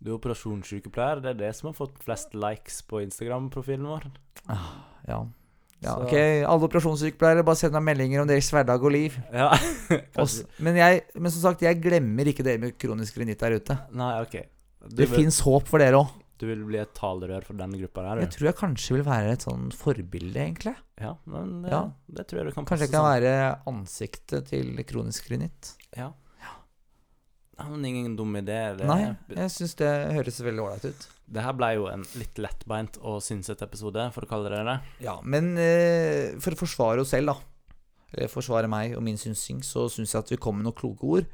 Du 0.00 0.10
er 0.12 0.16
operasjonssykepleier. 0.16 1.20
Det 1.24 1.34
er 1.34 1.40
det 1.42 1.50
som 1.58 1.70
har 1.70 1.76
fått 1.76 1.98
flest 2.04 2.36
likes 2.36 2.80
på 2.88 3.02
Instagram-profilen 3.04 3.88
vår. 3.90 4.08
ah, 4.48 4.70
Ja. 5.08 5.20
ja 5.84 5.96
ok, 6.00 6.14
alle 6.48 6.68
operasjonssykepleiere, 6.70 7.44
bare 7.44 7.60
send 7.60 7.76
meg 7.76 7.84
meldinger 7.90 8.24
om 8.24 8.28
deres 8.30 8.48
hverdag 8.54 8.82
og 8.82 8.94
liv. 8.96 9.18
Ja. 9.34 9.50
Også, 10.22 10.46
men, 10.58 10.78
jeg, 10.80 11.02
men 11.14 11.30
som 11.34 11.50
sagt, 11.50 11.66
jeg 11.66 11.82
glemmer 11.82 12.32
ikke 12.32 12.46
dere 12.46 12.62
med 12.62 12.78
kronisk 12.80 13.18
rinitt 13.20 13.42
der 13.44 13.58
ute. 13.60 13.76
Nei, 13.92 14.14
ok. 14.24 14.38
Du 14.86 14.96
Det 15.02 15.10
vil, 15.10 15.26
fins 15.26 15.40
håp 15.44 15.68
for 15.68 15.82
dere 15.82 16.00
òg. 16.00 16.14
Du 16.38 16.46
vil 16.46 16.64
bli 16.68 16.78
et 16.82 16.92
talerør 16.94 17.44
for 17.46 17.56
denne 17.56 17.78
gruppa 17.80 18.02
der, 18.04 18.20
Jeg 18.26 18.30
tror 18.34 18.46
jeg 18.50 18.56
kanskje 18.60 18.94
vil 18.98 19.04
være 19.06 19.32
et 19.32 19.44
sånn 19.46 19.70
forbilde, 19.72 20.36
egentlig. 20.36 20.74
Ja, 21.00 21.14
men 21.26 21.62
det, 21.62 21.70
Ja. 21.72 21.82
det 22.08 22.26
tror 22.28 22.38
jeg 22.42 22.46
du 22.50 22.52
kan 22.52 22.64
Kanskje 22.68 22.86
jeg 22.88 22.92
kan 22.92 23.04
sånn. 23.04 23.22
være 23.22 23.58
ansiktet 23.66 24.46
til 24.52 24.76
kronisk 24.84 25.30
rinitt. 25.30 25.74
Ja. 25.96 26.12
ja. 26.42 27.64
Men 27.68 27.84
ingen 27.88 28.16
dum 28.16 28.34
idé. 28.36 28.76
Det, 28.76 28.84
Nei, 28.88 29.16
jeg 29.34 29.50
syns 29.54 29.74
det 29.80 29.90
høres 30.12 30.40
veldig 30.44 30.62
ålreit 30.66 30.84
ut. 30.90 31.06
det 31.26 31.42
her 31.42 31.52
ble 31.58 31.70
jo 31.74 31.86
en 31.90 32.04
litt 32.20 32.36
lettbeint 32.38 32.98
og 33.02 33.20
synsete 33.24 33.64
episode, 33.66 34.12
for 34.14 34.22
å 34.22 34.28
kalle 34.30 34.50
det 34.52 34.60
det. 34.68 34.76
Ja, 35.08 35.16
men 35.24 35.56
eh, 35.58 36.36
for 36.38 36.52
å 36.52 36.60
forsvare 36.60 37.00
oss 37.02 37.10
selv, 37.16 37.32
da, 37.32 37.36
eller 38.14 38.28
forsvare 38.30 38.68
meg 38.70 38.94
og 38.96 39.02
min 39.02 39.16
synsing, 39.18 39.64
så 39.66 39.88
syns 39.90 40.12
jeg 40.14 40.20
at 40.22 40.30
vi 40.30 40.36
kom 40.36 40.56
med 40.60 40.68
noen 40.68 40.76
kloke 40.76 41.02
ord. 41.16 41.26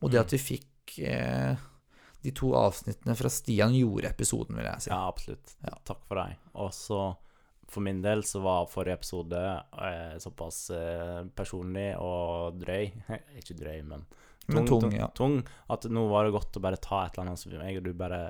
Og 0.00 0.10
det 0.12 0.20
Mm. 0.20 0.24
at 0.24 0.30
vi 0.32 0.38
fikk 0.38 0.98
eh, 1.04 1.56
de 2.24 2.32
to 2.34 2.50
avsnittene 2.58 3.14
fra 3.18 3.30
Stian 3.30 3.74
gjorde 3.76 4.10
episoden, 4.10 4.58
vil 4.58 4.66
jeg 4.66 4.86
si. 4.86 4.90
Ja, 4.90 5.04
absolutt. 5.06 5.54
Ja. 5.64 5.76
Takk 5.86 6.04
for 6.08 6.20
deg. 6.20 6.38
Og 6.58 6.72
så 6.74 7.02
for 7.68 7.84
min 7.84 8.00
del 8.02 8.24
så 8.24 8.40
var 8.40 8.68
forrige 8.72 8.96
episode 8.96 9.40
eh, 9.84 10.16
såpass 10.18 10.70
eh, 10.72 11.20
personlig 11.36 11.90
og 12.00 12.56
drøy 12.56 12.86
Ikke 13.40 13.56
drøy, 13.58 13.82
men 13.84 14.06
Men 14.48 14.64
tung, 14.64 14.88
ja. 14.96 15.10
tung 15.12 15.42
at 15.68 15.84
nå 15.92 16.06
var 16.08 16.24
det 16.24 16.32
godt 16.38 16.56
å 16.56 16.62
bare 16.64 16.80
ta 16.80 17.02
et 17.04 17.12
eller 17.12 17.26
annet 17.26 17.42
som 17.42 17.52
jeg 17.52 17.80
og 17.80 17.84
du 17.84 17.92
bare 17.92 18.22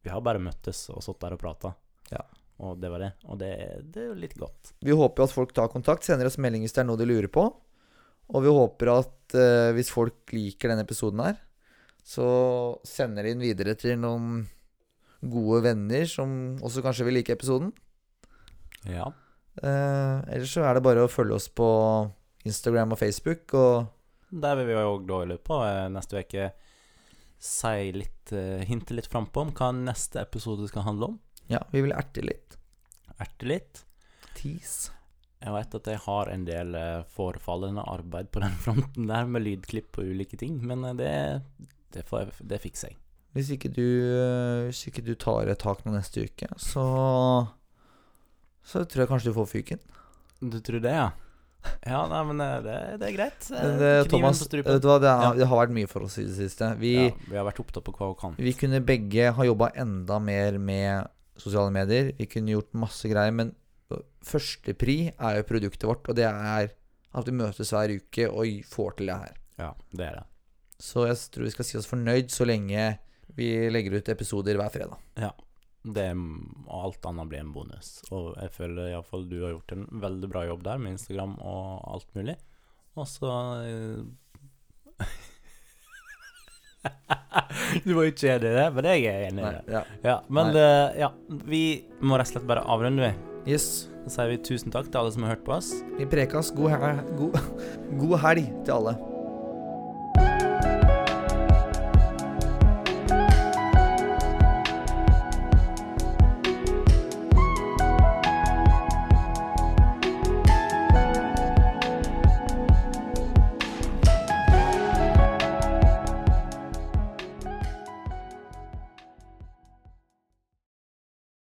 Vi 0.00 0.08
har 0.08 0.24
bare 0.24 0.40
møttes 0.40 0.86
og 0.94 1.02
sittet 1.04 1.26
der 1.26 1.36
og 1.36 1.42
prata. 1.42 1.74
Ja. 2.08 2.22
Og 2.64 2.78
det 2.80 2.88
var 2.90 3.02
det. 3.04 3.10
Og 3.28 3.38
det, 3.38 3.50
det 3.92 4.02
er 4.02 4.08
jo 4.08 4.18
litt 4.18 4.36
godt. 4.38 4.72
Vi 4.82 4.96
håper 4.96 5.26
at 5.26 5.34
folk 5.34 5.52
tar 5.54 5.68
kontakt, 5.70 6.06
sender 6.06 6.30
oss 6.30 6.40
melding 6.40 6.64
hvis 6.64 6.74
det 6.74 6.80
er 6.82 6.88
noe 6.88 6.98
de 6.98 7.06
lurer 7.06 7.28
på. 7.30 7.44
Og 8.28 8.44
vi 8.44 8.54
håper 8.54 8.90
at 8.94 9.36
eh, 9.36 9.70
hvis 9.76 9.92
folk 9.92 10.32
liker 10.32 10.72
denne 10.72 10.86
episoden 10.88 11.20
her, 11.26 11.36
så 12.08 12.28
sender 12.88 13.26
de 13.26 13.34
den 13.34 13.44
videre 13.44 13.74
til 13.76 13.98
noen 14.00 14.46
gode 15.20 15.60
venner 15.66 16.06
som 16.08 16.30
også 16.64 16.84
kanskje 16.84 17.04
vil 17.08 17.18
like 17.18 17.34
episoden. 17.34 17.72
Ja. 18.88 19.10
Eh, 19.58 20.16
ellers 20.32 20.54
så 20.54 20.64
er 20.64 20.78
det 20.78 20.84
bare 20.86 21.04
å 21.04 21.10
følge 21.10 21.36
oss 21.36 21.48
på 21.50 21.68
Instagram 22.48 22.94
og 22.94 23.00
Facebook. 23.02 23.52
Og 23.58 23.88
Der 24.30 24.56
vil 24.56 24.70
vi 24.70 24.80
òg 24.80 25.06
da 25.08 25.22
i 25.24 25.30
løpet 25.34 25.54
av 25.56 25.64
eh, 25.68 25.88
neste 25.92 26.22
uke 26.22 26.50
si 27.38 27.90
litt 27.94 28.32
eh, 28.34 28.64
Hinte 28.66 28.96
litt 28.96 29.06
frampå 29.10 29.44
om 29.44 29.52
hva 29.54 29.70
neste 29.76 30.22
episode 30.24 30.66
skal 30.70 30.88
handle 30.88 31.12
om. 31.12 31.18
ja, 31.48 31.60
vi 31.72 31.84
vil 31.84 31.94
erte 31.96 32.24
litt. 32.24 32.56
Erte 33.18 33.46
litt. 33.50 33.84
Tease. 34.38 34.94
Jeg 35.38 35.54
vet 35.54 35.74
at 35.78 35.88
jeg 35.92 36.02
har 36.02 36.30
en 36.32 36.44
del 36.46 36.74
eh, 36.74 37.06
forefallende 37.14 37.84
arbeid 37.84 38.30
på 38.34 38.42
den 38.42 38.56
fronten 38.64 39.10
der, 39.10 39.26
med 39.26 39.44
lydklipp 39.44 40.00
og 40.00 40.14
ulike 40.14 40.38
ting, 40.40 40.58
men 40.66 40.86
det, 40.98 41.12
det, 41.94 42.04
får 42.08 42.20
jeg, 42.24 42.32
det 42.52 42.60
fikser 42.62 42.88
jeg. 42.92 42.98
Hvis 43.36 43.50
ikke 43.54 43.70
du, 43.72 43.84
eh, 43.84 44.66
hvis 44.68 44.86
ikke 44.88 45.04
du 45.04 45.14
tar 45.14 45.48
et 45.52 45.58
tak 45.60 45.84
nå 45.86 45.92
neste 45.94 46.24
uke, 46.26 46.48
så 46.58 46.84
Så 48.68 48.82
tror 48.84 49.04
jeg 49.04 49.08
kanskje 49.08 49.30
du 49.32 49.36
får 49.38 49.46
fyken. 49.48 49.80
Du 50.40 50.58
tror 50.60 50.80
det, 50.84 50.92
ja? 50.92 51.08
Ja, 51.88 52.02
nei, 52.06 52.18
men 52.28 52.40
eh, 52.44 52.58
det, 52.64 52.74
det 53.00 53.06
er 53.08 53.14
greit. 53.16 53.46
Eh, 53.50 53.62
Men, 53.62 53.72
eh, 53.74 54.02
kniven 54.04 54.10
Thomas, 54.12 54.42
vet 54.44 54.82
du 54.82 54.88
hva, 54.88 54.98
det, 55.02 55.08
er, 55.10 55.22
Ja. 55.24 55.30
det 55.40 55.46
har 55.50 55.60
vært 55.62 55.72
mye 55.74 55.88
for 55.90 56.04
oss 56.06 56.18
i 56.20 56.24
det 56.28 56.36
siste. 56.36 56.68
Vi, 56.78 56.92
Ja, 57.08 57.14
vi 57.30 57.36
har 57.40 57.46
vært 57.48 57.60
opptatt 57.64 57.84
på 57.86 57.94
hva 57.96 58.10
vi 58.12 58.18
kan. 58.20 58.36
vi 58.38 58.52
kunne 58.54 58.80
begge 58.84 59.32
ha 59.34 59.46
jobba 59.48 59.70
enda 59.74 60.18
mer 60.22 60.58
med 60.58 61.08
sosiale 61.38 61.72
medier. 61.74 62.12
Vi 62.18 62.26
kunne 62.26 62.52
gjort 62.54 62.72
masse 62.74 63.08
greier, 63.10 63.32
men 63.34 63.54
førstepri 64.28 64.98
er 65.16 65.38
jo 65.40 65.46
produktet 65.48 65.86
vårt, 65.88 66.08
og 66.10 66.16
det 66.18 66.26
er 66.28 66.70
at 67.16 67.24
vi 67.28 67.32
møtes 67.32 67.70
hver 67.72 67.94
uke 67.96 68.28
og 68.28 68.64
får 68.68 68.96
til 68.98 69.06
det 69.10 69.16
her. 69.22 69.36
Ja, 69.58 69.70
det 69.96 70.06
er 70.10 70.18
det. 70.20 70.26
Så 70.78 71.08
jeg 71.08 71.18
tror 71.34 71.48
vi 71.48 71.54
skal 71.56 71.66
si 71.66 71.78
oss 71.80 71.88
fornøyd 71.90 72.30
så 72.30 72.46
lenge 72.46 72.92
vi 73.38 73.48
legger 73.70 73.98
ut 73.98 74.08
episoder 74.14 74.56
hver 74.58 74.70
fredag. 74.72 74.98
det 75.88 76.02
er, 76.10 76.16
og 76.66 76.78
alt 76.88 77.06
annet 77.08 77.28
blir 77.30 77.40
en 77.42 77.52
bonus. 77.54 77.88
Og 78.12 78.24
jeg 78.36 78.50
føler 78.54 78.90
iallfall 78.92 79.24
du 79.30 79.36
har 79.44 79.52
gjort 79.54 79.72
en 79.76 79.84
veldig 80.02 80.28
bra 80.30 80.42
jobb 80.48 80.62
der 80.66 80.78
med 80.82 80.90
Instagram 80.96 81.36
og 81.38 81.66
alt 81.94 82.10
mulig. 82.18 82.36
Og 82.98 83.06
så 83.06 83.30
eh, 83.62 84.00
Du 87.84 87.92
var 87.94 88.04
ikke 88.08 88.32
enig 88.36 88.50
i 88.50 88.56
det, 88.58 88.66
men 88.74 88.88
jeg 88.90 89.04
er 89.10 89.26
enig 89.28 89.44
i 89.44 89.52
det. 89.58 89.62
ja. 89.76 89.82
Ja, 90.04 90.16
men 90.28 90.52
Nei. 90.54 90.62
eh, 90.62 90.98
ja, 91.04 91.10
vi 91.48 91.62
må 92.00 92.18
rett 92.18 92.30
og 92.30 92.34
slett 92.38 92.48
bare 92.50 92.64
avrunde, 92.66 93.10
vi. 93.10 93.52
Yes. 93.54 93.68
Så 94.06 94.10
sier 94.18 94.32
vi 94.32 94.40
tusen 94.44 94.74
takk 94.74 94.90
til 94.90 95.00
alle 95.02 95.14
som 95.14 95.26
har 95.26 95.36
hørt 95.36 95.46
på 95.46 95.54
oss. 95.58 95.70
Vi 95.98 96.08
prekas. 96.10 96.50
God, 96.56 96.74
god, 97.18 97.38
god 98.02 98.16
helg 98.24 98.44
til 98.64 98.72
alle. 98.80 98.92